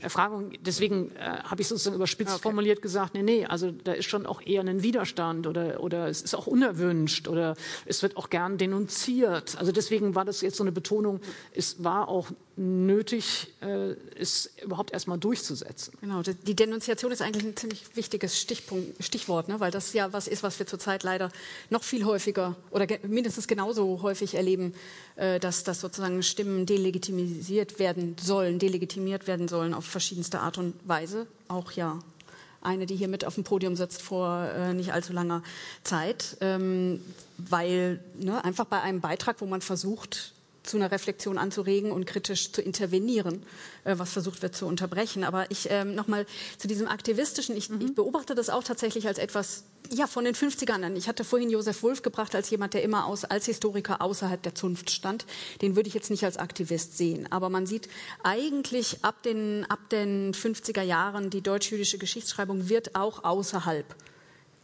[0.00, 0.50] Erfragung.
[0.60, 2.42] Deswegen äh, habe ich sozusagen überspitzt okay.
[2.42, 6.22] formuliert gesagt, nee, nee, also da ist schon auch eher ein Widerstand oder, oder es
[6.22, 7.54] ist auch unerwünscht oder
[7.86, 9.56] es wird auch gern denunziert.
[9.56, 11.20] Also deswegen war das jetzt so eine Betonung,
[11.54, 15.94] es war auch nötig, äh, es überhaupt erstmal durchzusetzen.
[16.00, 19.60] Genau, die Denunziation ist eigentlich ein ziemlich wichtiges Stichpunkt, Stichwort, ne?
[19.60, 21.30] weil das ja was ist, was wir zurzeit leider
[21.70, 24.74] noch viel häufiger oder mindestens genauso häufig erleben,
[25.16, 30.74] äh, dass, dass sozusagen Stimmen delegitimisiert werden sollen, delegitimiert werden sollen auf verschiedenste Art und
[30.84, 31.26] Weise.
[31.48, 31.98] Auch ja
[32.62, 35.42] eine, die hier mit auf dem Podium sitzt vor äh, nicht allzu langer
[35.82, 37.02] Zeit, ähm,
[37.38, 40.32] weil ne, einfach bei einem Beitrag, wo man versucht,
[40.62, 43.42] zu einer Reflexion anzuregen und kritisch zu intervenieren,
[43.84, 45.24] äh, was versucht wird zu unterbrechen.
[45.24, 46.26] Aber ich ähm, nochmal
[46.58, 47.80] zu diesem aktivistischen, ich, mhm.
[47.80, 50.96] ich, beobachte das auch tatsächlich als etwas ja, von den 50ern an.
[50.96, 54.54] Ich hatte vorhin Josef Wolf gebracht als jemand, der immer aus, als Historiker außerhalb der
[54.54, 55.26] Zunft stand.
[55.60, 57.30] Den würde ich jetzt nicht als Aktivist sehen.
[57.30, 57.88] Aber man sieht
[58.22, 63.86] eigentlich ab den, ab den 50er Jahren, die deutsch-jüdische Geschichtsschreibung wird auch außerhalb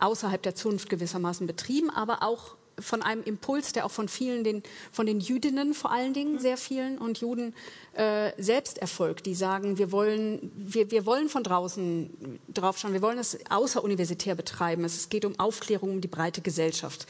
[0.00, 4.62] außerhalb der Zunft gewissermaßen betrieben, aber auch von einem Impuls, der auch von vielen, den,
[4.92, 6.38] von den Jüdinnen vor allen Dingen, mhm.
[6.38, 7.54] sehr vielen und Juden
[7.94, 13.18] äh, selbst erfolgt, die sagen, wir wollen, wir, wir wollen von draußen draufschauen, wir wollen
[13.18, 14.84] es außeruniversitär betreiben.
[14.84, 17.06] Es geht um Aufklärung, um die breite Gesellschaft.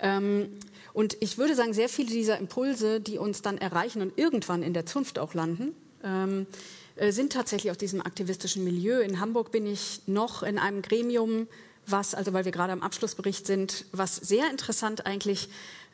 [0.00, 0.48] Ähm,
[0.92, 4.72] und ich würde sagen, sehr viele dieser Impulse, die uns dann erreichen und irgendwann in
[4.72, 6.46] der Zunft auch landen, ähm,
[6.96, 9.00] äh, sind tatsächlich aus diesem aktivistischen Milieu.
[9.00, 11.46] In Hamburg bin ich noch in einem Gremium
[11.90, 15.48] was, also weil wir gerade am Abschlussbericht sind, was sehr interessant eigentlich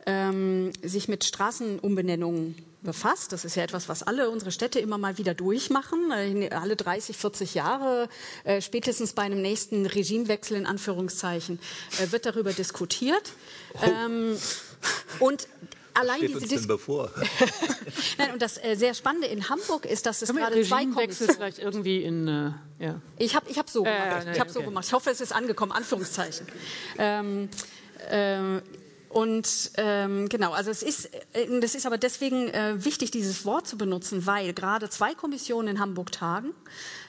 [0.07, 3.33] ähm, sich mit Straßenumbenennungen befasst.
[3.33, 6.13] Das ist ja etwas, was alle unsere Städte immer mal wieder durchmachen.
[6.13, 8.09] Alle 30, 40 Jahre,
[8.45, 11.59] äh, spätestens bei einem nächsten Regimewechsel in Anführungszeichen,
[11.99, 13.33] äh, wird darüber diskutiert.
[13.75, 13.79] Oh.
[13.85, 14.37] Ähm,
[15.21, 15.49] und
[15.95, 17.11] allein steht diese uns denn bevor?
[18.19, 21.35] Nein, und das äh, sehr Spannende in Hamburg ist, dass es Können gerade zwei Kommissionen
[21.35, 23.01] vielleicht irgendwie in äh, ja.
[23.19, 24.27] Ich habe ich hab so gemacht.
[24.27, 24.59] Äh, ich habe okay.
[24.59, 24.85] so gemacht.
[24.87, 25.73] Ich hoffe, es ist angekommen.
[25.73, 26.47] Anführungszeichen.
[26.99, 27.49] Ähm,
[28.11, 28.63] ähm,
[29.15, 33.67] und ähm, genau, also es ist, äh, das ist aber deswegen äh, wichtig, dieses Wort
[33.67, 36.53] zu benutzen, weil gerade zwei Kommissionen in Hamburg tagen.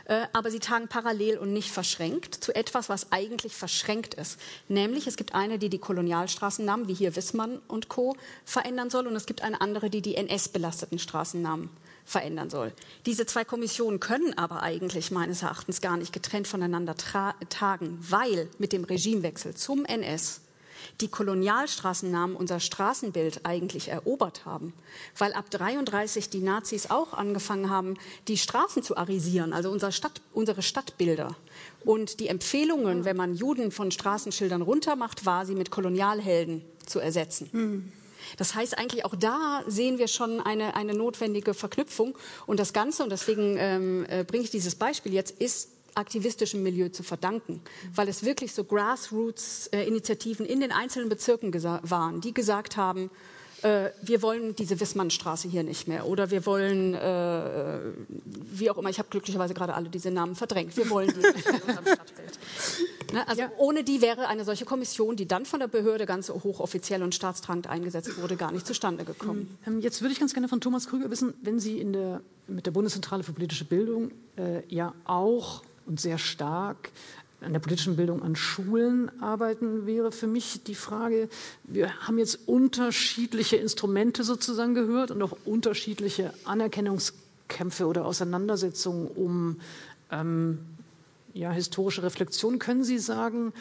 [0.05, 4.39] Äh, aber sie tagen parallel und nicht verschränkt zu etwas, was eigentlich verschränkt ist.
[4.67, 8.15] Nämlich es gibt eine, die die Kolonialstraßennamen, wie hier Wissmann und Co.
[8.45, 11.69] verändern soll, und es gibt eine andere, die die NS-belasteten Straßennamen
[12.05, 12.71] verändern soll.
[13.07, 18.73] Diese zwei Kommissionen können aber eigentlich meines Erachtens gar nicht getrennt voneinander tagen, weil mit
[18.73, 20.41] dem Regimewechsel zum NS
[21.01, 24.73] die Kolonialstraßennamen unser Straßenbild eigentlich erobert haben.
[25.17, 27.95] Weil ab 33 die Nazis auch angefangen haben,
[28.27, 31.35] die Straßen zu arisieren, also unser Stadt, unsere Stadtbilder.
[31.83, 37.49] Und die Empfehlungen, wenn man Juden von Straßenschildern runtermacht, war, sie mit Kolonialhelden zu ersetzen.
[37.51, 37.91] Mhm.
[38.37, 42.17] Das heißt eigentlich auch da sehen wir schon eine, eine notwendige Verknüpfung.
[42.47, 46.89] Und das Ganze, und deswegen ähm, äh, bringe ich dieses Beispiel jetzt, ist aktivistischem Milieu
[46.89, 47.61] zu verdanken,
[47.93, 53.09] weil es wirklich so Grassroots-Initiativen in den einzelnen Bezirken waren, die gesagt haben,
[53.61, 57.79] äh, wir wollen diese Wissmannstraße hier nicht mehr oder wir wollen, äh,
[58.51, 61.61] wie auch immer, ich habe glücklicherweise gerade alle diese Namen verdrängt, wir wollen die in
[61.61, 62.39] unserem Stadtbild.
[63.13, 63.27] Ne?
[63.27, 63.51] Also ja.
[63.57, 67.67] ohne die wäre eine solche Kommission, die dann von der Behörde ganz hochoffiziell und staatstragend
[67.67, 69.57] eingesetzt wurde, gar nicht zustande gekommen.
[69.67, 72.65] Ähm, jetzt würde ich ganz gerne von Thomas Krüger wissen, wenn Sie in der, mit
[72.65, 76.91] der Bundeszentrale für politische Bildung äh, ja auch und sehr stark
[77.41, 81.29] an der politischen Bildung an Schulen arbeiten, wäre für mich die Frage,
[81.63, 89.59] wir haben jetzt unterschiedliche Instrumente sozusagen gehört und auch unterschiedliche Anerkennungskämpfe oder Auseinandersetzungen um
[90.11, 90.59] ähm,
[91.33, 92.57] ja, historische Reflexion.
[92.57, 93.53] Können Sie sagen,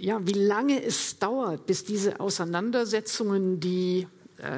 [0.00, 4.06] ja, wie lange es dauert, bis diese Auseinandersetzungen, die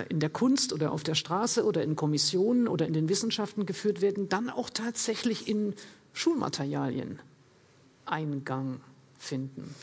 [0.09, 4.01] in der Kunst oder auf der Straße oder in Kommissionen oder in den Wissenschaften geführt
[4.01, 5.75] werden, dann auch tatsächlich in
[6.13, 7.19] Schulmaterialien
[8.07, 8.81] Eingang
[9.19, 9.75] finden.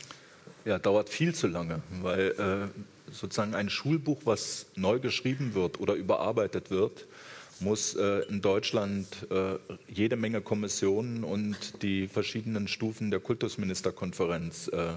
[0.64, 5.94] Ja, dauert viel zu lange, weil äh, sozusagen ein Schulbuch, was neu geschrieben wird oder
[5.94, 7.06] überarbeitet wird,
[7.60, 14.88] muss äh, in Deutschland äh, jede Menge Kommissionen und die verschiedenen Stufen der Kultusministerkonferenz äh,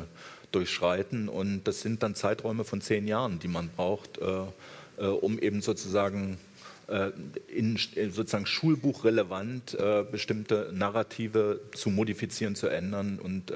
[0.51, 1.30] durchschreiten.
[1.30, 4.45] Und das sind dann Zeiträume von zehn Jahren, die man braucht, äh, äh,
[4.98, 6.38] um eben sozusagen
[6.88, 7.12] äh,
[7.48, 9.78] in, sozusagen schulbuchrelevant
[10.12, 13.54] bestimmte Narrative zu modifizieren, zu ändern und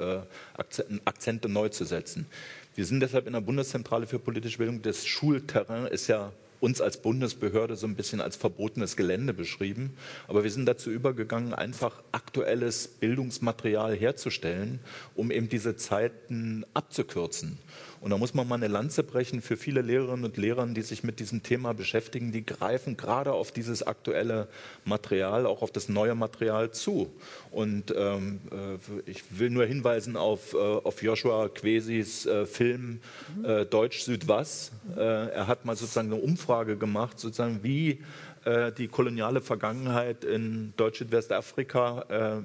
[1.04, 2.26] Akzente neu zu setzen.
[2.74, 4.80] Wir sind deshalb in der Bundeszentrale für politische Bildung.
[4.82, 6.32] Das Schulterrain ist ja
[6.62, 9.96] uns als Bundesbehörde so ein bisschen als verbotenes Gelände beschrieben.
[10.28, 14.78] Aber wir sind dazu übergegangen, einfach aktuelles Bildungsmaterial herzustellen,
[15.16, 17.58] um eben diese Zeiten abzukürzen.
[18.02, 21.04] Und da muss man mal eine Lanze brechen für viele Lehrerinnen und Lehrer, die sich
[21.04, 22.32] mit diesem Thema beschäftigen.
[22.32, 24.48] Die greifen gerade auf dieses aktuelle
[24.84, 27.12] Material, auch auf das neue Material zu.
[27.52, 32.98] Und ähm, äh, ich will nur hinweisen auf, äh, auf Joshua Quesis äh, Film
[33.44, 34.72] äh, Deutsch Südwas.
[34.96, 38.02] Äh, er hat mal sozusagen eine Umfrage gemacht, sozusagen wie
[38.44, 42.42] äh, die koloniale Vergangenheit in Deutsch-Südwestafrika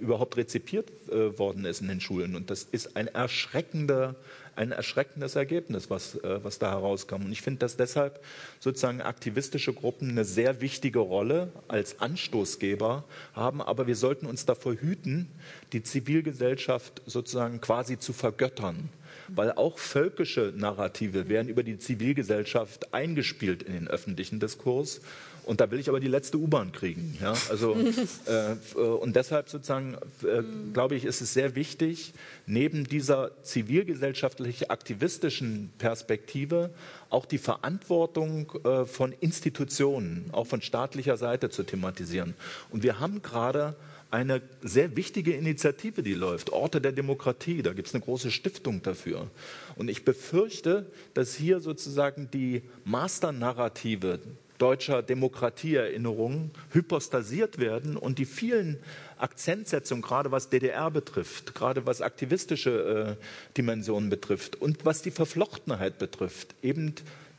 [0.00, 2.36] überhaupt rezipiert worden ist in den Schulen.
[2.36, 4.14] Und das ist ein erschreckender
[4.58, 7.24] ein erschreckendes Ergebnis, was, äh, was da herauskam.
[7.24, 8.22] Und ich finde, dass deshalb
[8.58, 13.04] sozusagen aktivistische Gruppen eine sehr wichtige Rolle als Anstoßgeber
[13.34, 13.62] haben.
[13.62, 15.28] Aber wir sollten uns davor hüten,
[15.72, 18.90] die Zivilgesellschaft sozusagen quasi zu vergöttern
[19.28, 25.00] weil auch völkische Narrative werden über die Zivilgesellschaft eingespielt in den öffentlichen Diskurs.
[25.48, 27.16] Und da will ich aber die letzte U-Bahn kriegen.
[27.22, 27.32] Ja?
[27.48, 27.74] Also,
[28.26, 30.42] äh, äh, und deshalb sozusagen, äh,
[30.74, 32.12] glaube ich, ist es sehr wichtig,
[32.44, 36.68] neben dieser zivilgesellschaftlich aktivistischen Perspektive
[37.08, 42.34] auch die Verantwortung äh, von Institutionen, auch von staatlicher Seite zu thematisieren.
[42.68, 43.74] Und wir haben gerade
[44.10, 47.62] eine sehr wichtige Initiative, die läuft, Orte der Demokratie.
[47.62, 49.30] Da gibt es eine große Stiftung dafür.
[49.76, 54.20] Und ich befürchte, dass hier sozusagen die Masternarrative
[54.58, 58.78] deutscher Demokratieerinnerungen hypostasiert werden und die vielen
[59.16, 65.98] Akzentsetzungen, gerade was DDR betrifft, gerade was aktivistische äh, Dimensionen betrifft und was die Verflochtenheit
[65.98, 66.94] betrifft, eben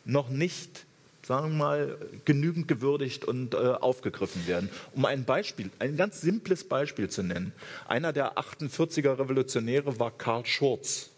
[0.05, 0.85] noch nicht
[1.29, 4.67] sagen wir mal, genügend gewürdigt und äh, aufgegriffen werden.
[4.95, 7.53] Um ein Beispiel, ein ganz simples Beispiel zu nennen.
[7.87, 11.11] Einer der 48er Revolutionäre war Karl Schurz.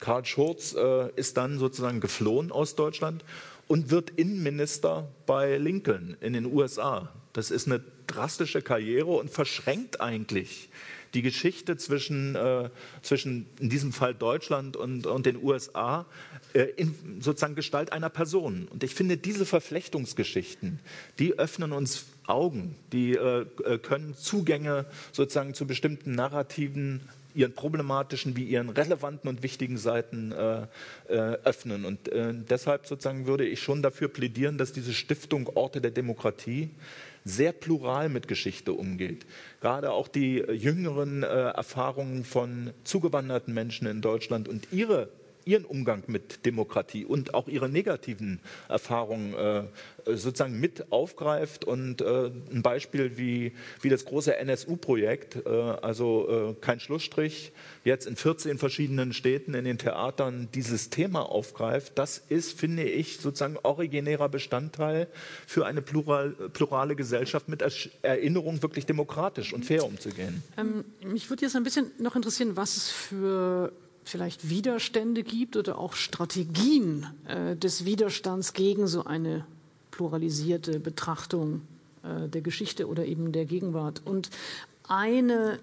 [0.00, 3.24] Karl Schurz äh, ist dann sozusagen geflohen aus Deutschland
[3.68, 7.12] und wird Innenminister bei Lincoln in den USA.
[7.32, 10.68] Das ist eine drastische Karriere und verschränkt eigentlich
[11.14, 12.70] die Geschichte zwischen, äh,
[13.02, 16.06] zwischen in diesem Fall Deutschland und, und den USA
[16.52, 18.68] äh, in sozusagen Gestalt einer Person.
[18.68, 20.80] Und ich finde, diese Verflechtungsgeschichten,
[21.18, 28.36] die öffnen uns Augen, die äh, äh können Zugänge sozusagen zu bestimmten Narrativen ihren problematischen
[28.36, 30.62] wie ihren relevanten und wichtigen Seiten äh,
[31.08, 31.14] äh,
[31.44, 31.84] öffnen.
[31.84, 36.70] Und äh, deshalb sozusagen würde ich schon dafür plädieren, dass diese Stiftung Orte der Demokratie
[37.24, 39.26] sehr plural mit Geschichte umgeht.
[39.60, 45.08] Gerade auch die jüngeren äh, Erfahrungen von zugewanderten Menschen in Deutschland und ihre
[45.46, 49.62] ihren Umgang mit Demokratie und auch ihre negativen Erfahrungen äh,
[50.04, 56.60] sozusagen mit aufgreift und äh, ein Beispiel wie, wie das große NSU-Projekt, äh, also äh,
[56.60, 57.52] kein Schlussstrich,
[57.84, 63.18] jetzt in 14 verschiedenen Städten in den Theatern dieses Thema aufgreift, das ist, finde ich,
[63.18, 65.06] sozusagen originärer Bestandteil
[65.46, 67.62] für eine plural, plurale Gesellschaft mit
[68.02, 70.42] Erinnerung wirklich demokratisch und fair umzugehen.
[70.56, 73.72] Ähm, mich würde jetzt ein bisschen noch interessieren, was es für
[74.06, 79.44] vielleicht Widerstände gibt oder auch Strategien äh, des Widerstands gegen so eine
[79.90, 81.62] pluralisierte Betrachtung
[82.02, 84.02] äh, der Geschichte oder eben der Gegenwart.
[84.04, 84.30] Und
[84.88, 85.58] eine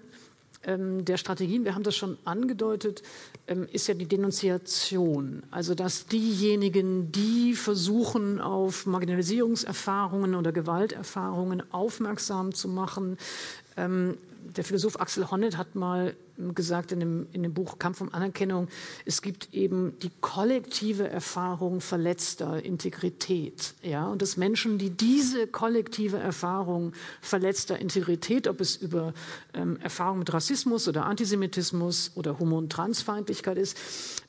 [0.66, 3.02] ähm, der Strategien, wir haben das schon angedeutet,
[3.46, 5.42] ähm, ist ja die Denunziation.
[5.50, 13.18] Also dass diejenigen, die versuchen, auf Marginalisierungserfahrungen oder Gewalterfahrungen aufmerksam zu machen,
[13.76, 14.16] ähm,
[14.56, 16.14] der Philosoph Axel Honneth hat mal
[16.54, 18.68] gesagt in dem, in dem Buch Kampf um Anerkennung,
[19.04, 23.74] es gibt eben die kollektive Erfahrung verletzter Integrität.
[23.82, 24.08] Ja?
[24.08, 29.14] Und dass Menschen, die diese kollektive Erfahrung verletzter Integrität, ob es über
[29.54, 33.76] ähm, Erfahrung mit Rassismus oder Antisemitismus oder Homo- und Transfeindlichkeit ist,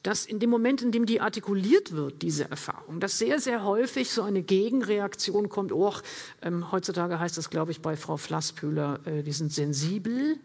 [0.04, 4.12] dass in dem Moment, in dem die artikuliert wird, diese Erfahrung, dass sehr, sehr häufig
[4.12, 5.72] so eine Gegenreaktion kommt.
[5.72, 5.94] Oh,
[6.42, 10.38] ähm, heutzutage heißt das, glaube ich, bei Frau Flasspühler, äh, die sind sensibel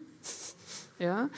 [1.01, 1.29] ja,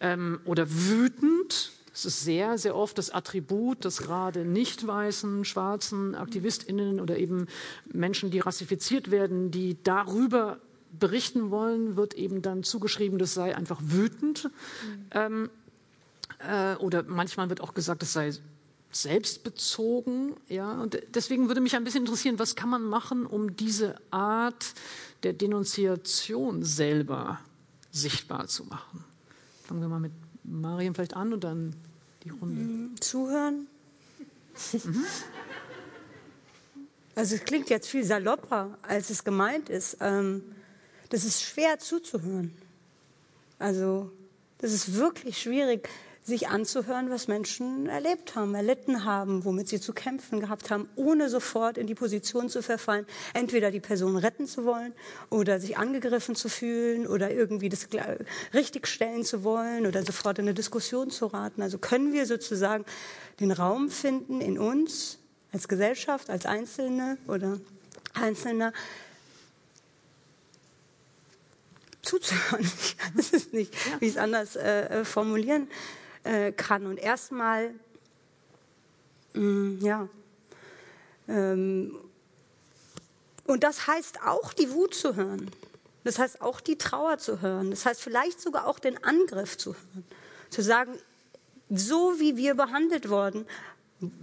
[0.00, 1.72] ähm, oder wütend.
[1.92, 7.48] Das ist sehr, sehr oft das Attribut, das gerade nicht weißen, schwarzen AktivistInnen oder eben
[7.92, 10.60] Menschen, die rassifiziert werden, die darüber
[10.96, 14.44] berichten wollen, wird eben dann zugeschrieben, das sei einfach wütend.
[14.44, 14.50] Mhm.
[15.10, 15.50] Ähm,
[16.38, 18.32] äh, oder manchmal wird auch gesagt, das sei
[18.90, 20.34] selbstbezogen.
[20.48, 20.80] Ja?
[20.80, 24.74] Und deswegen würde mich ein bisschen interessieren, was kann man machen, um diese Art
[25.22, 27.40] der Denunziation selber
[27.90, 29.04] sichtbar zu machen?
[29.68, 30.12] Fangen wir mal mit
[30.44, 31.76] Mariam vielleicht an und dann
[32.24, 32.60] die Runde.
[32.62, 33.66] Mm, zuhören.
[34.72, 35.04] Mhm.
[37.14, 39.98] Also es klingt jetzt viel salopper, als es gemeint ist.
[40.00, 40.42] Ähm,
[41.10, 42.56] das ist schwer zuzuhören.
[43.58, 44.10] Also
[44.58, 45.88] das ist wirklich schwierig
[46.28, 51.28] sich anzuhören, was Menschen erlebt haben, erlitten haben, womit sie zu kämpfen gehabt haben, ohne
[51.28, 54.92] sofort in die Position zu verfallen, entweder die Person retten zu wollen
[55.30, 57.88] oder sich angegriffen zu fühlen oder irgendwie das
[58.52, 61.62] richtigstellen zu wollen oder sofort in eine Diskussion zu raten.
[61.62, 62.84] Also können wir sozusagen
[63.40, 65.18] den Raum finden in uns
[65.50, 67.58] als Gesellschaft, als Einzelne oder
[68.12, 68.72] Einzelner,
[72.02, 72.70] zuzuhören.
[72.80, 75.68] Ich weiß es nicht, wie ich es anders äh, formulieren
[76.28, 76.86] äh, kann.
[76.86, 77.74] Und erstmal,
[79.32, 80.08] mm, ja,
[81.26, 81.98] ähm,
[83.46, 85.50] und das heißt auch die Wut zu hören.
[86.04, 87.70] Das heißt auch die Trauer zu hören.
[87.70, 90.04] Das heißt vielleicht sogar auch den Angriff zu hören.
[90.50, 90.98] Zu sagen,
[91.70, 93.46] so wie wir behandelt worden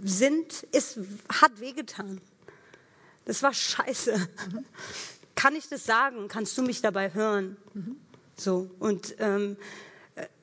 [0.02, 0.98] sind, ist,
[1.28, 2.20] hat wehgetan.
[3.24, 4.16] Das war scheiße.
[4.16, 4.64] Mhm.
[5.34, 6.28] Kann ich das sagen?
[6.28, 7.56] Kannst du mich dabei hören?
[7.74, 7.96] Mhm.
[8.36, 8.70] So.
[8.78, 9.56] Und ähm,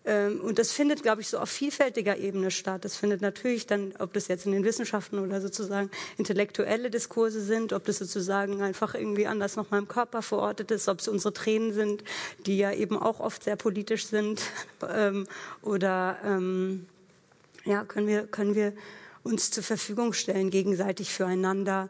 [0.05, 2.83] und das findet, glaube ich, so auf vielfältiger Ebene statt.
[2.83, 7.71] Das findet natürlich dann, ob das jetzt in den Wissenschaften oder sozusagen intellektuelle Diskurse sind,
[7.71, 11.33] ob das sozusagen einfach irgendwie anders noch mal im Körper verortet ist, ob es unsere
[11.33, 12.03] Tränen sind,
[12.45, 14.41] die ja eben auch oft sehr politisch sind.
[14.89, 15.27] Ähm,
[15.61, 16.87] oder ähm,
[17.63, 18.73] ja, können wir, können wir
[19.23, 21.87] uns zur Verfügung stellen, gegenseitig füreinander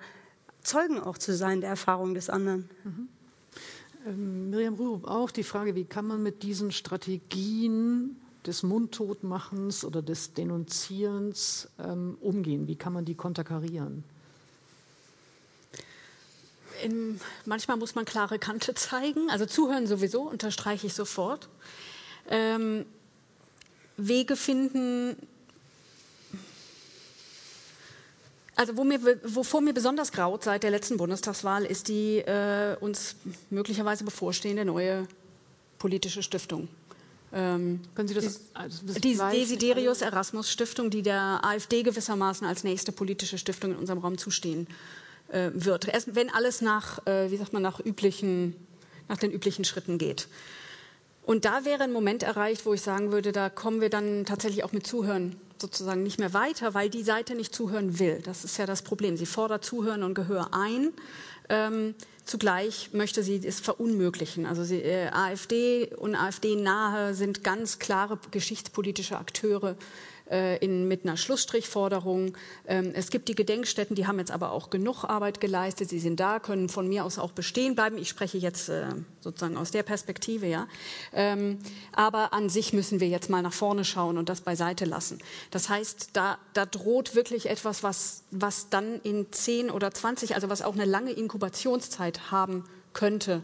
[0.62, 2.70] Zeugen auch zu sein der Erfahrung des anderen.
[2.84, 3.10] Mhm.
[4.06, 10.02] Ähm, Miriam Rürup auch die Frage, wie kann man mit diesen Strategien des Mundtotmachens oder
[10.02, 12.68] des Denunzierens ähm, umgehen?
[12.68, 14.04] Wie kann man die konterkarieren?
[16.84, 19.30] In, manchmal muss man klare Kante zeigen.
[19.30, 21.48] Also zuhören sowieso, unterstreiche ich sofort.
[22.28, 22.86] Ähm,
[23.96, 25.16] Wege finden,
[28.56, 33.16] Also wo mir, wovor mir besonders graut seit der letzten Bundestagswahl ist die äh, uns
[33.50, 35.08] möglicherweise bevorstehende neue
[35.80, 36.68] politische Stiftung.
[37.34, 38.26] Ähm, Können Sie das?
[38.26, 43.72] Die, also das die Desiderius Erasmus Stiftung, die der AfD gewissermaßen als nächste politische Stiftung
[43.72, 44.68] in unserem Raum zustehen
[45.30, 45.88] äh, wird.
[45.88, 48.56] Erst wenn alles nach, äh, wie sagt man, nach üblichen,
[49.10, 50.28] nach den üblichen Schritten geht.
[51.26, 54.64] Und da wäre ein Moment erreicht, wo ich sagen würde, da kommen wir dann tatsächlich
[54.64, 58.22] auch mit Zuhören sozusagen nicht mehr weiter, weil die Seite nicht zuhören will.
[58.24, 59.16] Das ist ja das Problem.
[59.16, 60.92] Sie fordert Zuhören und Gehör ein.
[61.50, 61.96] Ähm,
[62.26, 64.46] zugleich möchte sie es verunmöglichen.
[64.46, 69.76] Also sie, äh, AfD und AfD-Nahe sind ganz klare geschichtspolitische Akteure
[70.34, 72.36] äh, in, mit einer Schlussstrichforderung.
[72.68, 75.90] Ähm, es gibt die Gedenkstätten, die haben jetzt aber auch genug Arbeit geleistet.
[75.90, 78.00] Sie sind da, können von mir aus auch bestehen bleiben.
[78.00, 78.86] Ich spreche jetzt äh,
[79.22, 80.68] sozusagen aus der Perspektive, ja.
[81.14, 81.60] Ähm,
[81.92, 85.20] aber an sich müssen wir jetzt mal nach vorne schauen und das beiseite lassen.
[85.52, 90.50] Das heißt, da, da droht wirklich etwas, was, was dann in 10 oder 20, also
[90.50, 92.64] was auch eine lange Inkubationszeit haben
[92.94, 93.44] könnte,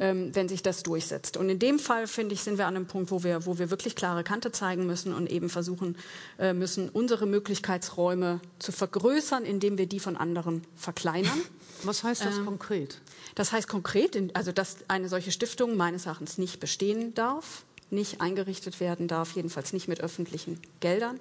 [0.00, 1.36] ähm, wenn sich das durchsetzt.
[1.36, 3.70] Und in dem Fall, finde ich, sind wir an einem Punkt, wo wir, wo wir
[3.70, 5.96] wirklich klare Kante zeigen müssen und eben versuchen
[6.38, 11.40] äh, müssen, unsere Möglichkeitsräume zu vergrößern, indem wir die von anderen verkleinern.
[11.84, 13.00] Was heißt das ähm, konkret?
[13.34, 18.80] Das heißt konkret, also dass eine solche Stiftung meines Erachtens nicht bestehen darf, nicht eingerichtet
[18.80, 21.20] werden darf, jedenfalls nicht mit öffentlichen Geldern.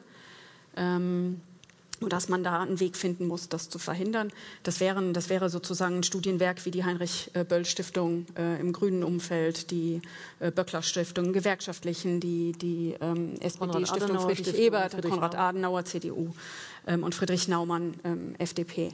[0.76, 1.42] Ähm,
[2.00, 4.32] und dass man da einen Weg finden muss, das zu verhindern.
[4.64, 10.02] Das, wären, das wäre sozusagen ein Studienwerk wie die Heinrich-Böll-Stiftung äh, im grünen Umfeld, die
[10.40, 16.34] äh, Böckler-Stiftung, gewerkschaftlichen, die, die ähm, SPD-Stiftung Friedrich Ebert, Friedrich Konrad Adenauer, CDU
[16.86, 18.92] ähm, und Friedrich Naumann, ähm, FDP.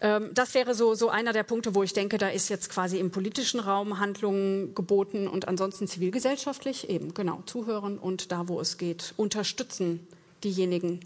[0.00, 2.98] Ähm, das wäre so, so einer der Punkte, wo ich denke, da ist jetzt quasi
[2.98, 8.78] im politischen Raum Handlungen geboten und ansonsten zivilgesellschaftlich eben, genau, zuhören und da, wo es
[8.78, 10.06] geht, unterstützen
[10.44, 11.00] diejenigen,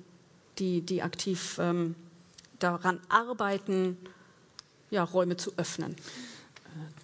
[0.58, 1.94] die, die aktiv ähm,
[2.58, 3.96] daran arbeiten,
[4.90, 5.96] ja, Räume zu öffnen.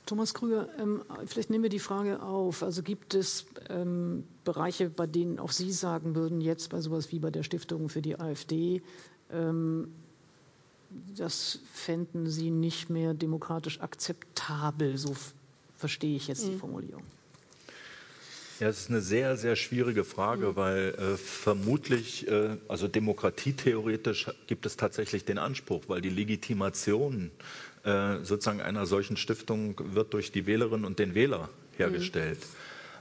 [0.06, 2.62] Thomas Krüger, ähm, vielleicht nehmen wir die Frage auf.
[2.62, 7.18] Also gibt es ähm, Bereiche, bei denen auch Sie sagen würden, jetzt bei sowas wie
[7.18, 8.80] bei der Stiftung für die AfD,
[9.30, 9.92] ähm,
[11.16, 15.14] das fänden Sie nicht mehr demokratisch akzeptabel, so
[15.76, 16.52] verstehe ich jetzt mhm.
[16.52, 17.02] die Formulierung.
[18.60, 20.56] Ja, es ist eine sehr, sehr schwierige Frage, mhm.
[20.56, 27.30] weil äh, vermutlich, äh, also demokratietheoretisch gibt es tatsächlich den Anspruch, weil die Legitimation
[27.84, 32.40] äh, sozusagen einer solchen Stiftung wird durch die Wählerinnen und den Wähler hergestellt.
[32.40, 32.56] Mhm.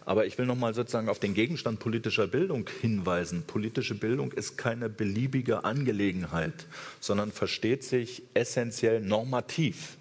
[0.06, 3.44] Aber ich will noch mal sozusagen auf den Gegenstand politischer Bildung hinweisen.
[3.46, 6.54] Politische Bildung ist keine beliebige Angelegenheit,
[7.02, 9.98] sondern versteht sich essentiell normativ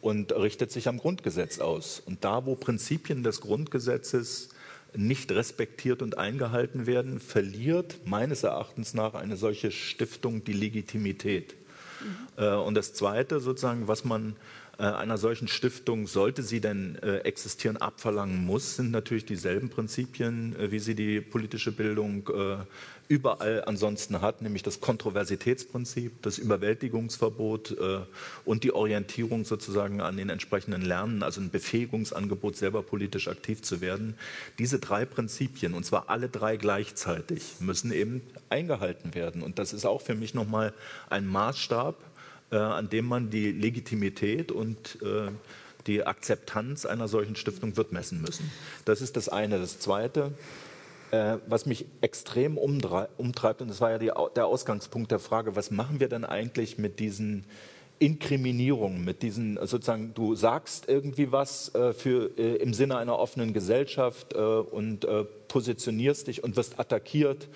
[0.00, 2.02] und richtet sich am Grundgesetz aus.
[2.04, 4.48] Und da, wo Prinzipien des Grundgesetzes
[4.96, 11.54] nicht respektiert und eingehalten werden, verliert meines Erachtens nach eine solche Stiftung die Legitimität.
[12.36, 12.44] Mhm.
[12.60, 14.36] Und das Zweite, sozusagen, was man
[14.78, 20.54] äh, einer solchen Stiftung, sollte sie denn äh, existieren, abverlangen muss, sind natürlich dieselben Prinzipien,
[20.54, 22.30] äh, wie sie die politische Bildung
[23.08, 27.76] überall ansonsten hat, nämlich das Kontroversitätsprinzip, das Überwältigungsverbot
[28.44, 33.80] und die Orientierung sozusagen an den entsprechenden Lernen, also ein Befähigungsangebot, selber politisch aktiv zu
[33.80, 34.14] werden.
[34.58, 39.42] Diese drei Prinzipien, und zwar alle drei gleichzeitig, müssen eben eingehalten werden.
[39.42, 40.74] Und das ist auch für mich nochmal
[41.08, 41.96] ein Maßstab,
[42.50, 45.30] äh, an dem man die Legitimität und äh,
[45.86, 48.50] die Akzeptanz einer solchen Stiftung wird messen müssen.
[48.84, 49.58] Das ist das eine.
[49.58, 50.32] Das zweite,
[51.10, 55.70] äh, was mich extrem umtreibt, und das war ja die, der Ausgangspunkt der Frage, was
[55.70, 57.44] machen wir denn eigentlich mit diesen
[57.98, 63.52] Inkriminierungen, mit diesen sozusagen, du sagst irgendwie was äh, für, äh, im Sinne einer offenen
[63.52, 65.06] Gesellschaft äh, und
[65.48, 67.48] positionierst dich und wirst attackiert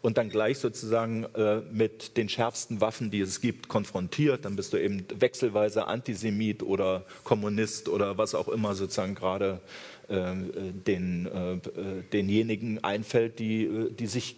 [0.00, 4.44] und dann gleich sozusagen äh, mit den schärfsten Waffen, die es gibt, konfrontiert.
[4.44, 9.97] Dann bist du eben wechselweise Antisemit oder Kommunist oder was auch immer sozusagen gerade äh,
[10.08, 14.36] den, äh, denjenigen einfällt, die, äh, die sich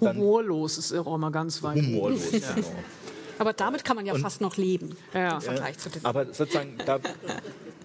[0.00, 1.76] dann humorlos ist auch mal ganz weit.
[1.76, 2.38] Humorlos, ja.
[2.54, 2.68] genau.
[3.38, 5.34] Aber damit kann man ja und, fast noch leben ja.
[5.34, 6.04] im Vergleich zu dem.
[6.04, 6.98] Aber sozusagen, da,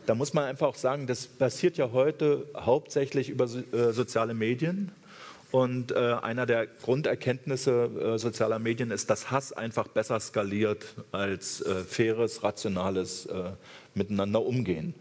[0.06, 4.92] da muss man einfach auch sagen, das passiert ja heute hauptsächlich über äh, soziale Medien.
[5.52, 11.60] Und äh, einer der Grunderkenntnisse äh, sozialer Medien ist, dass Hass einfach besser skaliert als
[11.62, 13.52] äh, faires, rationales äh,
[13.94, 14.94] Miteinander umgehen.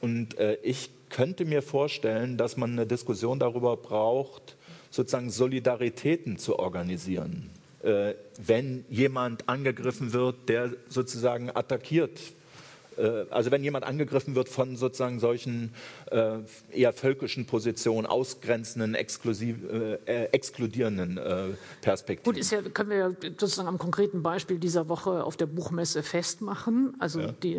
[0.00, 4.56] Und äh, ich könnte mir vorstellen, dass man eine Diskussion darüber braucht,
[4.90, 7.50] sozusagen Solidaritäten zu organisieren.
[7.82, 12.18] Äh, wenn jemand angegriffen wird, der sozusagen attackiert
[12.96, 15.72] äh, also wenn jemand angegriffen wird von sozusagen solchen
[16.10, 16.38] äh,
[16.70, 21.20] eher völkischen Positionen, ausgrenzenden, exklusiv, äh, äh, exkludierenden
[21.80, 22.32] Perspektiven.
[22.32, 26.02] Gut, ist ja, können wir ja sozusagen am konkreten Beispiel dieser Woche auf der Buchmesse
[26.02, 27.32] festmachen, also ja.
[27.42, 27.58] die,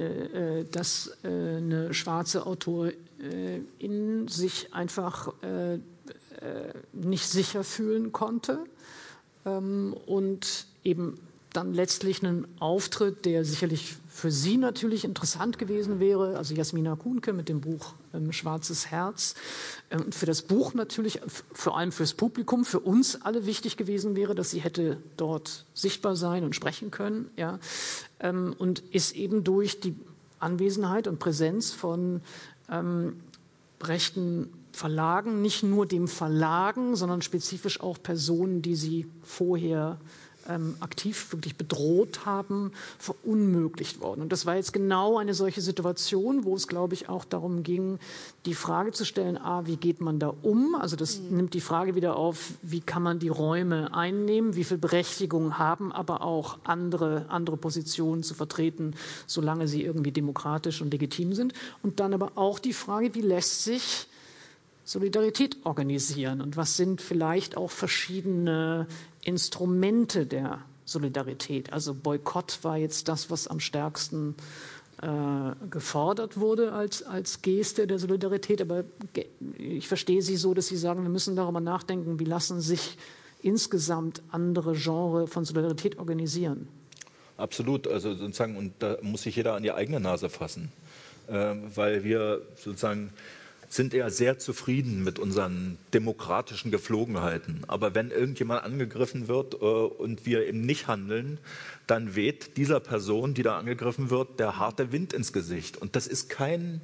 [0.72, 2.94] dass eine schwarze Autorin
[4.28, 5.34] sich einfach
[6.92, 8.60] nicht sicher fühlen konnte
[9.46, 11.18] ähm, und eben
[11.54, 17.32] dann letztlich einen Auftritt, der sicherlich für Sie natürlich interessant gewesen wäre, also Jasmina Kuhnke
[17.32, 19.36] mit dem Buch ähm, Schwarzes Herz,
[19.92, 21.22] ähm, für das Buch natürlich,
[21.52, 26.16] vor allem fürs Publikum, für uns alle wichtig gewesen wäre, dass sie hätte dort sichtbar
[26.16, 27.60] sein und sprechen können, ja,
[28.20, 29.96] ähm, und ist eben durch die
[30.40, 32.22] Anwesenheit und Präsenz von
[32.70, 33.18] ähm,
[33.82, 40.00] rechten Verlagen, nicht nur dem Verlagen, sondern spezifisch auch Personen, die sie vorher
[40.50, 44.22] ähm, aktiv wirklich bedroht haben, verunmöglicht worden.
[44.22, 48.00] Und das war jetzt genau eine solche Situation, wo es, glaube ich, auch darum ging,
[48.46, 50.76] die Frage zu stellen, a, wie geht man da um?
[50.76, 51.38] Also das mhm.
[51.38, 55.92] nimmt die Frage wieder auf, wie kann man die Räume einnehmen, wie viel Berechtigung haben
[55.92, 58.96] aber auch andere, andere Positionen zu vertreten,
[59.28, 61.54] solange sie irgendwie demokratisch und legitim sind.
[61.82, 64.08] Und dann aber auch die Frage, wie lässt sich
[64.86, 68.88] Solidarität organisieren und was sind vielleicht auch verschiedene
[69.24, 71.72] Instrumente der Solidarität.
[71.72, 74.36] Also Boykott war jetzt das, was am stärksten
[75.02, 75.08] äh,
[75.70, 78.62] gefordert wurde als, als Geste der Solidarität.
[78.62, 78.84] Aber
[79.58, 82.98] ich verstehe Sie so, dass Sie sagen, wir müssen darüber nachdenken, wie lassen sich
[83.42, 86.68] insgesamt andere Genres von Solidarität organisieren.
[87.38, 90.72] Absolut, also sozusagen, und da muss sich jeder an die eigene Nase fassen,
[91.28, 93.12] äh, weil wir sozusagen
[93.74, 97.64] sind eher sehr zufrieden mit unseren demokratischen Geflogenheiten.
[97.68, 101.40] Aber wenn irgendjemand angegriffen wird äh, und wir eben nicht handeln,
[101.88, 105.78] dann weht dieser Person, die da angegriffen wird, der harte Wind ins Gesicht.
[105.78, 106.82] Und das ist kein,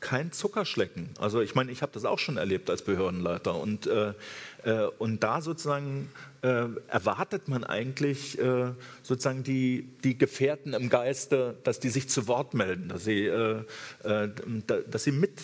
[0.00, 1.08] kein Zuckerschlecken.
[1.18, 3.54] Also ich meine, ich habe das auch schon erlebt als Behördenleiter.
[3.54, 4.12] Und, äh,
[4.64, 6.10] äh, und da sozusagen
[6.42, 8.72] äh, erwartet man eigentlich äh,
[9.02, 13.30] sozusagen die, die Gefährten im Geiste, dass die sich zu Wort melden, dass sie,
[14.02, 15.40] dass sie mit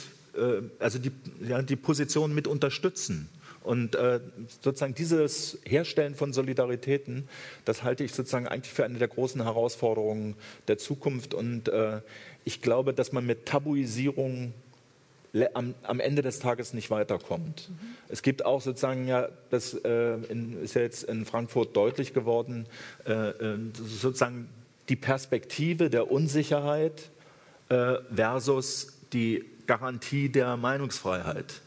[0.79, 1.13] also die,
[1.47, 3.29] ja, die Position mit unterstützen.
[3.65, 4.21] Und äh,
[4.61, 7.27] sozusagen dieses Herstellen von Solidaritäten,
[7.65, 10.37] das halte ich sozusagen eigentlich für eine der großen Herausforderungen
[10.69, 11.33] der Zukunft.
[11.33, 12.03] Und äh,
[12.45, 14.53] ich glaube, dass man mit Tabuisierung
[15.55, 17.71] am, am, Ende des Tages nicht weiterkommt.
[17.71, 17.79] Mhm.
[18.09, 22.67] Es gibt auch sozusagen ja, das äh, in, ist ja jetzt in Frankfurt deutlich geworden,
[23.07, 24.49] äh, äh sozusagen
[24.91, 27.11] die Perspektive der Unsicherheit
[27.71, 31.63] äh, versus die Garantie der Meinungsfreiheit.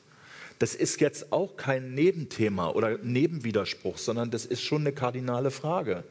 [0.60, 6.04] das ist jetzt auch kein Nebenthema oder Nebenwiderspruch, sondern das ist schon eine kardinale Frage.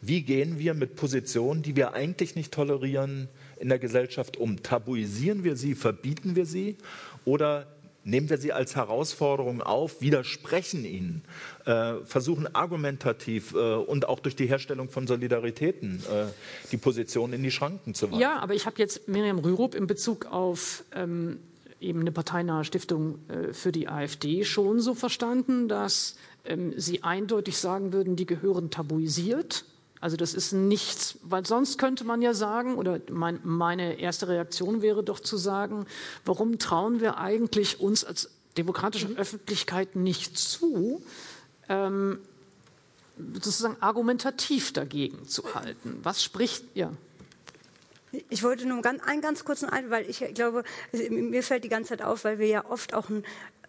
[0.00, 4.62] Wie gehen wir mit Positionen, die wir eigentlich nicht tolerieren, in der Gesellschaft um?
[4.62, 6.78] Tabuisieren wir sie, verbieten wir sie
[7.26, 7.66] oder
[8.10, 11.22] nehmen wir sie als Herausforderung auf, widersprechen ihnen,
[11.64, 16.26] äh, versuchen argumentativ äh, und auch durch die Herstellung von Solidaritäten äh,
[16.72, 18.20] die Position in die Schranken zu weisen.
[18.20, 21.38] Ja, aber ich habe jetzt Miriam Rürup in Bezug auf ähm,
[21.80, 27.56] eben eine parteinahe Stiftung äh, für die AfD schon so verstanden, dass ähm, Sie eindeutig
[27.56, 29.64] sagen würden, die gehören tabuisiert.
[30.00, 34.80] Also das ist nichts, weil sonst könnte man ja sagen, oder mein, meine erste Reaktion
[34.80, 35.86] wäre doch zu sagen,
[36.24, 39.16] warum trauen wir eigentlich uns als demokratische mhm.
[39.16, 41.02] Öffentlichkeit nicht zu,
[41.68, 42.18] ähm,
[43.34, 46.00] sozusagen argumentativ dagegen zu halten?
[46.02, 46.92] Was spricht, ja?
[48.30, 52.02] Ich wollte nur einen ganz kurzen ein, weil ich glaube, mir fällt die ganze Zeit
[52.02, 53.22] auf, weil wir ja oft auch ein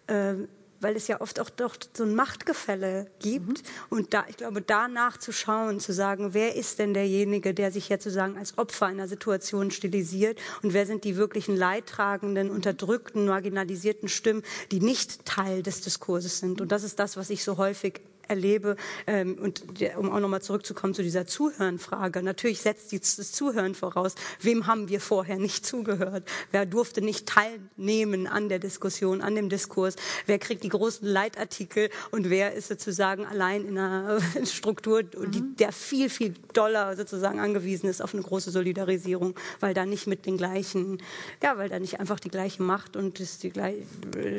[0.08, 0.34] äh,
[0.82, 3.62] weil es ja oft auch doch so ein Machtgefälle gibt.
[3.62, 3.88] Mhm.
[3.90, 7.88] Und da, ich glaube, danach zu schauen, zu sagen, wer ist denn derjenige, der sich
[7.88, 14.08] jetzt sozusagen als Opfer einer Situation stilisiert und wer sind die wirklichen leidtragenden, unterdrückten, marginalisierten
[14.08, 16.60] Stimmen, die nicht Teil des Diskurses sind.
[16.60, 18.00] Und das ist das, was ich so häufig
[18.32, 18.76] erlebe.
[19.06, 22.22] Ähm, und der, um auch nochmal zurückzukommen zu dieser Zuhörenfrage.
[22.22, 24.14] Natürlich setzt das Zuhören voraus.
[24.40, 26.28] Wem haben wir vorher nicht zugehört?
[26.50, 29.96] Wer durfte nicht teilnehmen an der Diskussion, an dem Diskurs?
[30.26, 35.56] Wer kriegt die großen Leitartikel und wer ist sozusagen allein in einer Struktur, die, mhm.
[35.56, 40.26] der viel, viel doller sozusagen angewiesen ist auf eine große Solidarisierung, weil da nicht mit
[40.26, 41.02] den gleichen,
[41.42, 43.76] ja, weil da nicht einfach die gleiche Macht und das die gleich,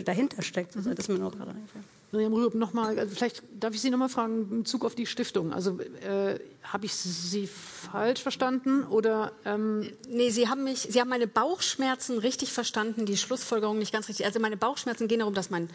[0.05, 0.75] dahinter steckt.
[0.75, 0.95] Mhm.
[0.95, 2.02] Das ist mir nur gerade eingefallen.
[2.13, 5.51] Miriam Rürup, nochmal, also vielleicht darf ich Sie nochmal fragen, in Bezug auf die Stiftung.
[5.51, 9.31] Also äh, habe ich Sie falsch verstanden oder?
[9.45, 14.07] Ähm nee, Sie haben mich, Sie haben meine Bauchschmerzen richtig verstanden, die Schlussfolgerung nicht ganz
[14.09, 14.27] richtig.
[14.27, 15.69] Also meine Bauchschmerzen gehen darum, dass mein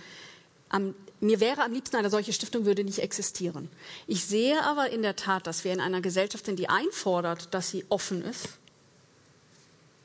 [0.69, 3.69] am, mir wäre am liebsten eine solche Stiftung würde nicht existieren.
[4.07, 7.71] Ich sehe aber in der Tat, dass wir in einer Gesellschaft sind, die einfordert, dass
[7.71, 8.49] sie offen ist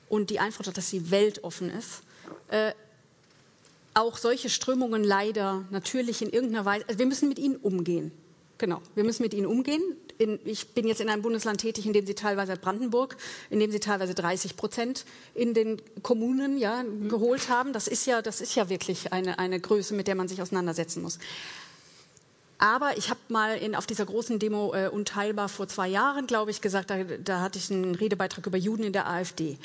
[0.10, 2.02] und die einfordert, dass sie weltoffen ist.
[2.48, 2.74] Äh,
[3.94, 8.12] auch solche Strömungen leider natürlich in irgendeiner Weise, also wir müssen mit ihnen umgehen.
[8.58, 9.82] Genau, wir müssen mit ihnen umgehen.
[10.20, 13.18] In, ich bin jetzt in einem Bundesland tätig, in dem sie teilweise Brandenburg,
[13.50, 17.10] in dem sie teilweise 30 Prozent in den Kommunen ja, mhm.
[17.10, 17.74] geholt haben.
[17.74, 21.02] Das ist ja, das ist ja wirklich eine, eine Größe, mit der man sich auseinandersetzen
[21.02, 21.20] muss.
[22.60, 26.52] Aber ich habe mal in, auf dieser großen Demo äh, Unteilbar vor zwei Jahren, glaube
[26.52, 29.58] ich, gesagt, da, da hatte ich einen Redebeitrag über Juden in der AfD.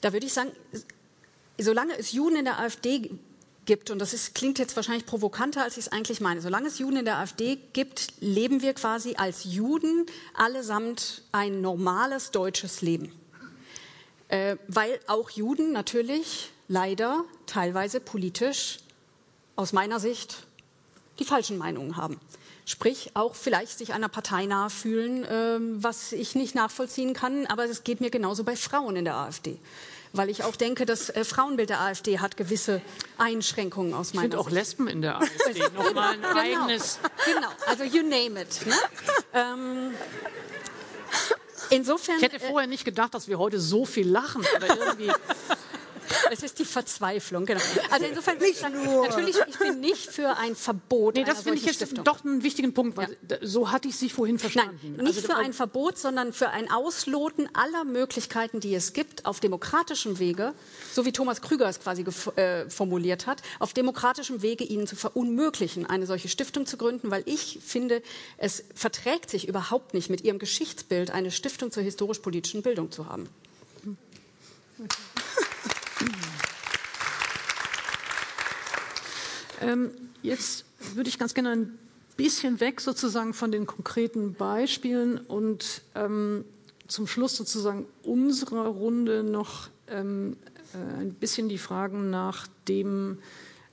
[0.00, 0.50] Da würde ich sagen,
[1.62, 3.10] solange es Juden in der AfD
[3.64, 6.78] gibt, und das ist, klingt jetzt wahrscheinlich provokanter, als ich es eigentlich meine, solange es
[6.78, 13.12] Juden in der AfD gibt, leben wir quasi als Juden allesamt ein normales deutsches Leben.
[14.28, 18.78] Äh, weil auch Juden natürlich leider teilweise politisch
[19.56, 20.46] aus meiner Sicht
[21.18, 22.18] die falschen Meinungen haben.
[22.64, 27.64] Sprich, auch vielleicht sich einer Partei nahe fühlen, äh, was ich nicht nachvollziehen kann, aber
[27.64, 29.58] es geht mir genauso bei Frauen in der AfD
[30.12, 32.80] weil ich auch denke, das äh, Frauenbild der AfD hat gewisse
[33.18, 34.34] Einschränkungen aus meiner Sicht.
[34.34, 36.98] Ich finde auch Lesben in der AfD nochmal ein genau, eigenes.
[37.24, 38.66] Genau, also you name it.
[38.66, 38.74] Ne?
[39.34, 39.94] ähm,
[41.70, 42.16] insofern.
[42.16, 45.12] Ich hätte äh, vorher nicht gedacht, dass wir heute so viel lachen, aber irgendwie.
[46.30, 47.60] Es ist die Verzweiflung, genau.
[47.90, 49.06] Also insofern nicht nur.
[49.06, 51.14] natürlich, ich bin nicht für ein Verbot.
[51.14, 52.04] Nee, das finde ich jetzt Stiftung.
[52.04, 53.36] doch einen wichtigen Punkt, weil ja.
[53.42, 54.94] so hatte ich Sie vorhin verstanden.
[54.96, 59.26] Nein, nicht also, für ein Verbot, sondern für ein Ausloten aller Möglichkeiten, die es gibt,
[59.26, 60.54] auf demokratischem Wege,
[60.92, 62.04] so wie Thomas Krüger es quasi
[62.36, 67.22] äh, formuliert hat, auf demokratischem Wege ihnen zu verunmöglichen, eine solche Stiftung zu gründen, weil
[67.26, 68.02] ich finde,
[68.38, 73.28] es verträgt sich überhaupt nicht mit ihrem Geschichtsbild, eine Stiftung zur historisch-politischen Bildung zu haben.
[74.78, 75.11] Okay.
[80.22, 80.64] Jetzt
[80.94, 81.78] würde ich ganz gerne ein
[82.16, 86.44] bisschen weg sozusagen von den konkreten Beispielen und ähm,
[86.88, 90.36] zum Schluss sozusagen unserer Runde noch ähm,
[90.74, 93.18] äh, ein bisschen die Fragen nach dem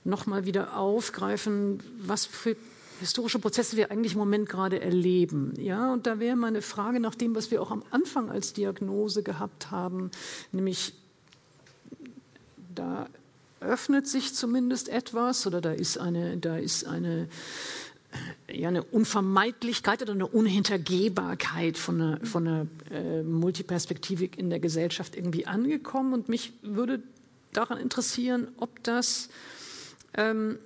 [0.04, 2.56] nochmal wieder aufgreifen, was für
[3.00, 5.54] historische Prozesse wir eigentlich im Moment gerade erleben.
[5.58, 9.22] Ja, und da wäre meine Frage nach dem, was wir auch am Anfang als Diagnose
[9.22, 10.10] gehabt haben,
[10.52, 10.94] nämlich
[12.74, 13.08] da
[13.60, 17.28] öffnet sich zumindest etwas oder da ist eine, da ist eine,
[18.50, 25.16] ja, eine Unvermeidlichkeit oder eine Unhintergehbarkeit von einer, von einer äh, Multiperspektivik in der Gesellschaft
[25.16, 26.14] irgendwie angekommen.
[26.14, 27.02] Und mich würde
[27.52, 29.28] daran interessieren, ob das
[30.14, 30.58] ähm,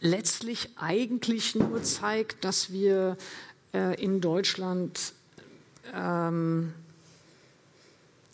[0.00, 3.16] letztlich eigentlich nur zeigt, dass wir
[3.74, 5.12] äh, in Deutschland
[5.94, 6.72] ähm,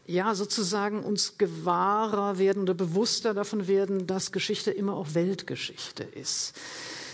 [0.06, 6.54] ja, sozusagen uns gewahrer werden oder bewusster davon werden, dass Geschichte immer auch Weltgeschichte ist.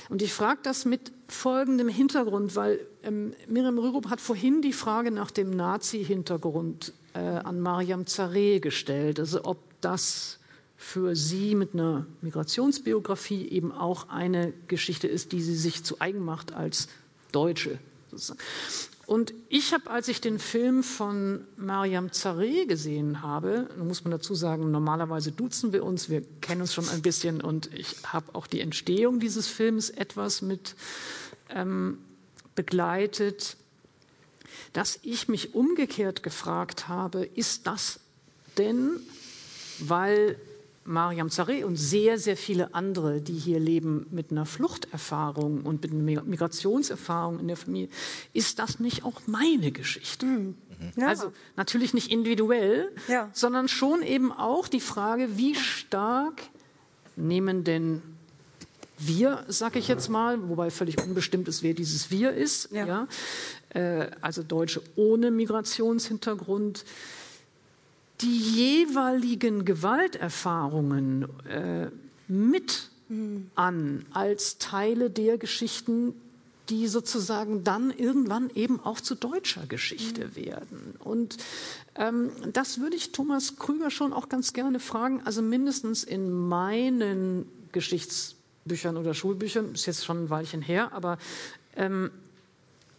[0.08, 5.10] Und ich frage das mit folgendem Hintergrund, weil ähm, Miriam Rürup hat vorhin die Frage
[5.10, 10.38] nach dem Nazi-Hintergrund äh, an Mariam Zareh gestellt, also ob das
[10.76, 16.24] für sie mit einer Migrationsbiografie eben auch eine Geschichte ist, die sie sich zu eigen
[16.24, 16.88] macht als
[17.30, 17.78] Deutsche.
[19.12, 24.34] Und ich habe, als ich den Film von Mariam Zareh gesehen habe, muss man dazu
[24.34, 28.46] sagen, normalerweise duzen wir uns, wir kennen uns schon ein bisschen und ich habe auch
[28.46, 30.76] die Entstehung dieses Films etwas mit
[31.50, 31.98] ähm,
[32.54, 33.58] begleitet,
[34.72, 38.00] dass ich mich umgekehrt gefragt habe, ist das
[38.56, 38.98] denn,
[39.78, 40.38] weil
[40.84, 45.92] Mariam Zareh und sehr, sehr viele andere, die hier leben mit einer Fluchterfahrung und mit
[45.92, 47.88] einer Migrationserfahrung in der Familie,
[48.32, 50.26] ist das nicht auch meine Geschichte?
[50.26, 50.54] Mhm.
[50.96, 51.08] Ja.
[51.08, 53.30] Also natürlich nicht individuell, ja.
[53.32, 56.42] sondern schon eben auch die Frage, wie stark
[57.14, 58.02] nehmen denn
[58.98, 62.86] wir, sag ich jetzt mal, wobei völlig unbestimmt ist, wer dieses Wir ist, ja.
[62.86, 63.08] ja
[63.70, 66.84] äh, also Deutsche ohne Migrationshintergrund,
[68.22, 71.88] die jeweiligen Gewalterfahrungen äh,
[72.28, 73.50] mit mhm.
[73.54, 76.14] an als Teile der Geschichten,
[76.68, 80.36] die sozusagen dann irgendwann eben auch zu deutscher Geschichte mhm.
[80.36, 80.94] werden.
[81.00, 81.36] Und
[81.96, 85.20] ähm, das würde ich Thomas Krüger schon auch ganz gerne fragen.
[85.24, 91.18] Also mindestens in meinen Geschichtsbüchern oder Schulbüchern, ist jetzt schon ein Weilchen her, aber
[91.76, 92.10] ähm,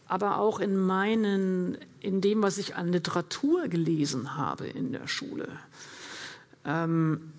[0.08, 5.48] aber auch in meinen, in dem, was ich an Literatur gelesen habe in der Schule,
[6.66, 7.34] ähm,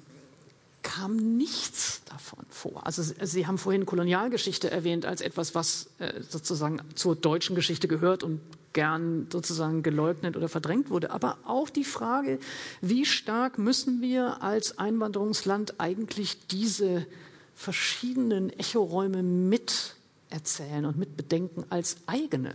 [0.82, 2.86] kam nichts davon vor.
[2.86, 8.22] Also Sie haben vorhin Kolonialgeschichte erwähnt als etwas, was äh, sozusagen zur deutschen Geschichte gehört
[8.22, 8.40] und
[8.74, 11.10] gern sozusagen geleugnet oder verdrängt wurde.
[11.10, 12.38] Aber auch die Frage,
[12.82, 17.06] wie stark müssen wir als Einwanderungsland eigentlich diese
[17.54, 19.96] verschiedenen Echoräume mit
[20.34, 22.54] erzählen und mitbedenken als eigene?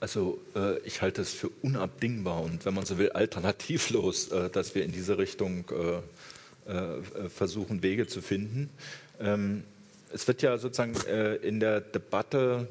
[0.00, 4.74] Also äh, ich halte es für unabdingbar und wenn man so will, alternativlos, äh, dass
[4.74, 8.68] wir in diese Richtung äh, äh versuchen, Wege zu finden.
[9.20, 9.64] Ähm,
[10.12, 12.68] es wird ja sozusagen äh, in der Debatte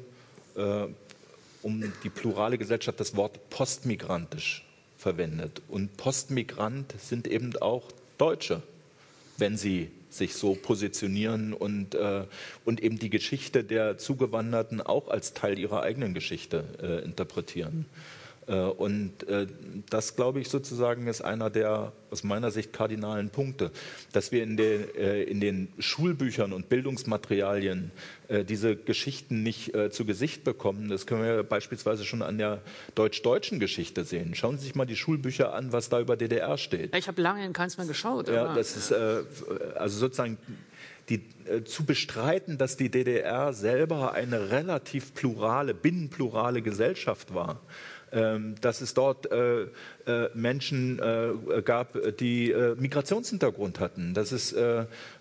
[0.54, 0.86] äh,
[1.62, 4.64] um die plurale Gesellschaft das Wort postmigrantisch
[4.98, 5.60] verwendet.
[5.68, 8.62] Und Postmigrant sind eben auch Deutsche,
[9.38, 12.24] wenn sie sich so positionieren und, äh,
[12.64, 17.86] und eben die Geschichte der Zugewanderten auch als Teil ihrer eigenen Geschichte äh, interpretieren.
[17.90, 19.46] Äh, und äh,
[19.88, 23.70] das, glaube ich, sozusagen ist einer der aus meiner Sicht kardinalen Punkte,
[24.12, 27.90] dass wir in den, äh, in den Schulbüchern und Bildungsmaterialien
[28.48, 30.88] diese Geschichten nicht zu Gesicht bekommen.
[30.88, 32.62] Das können wir beispielsweise schon an der
[32.94, 34.34] deutsch-deutschen Geschichte sehen.
[34.34, 36.96] Schauen Sie sich mal die Schulbücher an, was da über DDR steht.
[36.96, 38.28] Ich habe lange in keins mehr geschaut.
[38.28, 40.38] Ja, das ist also sozusagen
[41.08, 47.60] die, äh, zu bestreiten, dass die DDR selber eine relativ plurale, binnenplurale Gesellschaft war
[48.60, 49.62] dass es dort äh,
[50.06, 54.54] äh, Menschen äh, gab, die Migrationshintergrund hatten, dass es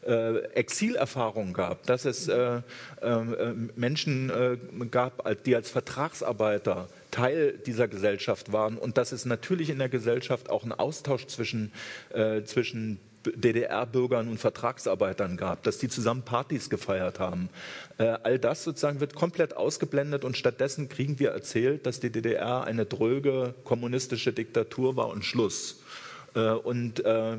[0.04, 2.30] Exilerfahrungen gab, dass es
[3.76, 4.32] Menschen
[4.92, 10.50] gab, die als Vertragsarbeiter Teil dieser Gesellschaft waren und dass es natürlich in der Gesellschaft
[10.50, 11.72] auch einen Austausch zwischen,
[12.46, 17.50] zwischen DDR-Bürgern und Vertragsarbeitern gab, dass die zusammen Partys gefeiert haben.
[17.98, 22.64] Äh, all das sozusagen wird komplett ausgeblendet und stattdessen kriegen wir erzählt, dass die DDR
[22.64, 25.82] eine dröge kommunistische Diktatur war und Schluss.
[26.36, 27.38] Äh, und äh,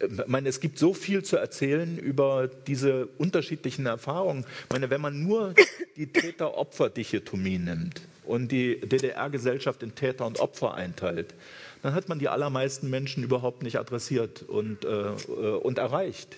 [0.00, 4.44] ich meine, es gibt so viel zu erzählen über diese unterschiedlichen Erfahrungen.
[4.64, 5.54] Ich meine, wenn man nur
[5.96, 11.34] die Täter-Opfer-Dichotomie nimmt und die DDR-Gesellschaft in Täter und Opfer einteilt,
[11.82, 16.36] dann hat man die allermeisten Menschen überhaupt nicht adressiert und, äh, äh, und erreicht.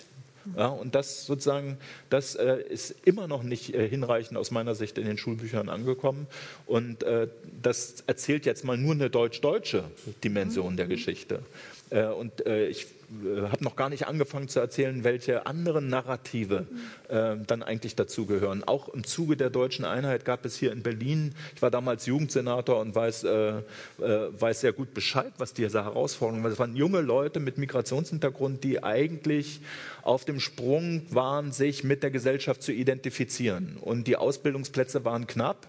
[0.57, 1.77] Ja, und das sozusagen,
[2.09, 6.25] das äh, ist immer noch nicht äh, hinreichend aus meiner Sicht in den Schulbüchern angekommen.
[6.65, 7.27] Und äh,
[7.61, 9.83] das erzählt jetzt mal nur eine deutsch-deutsche
[10.23, 11.43] Dimension der Geschichte.
[11.91, 12.87] Äh, und äh, ich
[13.51, 16.65] habe noch gar nicht angefangen zu erzählen, welche anderen Narrative
[17.09, 18.63] dann eigentlich dazugehören.
[18.63, 22.79] Auch im Zuge der deutschen Einheit gab es hier in Berlin, ich war damals Jugendsenator
[22.79, 26.51] und weiß, weiß sehr gut Bescheid, was diese Herausforderungen waren.
[26.53, 29.61] Es waren junge Leute mit Migrationshintergrund, die eigentlich
[30.03, 33.77] auf dem Sprung waren, sich mit der Gesellschaft zu identifizieren.
[33.79, 35.67] Und die Ausbildungsplätze waren knapp.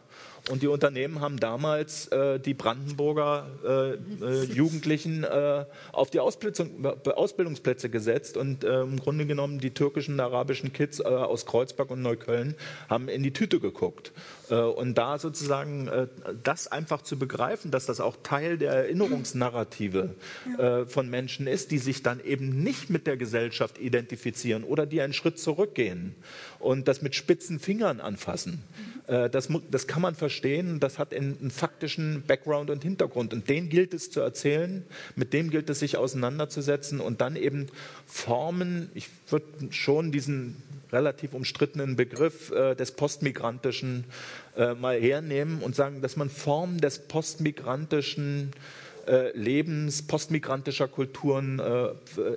[0.51, 3.93] Und die Unternehmen haben damals äh, die Brandenburger äh,
[4.25, 10.73] äh, Jugendlichen äh, auf die Ausbildungsplätze gesetzt und äh, im Grunde genommen die türkischen, arabischen
[10.73, 12.57] Kids äh, aus Kreuzberg und Neukölln
[12.89, 14.13] haben in die Tüte geguckt.
[14.49, 15.91] Und da sozusagen
[16.43, 20.15] das einfach zu begreifen, dass das auch Teil der Erinnerungsnarrative
[20.89, 25.13] von Menschen ist, die sich dann eben nicht mit der Gesellschaft identifizieren oder die einen
[25.13, 26.15] Schritt zurückgehen
[26.59, 28.63] und das mit spitzen Fingern anfassen.
[29.07, 33.35] Das, das kann man verstehen, das hat einen faktischen Background und Hintergrund.
[33.35, 34.85] Und den gilt es zu erzählen,
[35.17, 37.67] mit dem gilt es sich auseinanderzusetzen und dann eben
[38.07, 40.57] Formen, ich würde schon diesen
[40.93, 44.05] relativ umstrittenen Begriff äh, des Postmigrantischen
[44.57, 48.53] äh, mal hernehmen und sagen, dass man Formen des postmigrantischen
[49.07, 51.89] äh, Lebens, postmigrantischer Kulturen äh,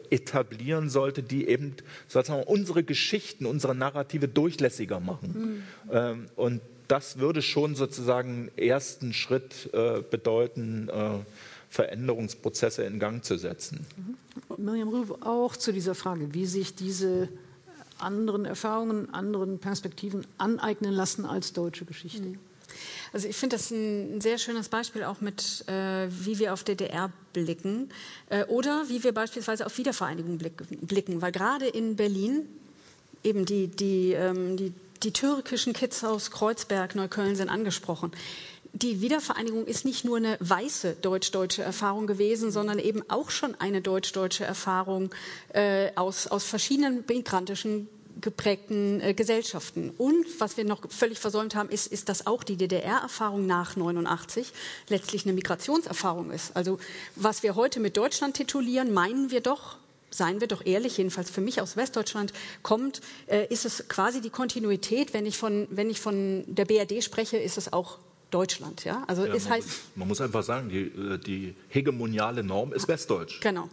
[0.09, 1.75] etablieren sollte, die eben
[2.07, 5.63] sozusagen unsere Geschichten, unsere Narrative durchlässiger machen.
[5.87, 5.91] Mhm.
[5.91, 11.19] Ähm, und das würde schon sozusagen ersten Schritt äh, bedeuten, äh,
[11.69, 13.85] Veränderungsprozesse in Gang zu setzen.
[13.97, 14.65] Mhm.
[14.65, 17.29] Miriam Rüwe auch zu dieser Frage, wie sich diese
[17.99, 22.21] anderen Erfahrungen, anderen Perspektiven aneignen lassen als deutsche Geschichte.
[22.21, 22.39] Mhm.
[23.13, 27.11] Also ich finde das ein, sehr schönes Beispiel auch mit, äh, wie wir auf DDR
[27.31, 27.89] blicken
[28.29, 32.47] äh, oder wie wir beispielsweise auf Wiedervereinigung blicken, weil gerade in Berlin
[33.23, 34.73] eben die, die, ähm, die
[35.03, 38.11] die türkischen Kids aus Kreuzberg, Neukölln sind angesprochen.
[38.77, 43.79] Die Wiedervereinigung ist nicht nur eine weiße deutsch-deutsche Erfahrung gewesen, sondern eben auch schon eine
[43.79, 45.15] deutsch-deutsche Erfahrung
[45.53, 47.87] äh, aus, aus verschiedenen migrantischen
[48.19, 49.93] geprägten äh, Gesellschaften.
[49.97, 54.51] Und was wir noch völlig versäumt haben, ist, ist, dass auch die DDR-Erfahrung nach 89
[54.89, 56.53] letztlich eine Migrationserfahrung ist.
[56.57, 56.77] Also
[57.15, 59.77] was wir heute mit Deutschland titulieren, meinen wir doch
[60.11, 62.31] seien wir doch ehrlich, jedenfalls für mich aus Westdeutschland
[62.61, 65.13] kommt, äh, ist es quasi die Kontinuität.
[65.13, 67.99] Wenn ich von, wenn ich von der BRD spreche, ist es auch
[68.35, 68.83] Deutschland.
[68.83, 69.03] Ja?
[69.07, 72.73] Also ja, ist man, halt, muss, man muss einfach sagen, die, äh, die hegemoniale Norm
[72.73, 73.39] ist Westdeutsch.
[73.39, 73.69] Genau.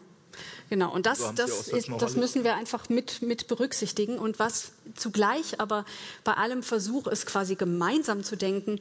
[0.70, 4.18] Genau, und das, so das, ist, das müssen wir einfach mit, mit berücksichtigen.
[4.18, 5.84] Und was zugleich aber
[6.24, 8.80] bei allem Versuch ist, quasi gemeinsam zu denken,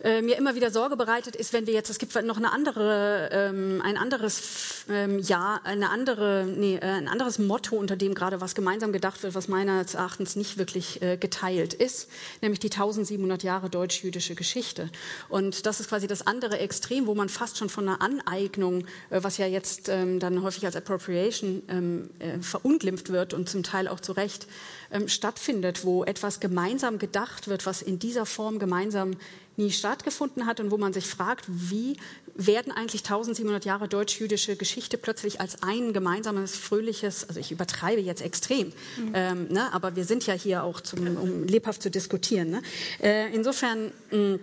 [0.00, 3.30] äh, mir immer wieder Sorge bereitet, ist, wenn wir jetzt, es gibt noch eine andere,
[3.32, 8.40] ähm, ein anderes ähm, Jahr, eine andere, nee, äh, ein anderes Motto, unter dem gerade
[8.40, 12.08] was gemeinsam gedacht wird, was meines Erachtens nicht wirklich äh, geteilt ist,
[12.42, 14.90] nämlich die 1700 Jahre deutsch-jüdische Geschichte.
[15.28, 19.22] Und das ist quasi das andere Extrem, wo man fast schon von einer Aneignung, äh,
[19.22, 23.88] was ja jetzt ähm, dann häufig als Appropriation ähm, äh, verunglimpft wird und zum Teil
[23.88, 24.46] auch zu Recht
[24.90, 29.16] ähm, stattfindet, wo etwas gemeinsam gedacht wird, was in dieser Form gemeinsam
[29.56, 31.96] nie stattgefunden hat und wo man sich fragt, wie
[32.34, 38.22] werden eigentlich 1700 Jahre deutsch-jüdische Geschichte plötzlich als ein gemeinsames, fröhliches, also ich übertreibe jetzt
[38.22, 39.12] extrem, mhm.
[39.14, 42.50] ähm, ne, aber wir sind ja hier auch, zum, um lebhaft zu diskutieren.
[42.50, 42.62] Ne?
[43.02, 44.38] Äh, insofern, mh,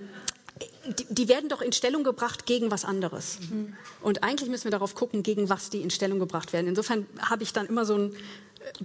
[0.86, 3.40] die, die, werden doch in Stellung gebracht gegen was anderes.
[3.50, 3.74] Mhm.
[4.02, 6.68] Und eigentlich müssen wir darauf gucken, gegen was die in Stellung gebracht werden.
[6.68, 8.14] Insofern habe ich dann immer so ein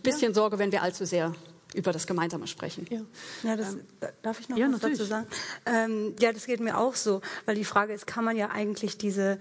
[0.03, 0.35] bisschen ja.
[0.35, 1.35] Sorge, wenn wir allzu sehr
[1.75, 2.87] über das Gemeinsame sprechen.
[2.91, 3.01] Ja,
[3.43, 3.81] ja das, ähm,
[4.23, 4.99] darf ich noch ja, was natürlich.
[4.99, 5.27] dazu sagen?
[5.67, 8.97] Ähm, ja, das geht mir auch so, weil die Frage ist, kann man ja eigentlich
[8.99, 9.39] diese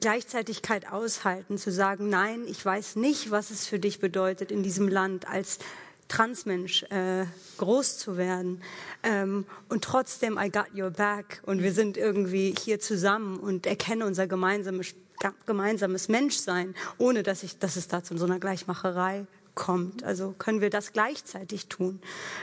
[0.00, 4.88] Gleichzeitigkeit aushalten, zu sagen, nein, ich weiß nicht, was es für dich bedeutet, in diesem
[4.88, 5.58] Land als
[6.08, 7.26] Transmensch äh,
[7.58, 8.62] groß zu werden
[9.02, 14.02] ähm, und trotzdem I got your back und wir sind irgendwie hier zusammen und erkennen
[14.02, 14.94] unser gemeinsames,
[15.46, 20.04] gemeinsames Menschsein, ohne dass, ich, dass es da zu so einer Gleichmacherei kommt.
[20.04, 22.00] Also können wir das gleichzeitig tun.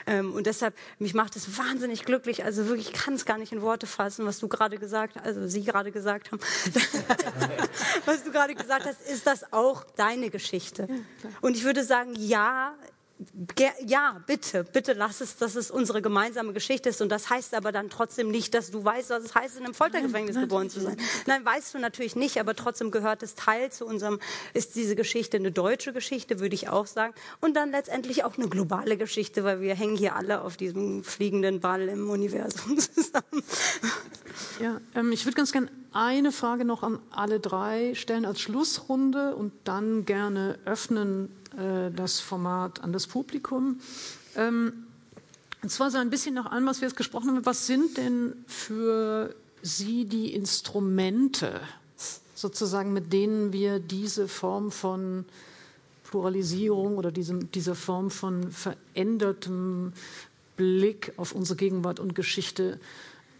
[0.08, 2.44] Ähm, und deshalb, mich macht es wahnsinnig glücklich.
[2.44, 5.48] Also wirklich, ich kann es gar nicht in Worte fassen, was du gerade gesagt, also
[5.48, 6.40] Sie gerade gesagt haben.
[8.06, 10.88] was du gerade gesagt hast, ist das auch deine Geschichte.
[11.42, 12.74] Und ich würde sagen, ja,
[13.86, 17.02] ja, bitte, bitte lass es, dass es unsere gemeinsame Geschichte ist.
[17.02, 19.74] Und das heißt aber dann trotzdem nicht, dass du weißt, was es heißt, in einem
[19.74, 20.98] Foltergefängnis Nein, geboren zu sein.
[21.28, 24.20] Nein, weißt du natürlich nicht, aber trotzdem gehört es Teil zu unserem,
[24.54, 27.14] ist diese Geschichte eine deutsche Geschichte, würde ich auch sagen.
[27.40, 31.60] Und dann letztendlich auch eine globale Geschichte, weil wir hängen hier alle auf diesem fliegenden
[31.60, 33.44] Ball im Universum zusammen.
[34.60, 39.36] Ja, ähm, ich würde ganz gerne eine Frage noch an alle drei stellen als Schlussrunde
[39.36, 43.80] und dann gerne öffnen äh, das Format an das Publikum.
[44.36, 44.86] Ähm,
[45.64, 47.46] und zwar so ein bisschen nach allem, was wir jetzt gesprochen haben.
[47.46, 51.62] Was sind denn für Sie die Instrumente,
[52.34, 55.26] sozusagen, mit denen wir diese Form von
[56.06, 59.94] Pluralisierung oder diese, diese Form von verändertem
[60.58, 62.80] Blick auf unsere Gegenwart und Geschichte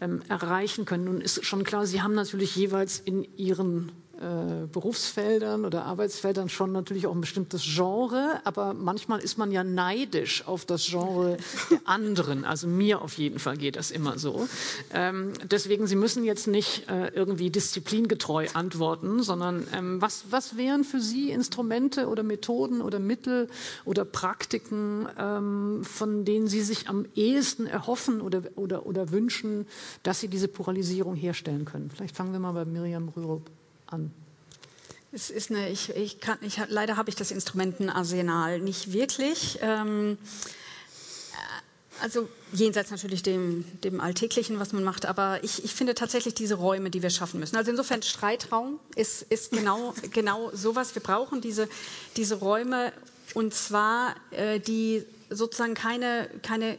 [0.00, 1.04] ähm, erreichen können?
[1.04, 3.90] Nun ist schon klar, Sie haben natürlich jeweils in Ihren
[4.22, 9.64] äh, Berufsfeldern oder Arbeitsfeldern schon natürlich auch ein bestimmtes Genre, aber manchmal ist man ja
[9.64, 11.38] neidisch auf das Genre
[11.70, 12.44] der anderen.
[12.44, 14.46] Also mir auf jeden Fall geht das immer so.
[14.94, 20.84] Ähm, deswegen, Sie müssen jetzt nicht äh, irgendwie disziplingetreu antworten, sondern ähm, was, was wären
[20.84, 23.48] für Sie Instrumente oder Methoden oder Mittel
[23.84, 29.66] oder Praktiken, ähm, von denen Sie sich am ehesten erhoffen oder, oder, oder wünschen,
[30.04, 31.90] dass Sie diese Pluralisierung herstellen können?
[31.90, 33.50] Vielleicht fangen wir mal bei Miriam Rürup
[33.92, 34.12] an.
[35.14, 39.58] Es ist eine, ich, ich kann, ich, leider habe ich das Instrumentenarsenal nicht wirklich.
[39.60, 40.16] Ähm,
[41.32, 46.32] äh, also jenseits natürlich dem, dem Alltäglichen, was man macht, aber ich, ich finde tatsächlich
[46.32, 47.56] diese Räume, die wir schaffen müssen.
[47.56, 50.94] Also insofern Streitraum ist, ist genau, genau sowas.
[50.94, 51.68] Wir brauchen diese,
[52.16, 52.92] diese Räume
[53.34, 56.78] und zwar äh, die sozusagen keine, keine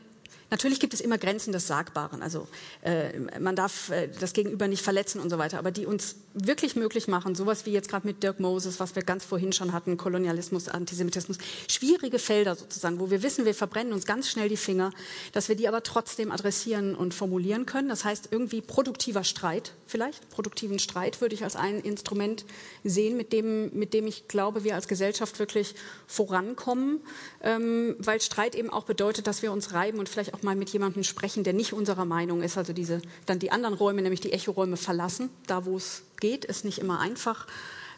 [0.50, 2.22] Natürlich gibt es immer Grenzen des Sagbaren.
[2.22, 2.48] Also
[2.84, 5.58] äh, man darf äh, das Gegenüber nicht verletzen und so weiter.
[5.58, 9.04] Aber die uns wirklich möglich machen, sowas wie jetzt gerade mit Dirk Moses, was wir
[9.04, 11.38] ganz vorhin schon hatten, Kolonialismus, Antisemitismus,
[11.68, 14.92] schwierige Felder sozusagen, wo wir wissen, wir verbrennen uns ganz schnell die Finger,
[15.32, 17.90] dass wir die aber trotzdem adressieren und formulieren können.
[17.90, 22.46] Das heißt irgendwie produktiver Streit, vielleicht produktiven Streit würde ich als ein Instrument
[22.84, 25.76] sehen, mit dem, mit dem ich glaube, wir als Gesellschaft wirklich
[26.08, 27.02] vorankommen,
[27.42, 30.70] ähm, weil Streit eben auch bedeutet, dass wir uns reiben und vielleicht auch mal mit
[30.70, 34.34] jemandem sprechen, der nicht unserer Meinung ist, also diese, dann die anderen Räume, nämlich die
[34.34, 37.46] Echoräume verlassen, da wo es geht, ist nicht immer einfach.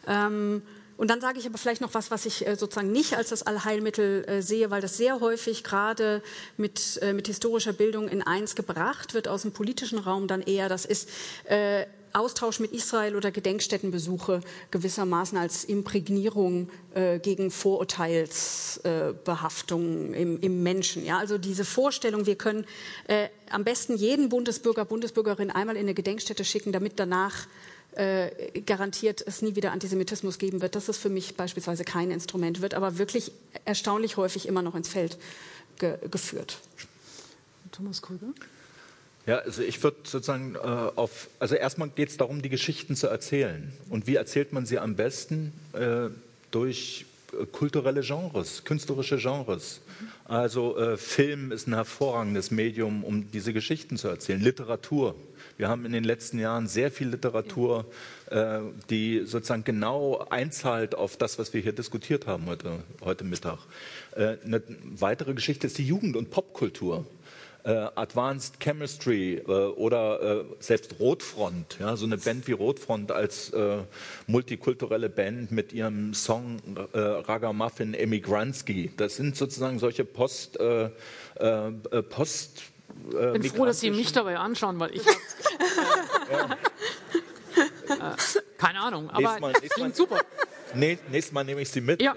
[0.06, 0.62] Ähm,
[0.96, 3.42] und dann sage ich aber vielleicht noch was, was ich äh, sozusagen nicht als das
[3.42, 6.22] Allheilmittel äh, sehe, weil das sehr häufig gerade
[6.56, 10.68] mit, äh, mit historischer Bildung in eins gebracht wird aus dem politischen Raum dann eher.
[10.68, 11.08] Das ist
[12.12, 14.40] Austausch mit Israel oder Gedenkstättenbesuche
[14.70, 16.70] gewissermaßen als Imprägnierung
[17.22, 21.04] gegen Vorurteilsbehaftung im, im, Menschen.
[21.04, 22.64] Ja, also diese Vorstellung, wir können
[23.50, 27.48] am besten jeden Bundesbürger, Bundesbürgerin einmal in eine Gedenkstätte schicken, damit danach
[27.96, 30.74] äh, garantiert es nie wieder Antisemitismus geben wird.
[30.74, 33.32] Das ist für mich beispielsweise kein Instrument, wird aber wirklich
[33.64, 35.18] erstaunlich häufig immer noch ins Feld
[35.78, 36.58] ge geführt.
[37.72, 38.28] Thomas Krüger?
[39.26, 43.08] Ja, also ich würde sozusagen äh, auf, also erstmal geht es darum, die Geschichten zu
[43.08, 43.72] erzählen.
[43.90, 45.52] Und wie erzählt man sie am besten?
[45.72, 46.10] Äh,
[46.52, 49.80] durch äh, kulturelle Genres, künstlerische Genres.
[50.24, 54.40] Also äh, Film ist ein hervorragendes Medium, um diese Geschichten zu erzählen.
[54.40, 55.16] Literatur.
[55.56, 57.86] Wir haben in den letzten Jahren sehr viel Literatur,
[58.30, 58.60] äh,
[58.90, 63.58] die sozusagen genau einzahlt auf das, was wir hier diskutiert haben heute, heute Mittag.
[64.14, 64.62] Äh, eine
[64.98, 67.06] weitere Geschichte ist die Jugend- und Popkultur
[67.66, 73.50] äh, Advanced Chemistry äh, oder äh, selbst Rotfront, ja, so eine Band wie Rotfront als
[73.50, 73.78] äh,
[74.26, 76.58] multikulturelle Band mit ihrem Song
[76.92, 78.92] äh, Ragamuffin Emigranski.
[78.96, 80.90] Das sind sozusagen solche Post, äh,
[82.08, 82.62] Post
[83.34, 85.02] ich bin froh, dass Sie mich dabei anschauen, weil ich
[86.32, 86.56] habe
[87.88, 88.16] ja.
[88.58, 90.20] keine Ahnung, aber Mal, klingt super.
[90.74, 92.02] Nee, nächstes Mal nehme ich Sie mit.
[92.02, 92.14] Ja.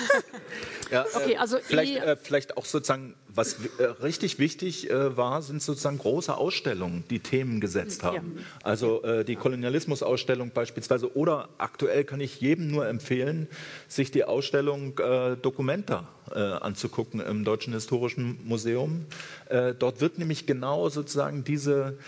[0.90, 1.06] ja.
[1.14, 5.98] okay, also vielleicht, eh vielleicht auch sozusagen was äh, richtig wichtig äh, war, sind sozusagen
[5.98, 8.34] große Ausstellungen, die Themen gesetzt haben.
[8.36, 8.42] Ja.
[8.62, 11.16] Also äh, die Kolonialismusausstellung beispielsweise.
[11.16, 13.48] Oder aktuell kann ich jedem nur empfehlen,
[13.88, 19.06] sich die Ausstellung äh, Documenta äh, anzugucken im Deutschen Historischen Museum.
[19.48, 21.98] Äh, dort wird nämlich genau sozusagen diese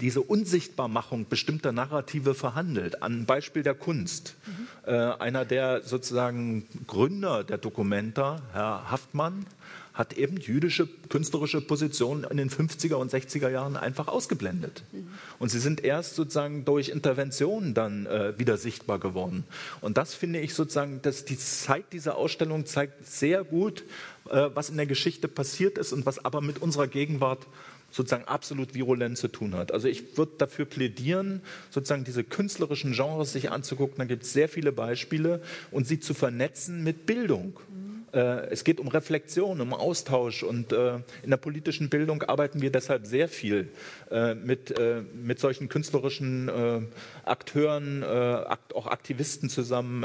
[0.00, 3.02] diese Unsichtbarmachung bestimmter Narrative verhandelt.
[3.02, 4.36] An Beispiel der Kunst.
[4.46, 4.92] Mhm.
[5.18, 9.46] einer der sozusagen Gründer der Dokumenta, Herr Haftmann,
[9.94, 14.82] hat eben jüdische künstlerische Positionen in den 50er und 60er Jahren einfach ausgeblendet.
[15.38, 19.44] Und sie sind erst sozusagen durch Interventionen dann äh, wieder sichtbar geworden.
[19.80, 23.84] Und das finde ich sozusagen, dass die Zeit dieser Ausstellung zeigt sehr gut,
[24.28, 27.46] äh, was in der Geschichte passiert ist und was aber mit unserer Gegenwart
[27.94, 29.70] sozusagen absolut virulent zu tun hat.
[29.72, 33.98] Also ich würde dafür plädieren, sozusagen diese künstlerischen Genres sich anzugucken.
[33.98, 35.40] Da gibt es sehr viele Beispiele
[35.70, 37.60] und sie zu vernetzen mit Bildung.
[37.70, 37.83] Äh,
[38.14, 43.06] es geht um Reflexion, um Austausch und äh, in der politischen Bildung arbeiten wir deshalb
[43.06, 43.68] sehr viel
[44.10, 44.74] äh, mit,
[45.14, 46.50] mit solchen künstlerischen
[47.24, 50.04] Akteuren, auch Aktivisten zusammen,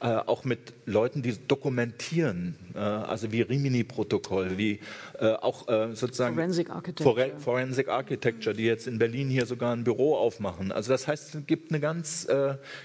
[0.00, 4.80] auch mit Leuten, die dokumentieren, also wie Rimini-Protokoll, wie
[5.20, 7.30] auch sozusagen Forensic Architecture.
[7.38, 10.72] Forensic Architecture, die jetzt in Berlin hier sogar ein Büro aufmachen.
[10.72, 12.26] Also das heißt, es gibt eine ganz,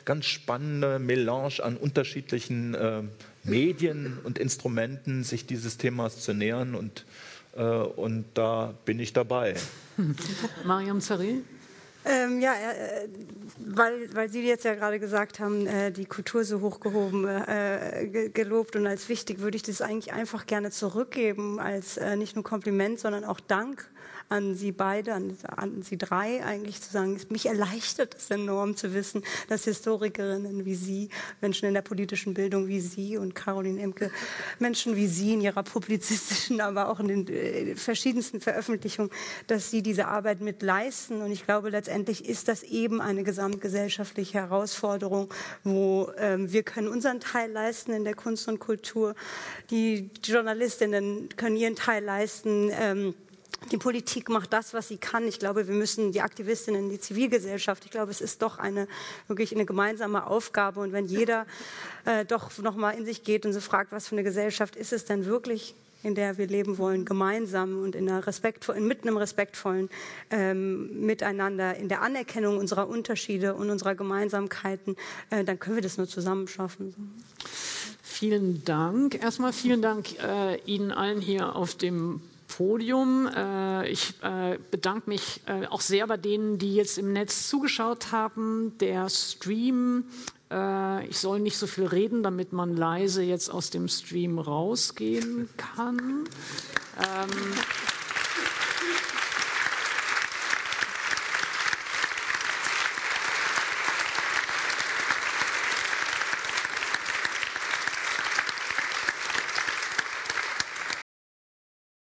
[0.06, 2.76] ganz spannende Melange an unterschiedlichen
[3.44, 7.06] Medien und Instrumenten, sich dieses Themas zu nähern und,
[7.56, 9.56] äh, und da bin ich dabei.
[10.64, 11.42] Mariam Zari?
[12.06, 13.08] Ähm, ja, äh,
[13.60, 18.76] weil, weil Sie jetzt ja gerade gesagt haben, äh, die Kultur so hochgehoben, äh, gelobt
[18.76, 23.00] und als wichtig, würde ich das eigentlich einfach gerne zurückgeben als äh, nicht nur Kompliment,
[23.00, 23.90] sondern auch Dank
[24.30, 28.94] an Sie beide, an, an Sie drei eigentlich zu sagen, mich erleichtert es enorm zu
[28.94, 31.10] wissen, dass Historikerinnen wie Sie,
[31.42, 34.12] Menschen in der politischen Bildung wie Sie und Caroline Emke,
[34.60, 39.12] Menschen wie Sie in ihrer publizistischen, aber auch in den äh, verschiedensten Veröffentlichungen,
[39.48, 41.22] dass Sie diese Arbeit mit leisten.
[41.22, 45.34] Und ich glaube, letztendlich ist das eben eine gesamtgesellschaftliche Herausforderung,
[45.64, 49.16] wo ähm, wir können unseren Teil leisten in der Kunst und Kultur.
[49.70, 52.70] Die Journalistinnen können ihren Teil leisten.
[52.72, 53.16] Ähm,
[53.72, 55.28] die Politik macht das, was sie kann.
[55.28, 58.88] Ich glaube, wir müssen die Aktivistinnen, die Zivilgesellschaft, ich glaube, es ist doch eine
[59.28, 60.80] wirklich eine gemeinsame Aufgabe.
[60.80, 61.46] Und wenn jeder
[62.06, 64.94] äh, doch noch mal in sich geht und so fragt, was für eine Gesellschaft ist
[64.94, 69.18] es denn wirklich, in der wir leben wollen, gemeinsam und in einer respektvollen, mit einem
[69.18, 69.90] respektvollen
[70.30, 74.98] ähm, Miteinander, in der Anerkennung unserer Unterschiede und unserer Gemeinsamkeiten,
[75.30, 76.94] äh, dann können wir das nur zusammen schaffen.
[78.02, 79.22] Vielen Dank.
[79.22, 82.22] Erstmal vielen Dank äh, Ihnen allen hier auf dem
[82.58, 83.28] Podium.
[83.28, 88.12] Äh, ich äh, bedanke mich äh, auch sehr bei denen, die jetzt im Netz zugeschaut
[88.12, 88.78] haben.
[88.80, 90.06] Der Stream,
[91.10, 96.26] ich soll nicht so viel reden, damit man leise jetzt aus dem Stream rausgehen kann.
[97.00, 97.30] Ähm,